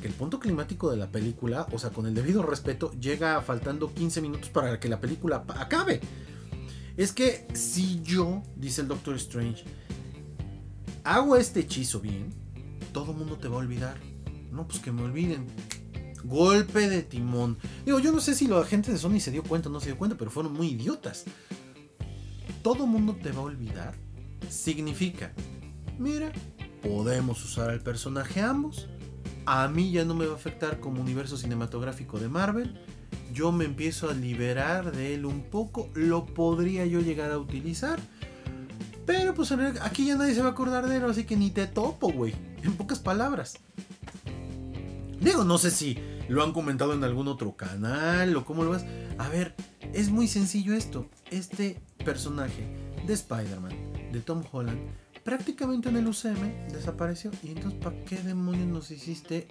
que 0.00 0.06
el 0.06 0.14
punto 0.14 0.38
climático 0.38 0.90
de 0.90 0.96
la 0.96 1.10
película, 1.10 1.66
o 1.72 1.78
sea, 1.78 1.90
con 1.90 2.06
el 2.06 2.14
debido 2.14 2.42
respeto, 2.42 2.92
llega 3.00 3.40
faltando 3.42 3.92
15 3.92 4.20
minutos 4.20 4.48
para 4.50 4.78
que 4.78 4.88
la 4.88 5.00
película 5.00 5.44
acabe. 5.48 6.00
Es 6.96 7.12
que 7.12 7.46
si 7.54 8.00
yo, 8.02 8.42
dice 8.56 8.82
el 8.82 8.88
Doctor 8.88 9.16
Strange, 9.16 9.64
hago 11.14 11.36
este 11.36 11.60
hechizo 11.60 12.00
bien, 12.00 12.32
todo 12.92 13.12
el 13.12 13.18
mundo 13.18 13.36
te 13.36 13.48
va 13.48 13.56
a 13.56 13.60
olvidar. 13.60 13.96
No, 14.50 14.66
pues 14.66 14.80
que 14.80 14.92
me 14.92 15.02
olviden. 15.02 15.46
Golpe 16.24 16.88
de 16.88 17.02
timón. 17.02 17.58
Digo, 17.84 17.98
yo 18.00 18.12
no 18.12 18.20
sé 18.20 18.34
si 18.34 18.46
la 18.46 18.64
gente 18.64 18.90
de 18.92 18.98
Sony 18.98 19.20
se 19.20 19.30
dio 19.30 19.42
cuenta 19.42 19.68
o 19.68 19.72
no 19.72 19.80
se 19.80 19.86
dio 19.86 19.98
cuenta, 19.98 20.16
pero 20.16 20.30
fueron 20.30 20.52
muy 20.52 20.68
idiotas. 20.68 21.24
Todo 22.62 22.86
mundo 22.86 23.16
te 23.22 23.30
va 23.30 23.38
a 23.38 23.44
olvidar. 23.44 23.94
Significa, 24.50 25.32
mira, 25.98 26.32
podemos 26.82 27.44
usar 27.44 27.70
al 27.70 27.80
personaje 27.80 28.40
ambos 28.40 28.88
a 29.50 29.66
mí 29.66 29.90
ya 29.90 30.04
no 30.04 30.14
me 30.14 30.26
va 30.26 30.34
a 30.34 30.36
afectar 30.36 30.78
como 30.78 31.00
universo 31.00 31.38
cinematográfico 31.38 32.18
de 32.18 32.28
Marvel. 32.28 32.78
Yo 33.32 33.50
me 33.50 33.64
empiezo 33.64 34.10
a 34.10 34.12
liberar 34.12 34.92
de 34.92 35.14
él 35.14 35.24
un 35.24 35.40
poco. 35.40 35.88
Lo 35.94 36.26
podría 36.26 36.84
yo 36.84 37.00
llegar 37.00 37.30
a 37.30 37.38
utilizar. 37.38 37.98
Pero 39.08 39.32
pues 39.32 39.50
aquí 39.80 40.04
ya 40.04 40.16
nadie 40.16 40.34
se 40.34 40.42
va 40.42 40.48
a 40.48 40.52
acordar 40.52 40.86
de 40.86 40.98
él, 40.98 41.04
así 41.04 41.24
que 41.24 41.34
ni 41.34 41.48
te 41.48 41.66
topo, 41.66 42.12
güey. 42.12 42.34
En 42.62 42.74
pocas 42.76 42.98
palabras. 42.98 43.54
Digo, 45.18 45.44
no 45.44 45.56
sé 45.56 45.70
si 45.70 45.96
lo 46.28 46.44
han 46.44 46.52
comentado 46.52 46.92
en 46.92 47.02
algún 47.02 47.26
otro 47.26 47.56
canal 47.56 48.36
o 48.36 48.44
cómo 48.44 48.64
lo 48.64 48.70
vas. 48.70 48.84
A 49.16 49.30
ver, 49.30 49.54
es 49.94 50.10
muy 50.10 50.28
sencillo 50.28 50.74
esto. 50.74 51.08
Este 51.30 51.80
personaje 52.04 52.68
de 53.06 53.14
Spider-Man, 53.14 54.12
de 54.12 54.20
Tom 54.20 54.44
Holland, 54.52 54.78
prácticamente 55.24 55.88
en 55.88 55.96
el 55.96 56.06
UCM 56.06 56.68
desapareció. 56.70 57.30
Y 57.42 57.52
entonces, 57.52 57.80
¿para 57.82 57.98
qué 58.04 58.22
demonios 58.22 58.68
nos 58.68 58.90
hiciste 58.90 59.48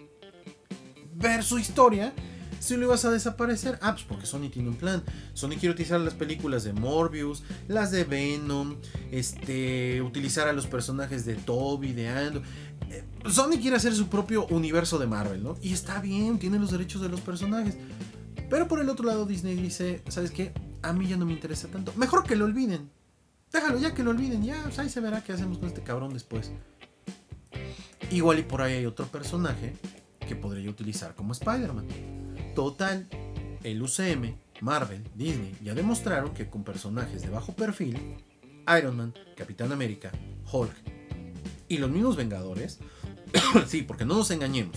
ver 1.16 1.42
su 1.42 1.58
historia? 1.58 2.14
Si 2.60 2.76
lo 2.76 2.86
ibas 2.86 3.06
a 3.06 3.12
desaparecer, 3.12 3.78
ah, 3.82 3.94
pues 3.94 4.06
porque 4.06 4.26
Sony 4.26 4.50
tiene 4.52 4.70
un 4.70 4.76
plan. 4.76 5.04
Sony 5.34 5.52
quiere 5.52 5.72
utilizar 5.72 6.00
las 6.00 6.14
películas 6.14 6.64
de 6.64 6.74
Morbius, 6.74 7.44
las 7.68 7.92
de 7.92 8.04
Venom, 8.04 8.78
este, 9.12 10.02
utilizar 10.02 10.48
a 10.48 10.54
los 10.54 10.68
personajes 10.68 11.26
de 11.26 11.36
Toby, 11.36 11.94
de 11.94 12.10
Andrew. 12.10 12.44
Eh, 12.90 13.04
Sony 13.30 13.60
quiere 13.62 13.78
hacer 13.78 13.94
su 13.96 14.08
propio 14.08 14.46
universo 14.48 14.98
de 14.98 15.08
Marvel, 15.08 15.44
¿no? 15.44 15.58
Y 15.62 15.74
está 15.74 16.02
bien, 16.02 16.40
tiene 16.40 16.60
los 16.60 16.72
derechos 16.72 17.02
de 17.02 17.10
los 17.10 17.22
personajes. 17.22 17.78
Pero 18.50 18.68
por 18.68 18.80
el 18.80 18.90
otro 18.90 19.06
lado, 19.06 19.26
Disney 19.26 19.56
dice: 19.56 20.02
¿Sabes 20.08 20.32
qué? 20.32 20.54
A 20.82 20.94
mí 20.94 21.08
ya 21.08 21.18
no 21.18 21.26
me 21.26 21.34
interesa 21.34 21.68
tanto. 21.68 21.94
Mejor 21.96 22.24
que 22.24 22.36
lo 22.36 22.46
olviden. 22.46 22.90
Déjalo 23.52 23.80
ya 23.80 23.94
que 23.94 24.04
lo 24.04 24.12
olviden, 24.12 24.44
ya, 24.44 24.62
pues 24.64 24.78
ahí 24.80 24.90
se 24.90 25.00
verá 25.00 25.24
qué 25.24 25.32
hacemos 25.32 25.58
con 25.58 25.68
este 25.68 25.82
cabrón 25.82 26.14
después. 26.14 26.52
Igual 28.12 28.40
y 28.40 28.44
por 28.44 28.62
ahí 28.62 28.74
hay 28.74 28.86
otro 28.86 29.06
personaje 29.08 29.74
que 30.28 30.36
podría 30.36 30.70
utilizar 30.70 31.16
como 31.16 31.32
Spider-Man. 31.32 31.88
Total, 32.58 33.08
el 33.62 33.84
UCM, 33.84 34.36
Marvel, 34.62 35.04
Disney 35.14 35.56
ya 35.64 35.76
demostraron 35.76 36.34
que 36.34 36.50
con 36.50 36.64
personajes 36.64 37.22
de 37.22 37.30
bajo 37.30 37.56
perfil, 37.56 38.18
Iron 38.80 38.98
Man, 38.98 39.14
Capitán 39.36 39.72
América, 39.72 40.12
Hulk 40.52 40.74
y 41.68 41.78
los 41.78 41.92
mismos 41.92 42.16
Vengadores, 42.16 42.80
sí, 43.68 43.84
porque 43.84 44.06
no 44.06 44.16
nos 44.16 44.32
engañemos, 44.32 44.76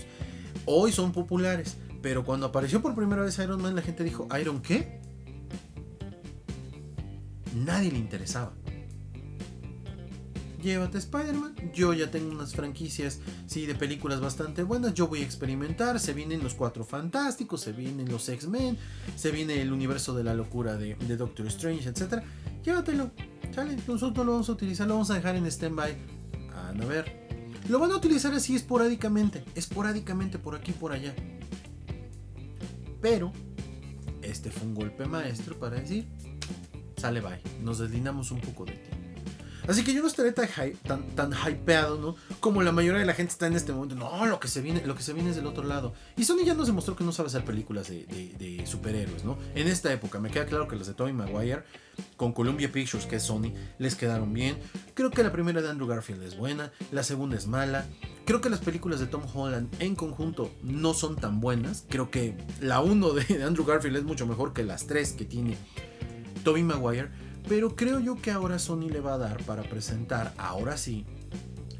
hoy 0.67 0.93
son 0.93 1.13
populares, 1.13 1.79
pero 2.03 2.23
cuando 2.23 2.45
apareció 2.45 2.83
por 2.83 2.95
primera 2.95 3.23
vez 3.23 3.39
Iron 3.39 3.63
Man 3.63 3.75
la 3.75 3.81
gente 3.81 4.05
dijo, 4.05 4.29
¿Iron 4.39 4.61
qué? 4.61 5.01
Nadie 7.55 7.93
le 7.93 7.99
interesaba 7.99 8.53
llévate 10.61 10.99
Spider-Man. 10.99 11.55
Yo 11.75 11.93
ya 11.93 12.11
tengo 12.11 12.31
unas 12.31 12.55
franquicias, 12.55 13.21
sí, 13.47 13.67
de 13.67 13.75
películas 13.75 14.21
bastante 14.21 14.63
buenas. 14.63 14.95
Yo 14.95 15.09
voy 15.09 15.21
a 15.21 15.25
experimentar. 15.25 15.99
Se 16.01 16.13
vienen 16.13 16.43
los 16.43 16.55
Cuatro 16.55 16.85
Fantásticos, 16.85 17.61
se 17.61 17.73
vienen 17.73 18.11
los 18.11 18.29
X-Men, 18.29 18.79
se 19.17 19.31
viene 19.31 19.61
el 19.61 19.73
universo 19.73 20.15
de 20.15 20.25
la 20.25 20.35
locura 20.35 20.77
de, 20.77 20.95
Doctor 21.17 21.47
Strange, 21.47 21.89
etc. 21.89 22.23
Llévatelo, 22.65 23.11
¿sale? 23.55 23.77
Nosotros 23.87 24.25
lo 24.25 24.33
vamos 24.33 24.49
a 24.49 24.53
utilizar, 24.53 24.87
lo 24.87 24.95
vamos 24.95 25.11
a 25.11 25.15
dejar 25.15 25.37
en 25.37 25.47
stand-by. 25.47 25.97
a 26.55 26.73
ver. 26.87 27.29
Lo 27.69 27.79
van 27.79 27.93
a 27.93 27.97
utilizar 27.97 28.33
así 28.35 28.57
esporádicamente, 28.57 29.45
esporádicamente 29.55 30.39
por 30.39 30.55
aquí 30.55 30.73
y 30.73 30.75
por 30.75 30.93
allá. 30.93 31.15
Pero, 33.01 33.33
este 34.23 34.51
fue 34.51 34.67
un 34.67 34.75
golpe 34.75 35.07
maestro 35.07 35.59
para 35.59 35.77
decir, 35.77 36.09
sale 36.97 37.21
bye, 37.21 37.41
nos 37.63 37.79
deslindamos 37.79 38.31
un 38.31 38.41
poco 38.41 38.65
de 38.65 38.73
ti. 38.73 38.90
Así 39.71 39.85
que 39.85 39.95
yo 39.95 40.03
no 40.03 40.09
estaré 40.09 40.33
tan, 40.33 40.49
tan, 40.83 41.07
tan, 41.11 41.33
hypeado, 41.33 41.97
¿no? 41.97 42.17
Como 42.41 42.61
la 42.61 42.73
mayoría 42.73 42.99
de 42.99 43.07
la 43.07 43.15
gente 43.15 43.31
está 43.31 43.47
en 43.47 43.55
este 43.55 43.73
momento. 43.73 43.95
No, 43.95 44.27
lo 44.27 44.41
que 44.41 44.49
se 44.49 44.61
viene, 44.61 44.85
lo 44.85 44.97
que 44.97 45.03
se 45.05 45.13
viene 45.13 45.31
es 45.31 45.37
del 45.37 45.47
otro 45.47 45.63
lado. 45.63 45.95
Y 46.17 46.25
Sony 46.25 46.45
ya 46.45 46.55
nos 46.55 46.67
demostró 46.67 46.97
que 46.97 47.05
no 47.05 47.13
sabe 47.13 47.29
hacer 47.29 47.45
películas 47.45 47.89
de, 47.89 48.65
superhéroes, 48.67 49.25
¿no? 49.25 49.39
En 49.55 49.69
esta 49.69 49.93
época, 49.93 50.19
me 50.19 50.29
queda 50.29 50.47
claro 50.47 50.67
que 50.67 50.75
las 50.75 50.89
de 50.89 50.95
Tobey 50.95 51.13
Maguire, 51.13 51.63
con 52.17 52.33
Columbia 52.33 52.73
Pictures, 52.73 53.07
que 53.07 53.17
es 53.17 53.23
Sony, 53.23 53.53
les 53.79 53.95
quedaron 53.95 54.33
bien. 54.33 54.59
Creo 54.95 55.13
que 55.13 55.23
la 55.23 55.31
primera 55.31 55.63
de 55.63 55.71
Andrew 55.71 55.87
Garfield 55.87 56.25
es 56.25 56.37
buena, 56.37 56.73
la 56.91 57.05
segunda 57.05 57.37
es 57.37 57.47
mala. 57.47 57.87
Creo 58.25 58.41
que 58.41 58.51
las 58.51 58.59
películas 58.59 58.99
de 58.99 59.07
Tom 59.07 59.23
Holland 59.33 59.73
en 59.79 59.95
conjunto 59.95 60.51
no 60.65 60.95
son 60.95 61.15
tan 61.15 61.39
buenas. 61.39 61.85
Creo 61.89 62.11
que 62.11 62.37
la 62.61 62.81
1 62.81 63.13
de 63.13 63.45
Andrew 63.45 63.65
Garfield 63.65 63.99
es 63.99 64.03
mucho 64.03 64.27
mejor 64.27 64.53
que 64.53 64.65
las 64.65 64.89
3 64.89 65.13
que 65.13 65.27
tiene 65.27 65.57
Tobey 66.43 66.65
Maguire. 66.65 67.30
Pero 67.49 67.77
creo 67.77 68.01
yo 68.01 68.17
que 68.17 68.31
ahora 68.31 68.59
Sony 68.59 68.89
le 68.91 69.01
va 69.01 69.15
a 69.15 69.19
dar 69.19 69.43
para 69.45 69.63
presentar, 69.63 70.33
ahora 70.39 70.77
sí, 70.77 71.05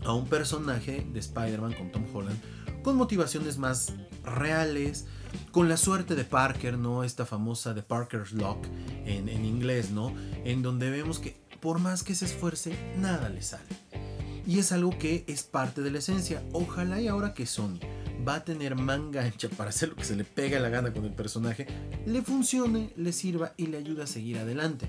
a 0.05 0.13
un 0.13 0.27
personaje 0.27 1.07
de 1.13 1.19
Spider-Man 1.21 1.75
con 1.75 1.93
Tom 1.93 2.05
Holland 2.13 2.39
con 2.83 2.97
motivaciones 2.97 3.59
más 3.59 3.93
reales, 4.25 5.07
con 5.53 5.69
la 5.69 5.77
suerte 5.77 6.15
de 6.15 6.25
Parker, 6.25 6.79
¿no? 6.79 7.05
Esta 7.05 7.27
famosa 7.27 7.75
de 7.75 7.83
Parker's 7.83 8.33
Lock 8.33 8.67
en, 9.05 9.29
en 9.29 9.45
inglés, 9.45 9.91
¿no? 9.91 10.15
En 10.45 10.63
donde 10.63 10.91
vemos 10.91 11.19
que 11.19 11.37
por 11.61 11.79
más 11.79 12.03
que 12.03 12.15
se 12.15 12.25
esfuerce, 12.25 12.75
nada 12.97 13.29
le 13.29 13.43
sale. 13.43 13.65
Y 14.47 14.59
es 14.59 14.73
algo 14.73 14.99
que 14.99 15.25
es 15.27 15.43
parte 15.43 15.83
de 15.83 15.91
la 15.91 15.99
esencia. 15.99 16.43
Ojalá 16.53 17.01
y 17.01 17.09
ahora 17.09 17.35
que 17.35 17.47
Sony 17.47 17.79
va 18.27 18.37
a 18.37 18.45
tener 18.45 18.75
manga 18.75 19.23
ancha 19.23 19.49
para 19.51 19.71
hacer 19.71 19.91
lo 19.91 19.97
que 19.97 20.05
se 20.05 20.17
le 20.17 20.25
pega 20.25 20.59
la 20.59 20.69
gana 20.69 20.93
con 20.93 21.05
el 21.05 21.13
personaje, 21.13 21.67
le 22.07 22.23
funcione, 22.23 22.93
le 22.97 23.13
sirva 23.13 23.53
y 23.57 23.67
le 23.67 23.79
ayude 23.79 24.03
a 24.03 24.07
seguir 24.07 24.39
adelante 24.39 24.89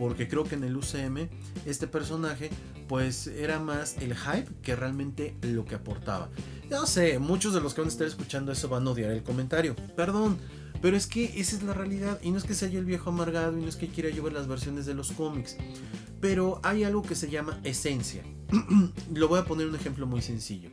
porque 0.00 0.28
creo 0.28 0.44
que 0.44 0.54
en 0.54 0.64
el 0.64 0.74
UCM 0.78 1.28
este 1.66 1.86
personaje 1.86 2.48
pues 2.88 3.26
era 3.26 3.58
más 3.58 3.98
el 3.98 4.16
hype 4.16 4.48
que 4.62 4.74
realmente 4.74 5.36
lo 5.42 5.66
que 5.66 5.74
aportaba. 5.74 6.30
No 6.70 6.86
sé, 6.86 7.18
muchos 7.18 7.52
de 7.52 7.60
los 7.60 7.74
que 7.74 7.82
van 7.82 7.88
a 7.88 7.92
estar 7.92 8.06
escuchando 8.06 8.50
eso 8.50 8.70
van 8.70 8.86
a 8.86 8.92
odiar 8.92 9.10
el 9.10 9.22
comentario, 9.22 9.76
perdón, 9.94 10.38
pero 10.80 10.96
es 10.96 11.06
que 11.06 11.38
esa 11.38 11.54
es 11.54 11.62
la 11.62 11.74
realidad 11.74 12.18
y 12.22 12.30
no 12.30 12.38
es 12.38 12.44
que 12.44 12.54
sea 12.54 12.70
yo 12.70 12.78
el 12.78 12.86
viejo 12.86 13.10
amargado 13.10 13.58
y 13.58 13.60
no 13.60 13.68
es 13.68 13.76
que 13.76 13.88
quiera 13.88 14.08
yo 14.08 14.28
las 14.30 14.48
versiones 14.48 14.86
de 14.86 14.94
los 14.94 15.12
cómics, 15.12 15.58
pero 16.18 16.60
hay 16.62 16.82
algo 16.82 17.02
que 17.02 17.14
se 17.14 17.28
llama 17.28 17.60
esencia. 17.62 18.22
lo 19.14 19.28
voy 19.28 19.38
a 19.38 19.44
poner 19.44 19.66
un 19.66 19.76
ejemplo 19.76 20.06
muy 20.06 20.22
sencillo. 20.22 20.70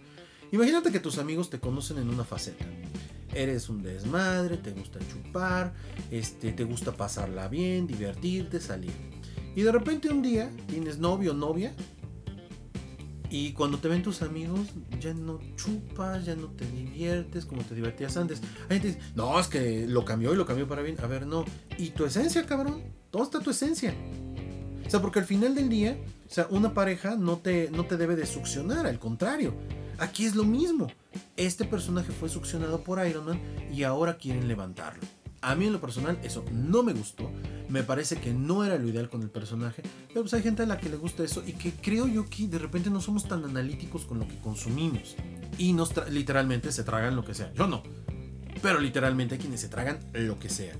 Imagínate 0.54 0.94
que 0.94 1.02
tus 1.02 1.18
amigos 1.18 1.50
te 1.50 1.60
conocen 1.60 1.98
en 1.98 2.10
una 2.10 2.24
faceta 2.24 2.66
eres 3.38 3.70
un 3.70 3.84
desmadre, 3.84 4.58
te 4.58 4.72
gusta 4.72 5.00
chupar, 5.08 5.74
este, 6.12 6.52
te 6.54 6.64
gusta 6.64 6.92
pasarla 6.94 7.48
bien, 7.48 7.88
divertirte, 7.88 8.60
salir. 8.60 8.94
Y 9.58 9.64
de 9.64 9.72
repente 9.72 10.08
un 10.12 10.22
día 10.22 10.52
tienes 10.68 11.00
novio 11.00 11.32
o 11.32 11.34
novia 11.34 11.74
y 13.32 13.54
cuando 13.54 13.80
te 13.80 13.88
ven 13.88 14.04
tus 14.04 14.22
amigos 14.22 14.68
ya 15.00 15.16
no 15.16 15.40
chupas, 15.56 16.26
ya 16.26 16.36
no 16.36 16.50
te 16.50 16.64
diviertes 16.70 17.44
como 17.44 17.64
te 17.64 17.74
divertías 17.74 18.16
antes. 18.18 18.40
Hay 18.70 18.80
gente 18.80 18.90
dice, 18.90 19.00
no, 19.16 19.40
es 19.40 19.48
que 19.48 19.88
lo 19.88 20.06
cambió 20.06 20.32
y 20.32 20.36
lo 20.36 20.46
cambió 20.46 20.68
para 20.68 20.84
bien. 20.84 20.98
A 21.02 21.08
ver, 21.08 21.26
no. 21.26 21.44
¿Y 21.80 21.90
tu 21.90 22.06
esencia, 22.06 22.46
cabrón? 22.46 22.84
¿Dónde 23.12 23.26
está 23.26 23.40
tu 23.40 23.50
esencia? 23.50 23.96
O 24.86 24.90
sea, 24.92 25.02
porque 25.02 25.18
al 25.20 25.26
final 25.26 25.56
del 25.56 25.70
día 25.70 25.98
O 26.30 26.32
sea, 26.32 26.46
una 26.52 26.76
pareja 26.76 27.16
no 27.16 27.38
te, 27.40 27.72
no 27.72 27.88
te 27.88 27.98
debe 27.98 28.16
de 28.16 28.28
succionar, 28.28 28.86
al 28.86 29.00
contrario. 29.00 29.56
Aquí 29.98 30.28
es 30.28 30.36
lo 30.36 30.44
mismo. 30.44 30.86
Este 31.36 31.66
personaje 31.66 32.12
fue 32.12 32.30
succionado 32.30 32.82
por 32.82 33.04
Iron 33.08 33.26
Man 33.26 33.42
y 33.74 33.82
ahora 33.82 34.18
quieren 34.18 34.48
levantarlo. 34.48 35.02
A 35.42 35.56
mí 35.56 35.68
en 35.68 35.74
lo 35.74 35.82
personal 35.82 36.20
eso 36.24 36.44
no 36.52 36.84
me 36.84 36.94
gustó. 36.94 37.32
Me 37.70 37.84
parece 37.84 38.18
que 38.18 38.34
no 38.34 38.64
era 38.64 38.78
lo 38.78 38.88
ideal 38.88 39.10
con 39.10 39.22
el 39.22 39.30
personaje. 39.30 39.84
Pero 40.08 40.22
pues 40.22 40.34
hay 40.34 40.42
gente 40.42 40.64
a 40.64 40.66
la 40.66 40.78
que 40.78 40.90
le 40.90 40.98
gusta 40.98 41.24
eso 41.24 41.44
y 41.46 41.54
que 41.54 41.72
creo 41.72 42.08
yo 42.08 42.30
que 42.30 42.48
de 42.48 42.58
repente 42.58 42.90
no 42.90 43.02
somos 43.02 43.28
tan 43.28 43.44
analíticos 43.44 44.06
con 44.06 44.20
lo 44.20 44.28
que 44.28 44.38
consumimos. 44.40 45.16
Y 45.58 45.74
nos 45.74 45.94
literalmente 46.10 46.72
se 46.72 46.84
tragan 46.84 47.16
lo 47.16 47.24
que 47.24 47.34
sea. 47.34 47.54
Yo 47.54 47.68
no. 47.68 47.84
Pero 48.62 48.80
literalmente 48.80 49.36
hay 49.36 49.42
quienes 49.42 49.62
se 49.62 49.70
tragan 49.70 50.00
lo 50.14 50.40
que 50.40 50.50
sea. 50.50 50.74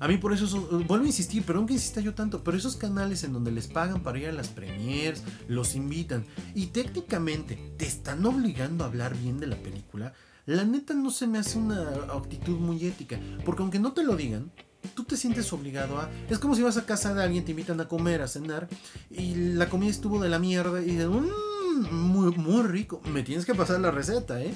A 0.00 0.08
mí 0.08 0.16
por 0.16 0.32
eso, 0.32 0.46
vuelvo 0.88 1.04
a 1.04 1.08
insistir, 1.08 1.42
perdón 1.42 1.66
que 1.66 1.74
insista 1.74 2.00
yo 2.00 2.14
tanto, 2.14 2.42
pero 2.42 2.56
esos 2.56 2.76
canales 2.76 3.22
en 3.22 3.34
donde 3.34 3.52
les 3.52 3.66
pagan 3.66 4.02
para 4.02 4.18
ir 4.18 4.28
a 4.28 4.32
las 4.32 4.48
premiers, 4.48 5.22
los 5.46 5.74
invitan 5.74 6.24
y 6.54 6.68
técnicamente 6.68 7.74
te 7.76 7.84
están 7.84 8.24
obligando 8.24 8.82
a 8.82 8.86
hablar 8.86 9.14
bien 9.14 9.38
de 9.38 9.46
la 9.46 9.56
película, 9.56 10.14
la 10.50 10.64
neta 10.64 10.94
no 10.94 11.10
se 11.10 11.26
me 11.26 11.38
hace 11.38 11.58
una 11.58 11.90
actitud 12.12 12.58
muy 12.58 12.84
ética, 12.84 13.18
porque 13.44 13.62
aunque 13.62 13.78
no 13.78 13.92
te 13.92 14.02
lo 14.02 14.16
digan, 14.16 14.50
tú 14.94 15.04
te 15.04 15.16
sientes 15.16 15.52
obligado 15.52 15.98
a... 15.98 16.10
Es 16.28 16.38
como 16.38 16.56
si 16.56 16.62
vas 16.62 16.76
a 16.76 16.86
casa 16.86 17.14
de 17.14 17.22
alguien, 17.22 17.44
te 17.44 17.52
invitan 17.52 17.80
a 17.80 17.88
comer, 17.88 18.20
a 18.22 18.28
cenar, 18.28 18.68
y 19.10 19.34
la 19.34 19.68
comida 19.68 19.90
estuvo 19.90 20.20
de 20.20 20.28
la 20.28 20.38
mierda 20.38 20.82
y 20.82 20.86
dices, 20.86 21.08
mmm, 21.08 21.94
muy, 21.94 22.32
muy 22.32 22.62
rico, 22.62 23.00
me 23.12 23.22
tienes 23.22 23.44
que 23.44 23.54
pasar 23.54 23.80
la 23.80 23.90
receta, 23.90 24.42
¿eh? 24.42 24.54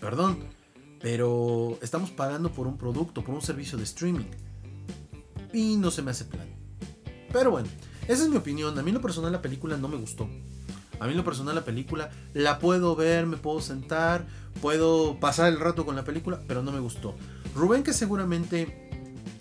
Perdón, 0.00 0.38
pero 1.00 1.78
estamos 1.82 2.10
pagando 2.10 2.50
por 2.50 2.66
un 2.66 2.76
producto, 2.76 3.22
por 3.22 3.34
un 3.34 3.42
servicio 3.42 3.78
de 3.78 3.84
streaming 3.84 4.26
y 5.52 5.76
no 5.76 5.90
se 5.90 6.02
me 6.02 6.10
hace 6.10 6.24
plan. 6.24 6.48
Pero 7.32 7.50
bueno, 7.50 7.68
esa 8.08 8.24
es 8.24 8.28
mi 8.28 8.36
opinión. 8.36 8.78
A 8.78 8.82
mí 8.82 8.90
en 8.90 8.96
lo 8.96 9.00
personal 9.00 9.32
la 9.32 9.42
película 9.42 9.76
no 9.76 9.88
me 9.88 9.96
gustó. 9.96 10.28
A 11.00 11.06
mí 11.06 11.14
lo 11.14 11.24
personal 11.24 11.54
la 11.54 11.64
película 11.64 12.10
la 12.34 12.58
puedo 12.58 12.96
ver, 12.96 13.26
me 13.26 13.36
puedo 13.36 13.60
sentar, 13.60 14.26
puedo 14.60 15.18
pasar 15.20 15.52
el 15.52 15.60
rato 15.60 15.84
con 15.84 15.96
la 15.96 16.04
película, 16.04 16.40
pero 16.46 16.62
no 16.62 16.72
me 16.72 16.80
gustó. 16.80 17.14
Rubén 17.54 17.82
que 17.82 17.92
seguramente 17.92 18.88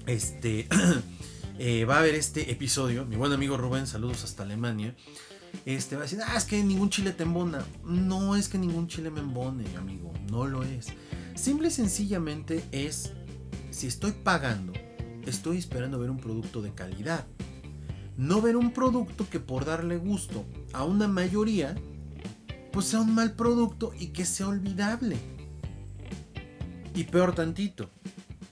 este, 0.06 0.68
eh, 1.60 1.86
va 1.86 2.00
a 2.00 2.02
ver 2.02 2.16
este 2.16 2.52
episodio, 2.52 3.06
mi 3.06 3.16
buen 3.16 3.32
amigo 3.32 3.58
Rubén, 3.58 3.88
saludos 3.88 4.24
hasta 4.24 4.44
Alemania, 4.44 4.96
este, 5.66 5.96
va 5.96 6.02
a 6.02 6.04
decir, 6.04 6.20
ah, 6.26 6.36
es 6.36 6.44
que 6.44 6.62
ningún 6.64 6.90
chile 6.90 7.14
te 7.14 7.24
embona. 7.24 7.66
No 7.86 8.36
es 8.36 8.50
que 8.50 8.58
ningún 8.58 8.88
chile 8.88 9.10
me 9.10 9.22
embone, 9.22 9.64
amigo, 9.78 10.12
no 10.30 10.46
lo 10.46 10.64
es. 10.64 10.88
Simple 11.36 11.70
y 11.70 11.72
sencillamente 11.72 12.64
es, 12.72 13.14
si 13.72 13.88
estoy 13.88 14.12
pagando 14.12 14.74
estoy 15.30 15.58
esperando 15.58 16.00
ver 16.00 16.10
un 16.10 16.18
producto 16.18 16.62
de 16.62 16.74
calidad. 16.74 17.26
No 18.18 18.42
ver 18.42 18.56
un 18.56 18.72
producto 18.72 19.28
que 19.30 19.40
por 19.40 19.66
darle 19.66 19.98
gusto 19.98 20.46
a 20.74 20.84
una 20.84 21.08
mayoría, 21.08 21.76
pues 22.72 22.88
sea 22.88 23.02
un 23.02 23.14
mal 23.14 23.34
producto 23.34 23.94
y 23.98 24.08
que 24.08 24.26
sea 24.26 24.48
olvidable. 24.48 25.18
Y 26.94 27.04
peor 27.06 27.36
tantito, 27.36 27.90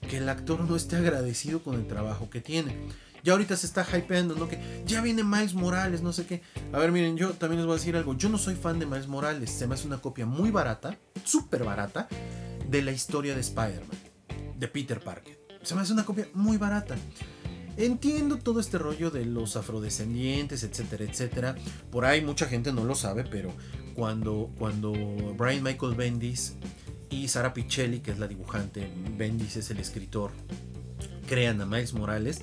que 0.08 0.18
el 0.18 0.28
actor 0.28 0.60
no 0.68 0.76
esté 0.76 0.96
agradecido 0.96 1.62
con 1.62 1.76
el 1.76 1.86
trabajo 1.86 2.28
que 2.28 2.40
tiene. 2.40 2.76
Ya 3.22 3.32
ahorita 3.32 3.56
se 3.56 3.66
está 3.66 3.86
hypeando, 3.96 4.34
¿no? 4.34 4.48
Que 4.48 4.82
ya 4.86 5.00
viene 5.00 5.24
Miles 5.24 5.54
Morales, 5.54 6.02
no 6.02 6.12
sé 6.12 6.26
qué. 6.26 6.42
A 6.74 6.78
ver, 6.78 6.92
miren, 6.92 7.16
yo 7.16 7.30
también 7.30 7.58
les 7.60 7.66
voy 7.66 7.76
a 7.76 7.78
decir 7.78 7.96
algo. 7.96 8.14
Yo 8.14 8.28
no 8.28 8.36
soy 8.36 8.54
fan 8.54 8.78
de 8.78 8.84
Miles 8.84 9.08
Morales. 9.08 9.50
Se 9.50 9.66
me 9.66 9.74
hace 9.74 9.86
una 9.86 9.98
copia 9.98 10.26
muy 10.26 10.50
barata, 10.50 10.98
súper 11.24 11.64
barata, 11.64 12.06
de 12.68 12.82
la 12.82 12.92
historia 12.92 13.34
de 13.34 13.40
Spider-Man, 13.40 13.98
de 14.58 14.68
Peter 14.68 15.00
Parker 15.00 15.44
se 15.64 15.74
me 15.74 15.80
hace 15.80 15.92
una 15.92 16.04
copia 16.04 16.28
muy 16.34 16.56
barata. 16.56 16.94
Entiendo 17.76 18.38
todo 18.38 18.60
este 18.60 18.78
rollo 18.78 19.10
de 19.10 19.24
los 19.24 19.56
afrodescendientes, 19.56 20.62
etcétera, 20.62 21.04
etcétera. 21.04 21.56
Por 21.90 22.04
ahí 22.04 22.20
mucha 22.20 22.46
gente 22.46 22.72
no 22.72 22.84
lo 22.84 22.94
sabe, 22.94 23.24
pero 23.24 23.52
cuando, 23.94 24.50
cuando 24.58 24.92
Brian 25.36 25.62
Michael 25.62 25.94
Bendis 25.94 26.54
y 27.10 27.28
Sara 27.28 27.52
Pichelli, 27.52 28.00
que 28.00 28.12
es 28.12 28.18
la 28.18 28.28
dibujante, 28.28 28.88
Bendis 29.16 29.56
es 29.56 29.70
el 29.70 29.78
escritor, 29.80 30.30
crean 31.26 31.60
a 31.60 31.66
Miles 31.66 31.94
Morales, 31.94 32.40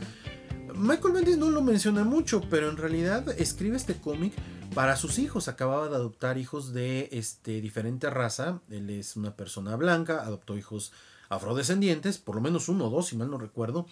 Michael 0.76 1.14
Bendis 1.14 1.38
no 1.38 1.50
lo 1.50 1.62
menciona 1.62 2.04
mucho, 2.04 2.42
pero 2.50 2.70
en 2.70 2.78
realidad 2.78 3.28
escribe 3.40 3.78
este 3.78 3.96
cómic 3.96 4.34
para 4.74 4.96
sus 4.96 5.20
hijos. 5.20 5.48
Acababa 5.48 5.90
de 5.90 5.96
adoptar 5.96 6.38
hijos 6.38 6.74
de 6.74 7.10
este, 7.12 7.62
diferente 7.62 8.10
raza. 8.10 8.62
Él 8.70 8.90
es 8.90 9.16
una 9.16 9.36
persona 9.36 9.76
blanca, 9.76 10.24
adoptó 10.24 10.58
hijos 10.58 10.92
afrodescendientes, 11.30 12.18
por 12.18 12.36
lo 12.36 12.42
menos 12.42 12.68
uno 12.70 12.88
o 12.88 12.90
dos, 12.90 13.08
si 13.08 13.18
mal 13.18 13.30
no 13.30 13.38
recuerdo. 13.38 13.86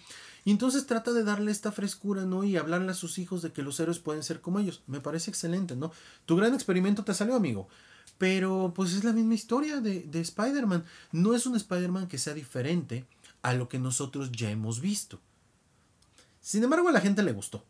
Y 0.44 0.50
entonces 0.50 0.86
trata 0.86 1.12
de 1.12 1.24
darle 1.24 1.52
esta 1.52 1.72
frescura, 1.72 2.24
¿no? 2.24 2.44
Y 2.44 2.56
hablarle 2.56 2.90
a 2.92 2.94
sus 2.94 3.18
hijos 3.18 3.42
de 3.42 3.52
que 3.52 3.62
los 3.62 3.78
héroes 3.80 3.98
pueden 3.98 4.22
ser 4.22 4.40
como 4.40 4.58
ellos. 4.58 4.82
Me 4.86 5.00
parece 5.00 5.30
excelente, 5.30 5.76
¿no? 5.76 5.92
Tu 6.26 6.36
gran 6.36 6.54
experimento 6.54 7.04
te 7.04 7.14
salió, 7.14 7.34
amigo. 7.34 7.68
Pero 8.18 8.72
pues 8.74 8.92
es 8.94 9.04
la 9.04 9.12
misma 9.12 9.34
historia 9.34 9.80
de, 9.80 10.02
de 10.02 10.20
Spider-Man. 10.20 10.84
No 11.12 11.34
es 11.34 11.46
un 11.46 11.56
Spider-Man 11.56 12.08
que 12.08 12.18
sea 12.18 12.34
diferente 12.34 13.06
a 13.42 13.54
lo 13.54 13.68
que 13.68 13.78
nosotros 13.78 14.32
ya 14.32 14.50
hemos 14.50 14.80
visto. 14.80 15.20
Sin 16.40 16.64
embargo, 16.64 16.88
a 16.88 16.92
la 16.92 17.00
gente 17.00 17.22
le 17.22 17.32
gustó. 17.32 17.64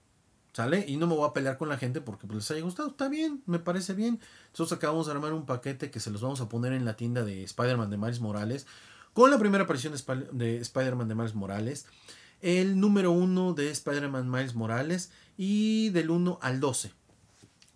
¿Sale? 0.53 0.85
Y 0.89 0.97
no 0.97 1.07
me 1.07 1.15
voy 1.15 1.29
a 1.29 1.33
pelear 1.33 1.59
con 1.59 1.69
la 1.69 1.79
gente 1.79 2.01
porque 2.01 2.27
pues, 2.27 2.39
les 2.39 2.51
haya 2.51 2.63
gustado. 2.63 2.89
Está 2.89 3.09
bien, 3.09 3.43
me 3.47 3.61
parece 3.61 3.95
bien. 3.95 4.19
Nosotros 4.53 4.73
acabamos 4.73 5.07
de 5.07 5.13
armar 5.13 5.33
un 5.33 5.47
paquete 5.47 5.93
que 5.93 6.01
se 6.01 6.11
los 6.11 6.23
vamos 6.23 6.41
a 6.41 6.49
poner 6.49 6.73
en 6.73 6.85
la 6.85 6.97
tienda 6.97 7.25
de 7.25 7.45
Spider-Man 7.45 7.91
de 7.91 7.97
Miles 7.97 8.21
Morales 8.21 8.67
con 9.13 9.31
la 9.31 9.39
primera 9.39 9.65
aparición 9.65 9.95
de, 10.33 10.57
Spider-Man 10.59 11.09
de 11.09 11.15
Miles 11.15 11.35
Morales, 11.35 11.87
el 12.41 12.81
número 12.81 13.13
1 13.13 13.55
de 13.55 13.71
Spider-Man 13.71 14.31
Miles 14.31 14.55
Morales 14.55 15.11
y 15.37 15.91
del 15.91 16.11
1 16.11 16.39
al 16.43 16.61
12. 16.61 16.93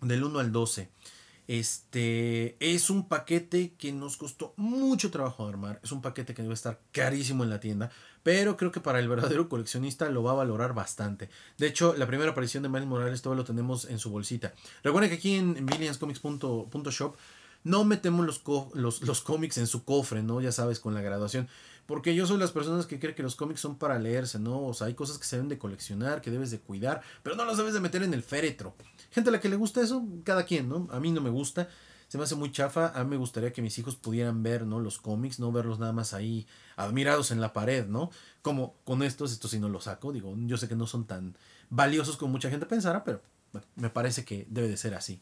Del 0.01 0.23
1 0.23 0.39
al 0.39 0.51
12. 0.51 0.89
Este 1.47 2.55
es 2.59 2.89
un 2.89 3.07
paquete 3.07 3.73
que 3.77 3.91
nos 3.91 4.17
costó 4.17 4.53
mucho 4.57 5.11
trabajo 5.11 5.47
armar. 5.47 5.79
Es 5.83 5.91
un 5.91 6.01
paquete 6.01 6.33
que 6.33 6.41
debe 6.41 6.55
estar 6.55 6.79
carísimo 6.91 7.43
en 7.43 7.51
la 7.51 7.59
tienda. 7.59 7.91
Pero 8.23 8.57
creo 8.57 8.71
que 8.71 8.79
para 8.79 8.99
el 8.99 9.07
verdadero 9.07 9.47
coleccionista 9.49 10.09
lo 10.09 10.23
va 10.23 10.31
a 10.31 10.35
valorar 10.35 10.73
bastante. 10.73 11.29
De 11.59 11.67
hecho, 11.67 11.93
la 11.95 12.07
primera 12.07 12.31
aparición 12.31 12.63
de 12.63 12.69
Miles 12.69 12.87
Morales 12.87 13.21
todavía 13.21 13.41
lo 13.41 13.45
tenemos 13.45 13.85
en 13.85 13.99
su 13.99 14.09
bolsita. 14.09 14.53
Recuerden 14.83 15.11
que 15.11 15.17
aquí 15.17 15.35
en, 15.35 15.55
en 15.57 15.67
no 17.65 17.83
metemos 17.83 18.25
los, 18.25 18.41
los, 18.75 19.01
los, 19.01 19.21
cómics 19.21 19.57
en 19.57 19.65
su 19.65 19.83
cofre, 19.83 20.21
¿no? 20.21 20.39
Ya 20.39 20.51
sabes, 20.51 20.79
con 20.79 20.93
la 20.93 21.01
graduación. 21.01 21.49
Porque 21.85 22.15
yo 22.15 22.25
soy 22.25 22.37
las 22.37 22.51
personas 22.51 22.85
que 22.87 22.99
creen 22.99 23.15
que 23.15 23.23
los 23.23 23.35
cómics 23.35 23.61
son 23.61 23.77
para 23.77 23.99
leerse, 23.99 24.39
¿no? 24.39 24.65
O 24.65 24.73
sea, 24.73 24.87
hay 24.87 24.95
cosas 24.95 25.17
que 25.17 25.25
se 25.25 25.35
deben 25.35 25.49
de 25.49 25.57
coleccionar, 25.57 26.21
que 26.21 26.31
debes 26.31 26.49
de 26.51 26.59
cuidar, 26.59 27.01
pero 27.21 27.35
no 27.35 27.45
las 27.45 27.57
debes 27.57 27.73
de 27.73 27.79
meter 27.79 28.01
en 28.03 28.13
el 28.13 28.23
féretro. 28.23 28.75
Gente 29.11 29.29
a 29.29 29.33
la 29.33 29.39
que 29.39 29.49
le 29.49 29.55
gusta 29.55 29.81
eso, 29.81 30.03
cada 30.23 30.45
quien, 30.45 30.67
¿no? 30.67 30.87
A 30.91 30.99
mí 30.99 31.11
no 31.11 31.21
me 31.21 31.29
gusta, 31.29 31.69
se 32.07 32.17
me 32.17 32.23
hace 32.23 32.35
muy 32.35 32.51
chafa. 32.51 32.87
A 32.99 33.03
mí 33.03 33.11
me 33.11 33.17
gustaría 33.17 33.53
que 33.53 33.61
mis 33.61 33.77
hijos 33.77 33.95
pudieran 33.95 34.41
ver, 34.43 34.65
¿no? 34.65 34.79
Los 34.79 34.97
cómics, 34.99 35.39
no 35.39 35.51
verlos 35.51 35.79
nada 35.79 35.93
más 35.93 36.13
ahí 36.13 36.47
admirados 36.75 37.31
en 37.31 37.41
la 37.41 37.53
pared, 37.53 37.85
¿no? 37.87 38.09
Como 38.41 38.75
con 38.83 39.03
estos, 39.03 39.31
estos 39.31 39.51
sí 39.51 39.59
no 39.59 39.69
los 39.69 39.85
saco. 39.85 40.11
Digo, 40.11 40.33
yo 40.37 40.57
sé 40.57 40.67
que 40.67 40.75
no 40.75 40.87
son 40.87 41.05
tan 41.05 41.37
valiosos 41.69 42.17
como 42.17 42.31
mucha 42.31 42.49
gente 42.49 42.65
pensara, 42.65 43.03
pero 43.03 43.21
me 43.75 43.89
parece 43.89 44.25
que 44.25 44.47
debe 44.49 44.67
de 44.67 44.77
ser 44.77 44.95
así. 44.95 45.21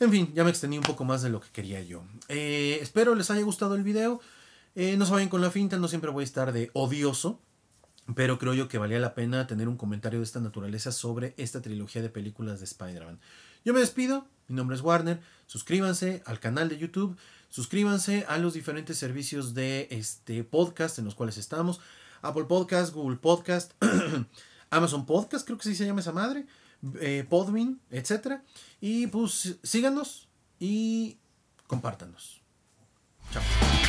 En 0.00 0.10
fin, 0.10 0.32
ya 0.34 0.42
me 0.44 0.50
extendí 0.50 0.78
un 0.78 0.84
poco 0.84 1.04
más 1.04 1.22
de 1.22 1.30
lo 1.30 1.40
que 1.40 1.50
quería 1.50 1.80
yo. 1.80 2.02
Eh, 2.28 2.78
espero 2.80 3.14
les 3.14 3.30
haya 3.30 3.42
gustado 3.42 3.74
el 3.74 3.84
video. 3.84 4.20
Eh, 4.74 4.96
no 4.96 5.06
se 5.06 5.12
vayan 5.12 5.28
con 5.28 5.40
la 5.40 5.50
finta, 5.50 5.78
no 5.78 5.88
siempre 5.88 6.10
voy 6.10 6.22
a 6.22 6.24
estar 6.24 6.52
de 6.52 6.70
odioso. 6.72 7.40
Pero 8.16 8.38
creo 8.38 8.52
yo 8.52 8.68
que 8.68 8.78
valía 8.78 8.98
la 8.98 9.14
pena 9.14 9.46
tener 9.46 9.68
un 9.68 9.76
comentario 9.76 10.18
de 10.18 10.24
esta 10.24 10.40
naturaleza 10.40 10.90
sobre 10.90 11.34
esta 11.36 11.62
trilogía 11.62 12.02
de 12.02 12.08
películas 12.08 12.58
de 12.58 12.64
Spider-Man. 12.64 13.20
Yo 13.64 13.72
me 13.72 13.80
despido, 13.80 14.26
mi 14.48 14.56
nombre 14.56 14.76
es 14.76 14.82
Warner. 14.82 15.20
Suscríbanse 15.46 16.22
al 16.26 16.40
canal 16.40 16.68
de 16.68 16.78
YouTube. 16.78 17.16
Suscríbanse 17.48 18.24
a 18.28 18.38
los 18.38 18.54
diferentes 18.54 18.98
servicios 18.98 19.54
de 19.54 19.86
este 19.90 20.42
podcast 20.42 20.98
en 20.98 21.04
los 21.04 21.14
cuales 21.14 21.38
estamos. 21.38 21.80
Apple 22.22 22.44
Podcast, 22.44 22.92
Google 22.92 23.18
Podcast, 23.18 23.72
Amazon 24.70 25.06
Podcast, 25.06 25.46
creo 25.46 25.58
que 25.58 25.64
sí 25.64 25.74
se 25.76 25.86
llama 25.86 26.00
esa 26.00 26.12
madre 26.12 26.46
eh, 27.00 27.24
Podmin, 27.28 27.80
etc. 27.90 28.40
Y 28.80 29.06
pues 29.08 29.58
síganos 29.62 30.28
y 30.58 31.18
compártanos. 31.66 32.42
Chao. 33.32 33.81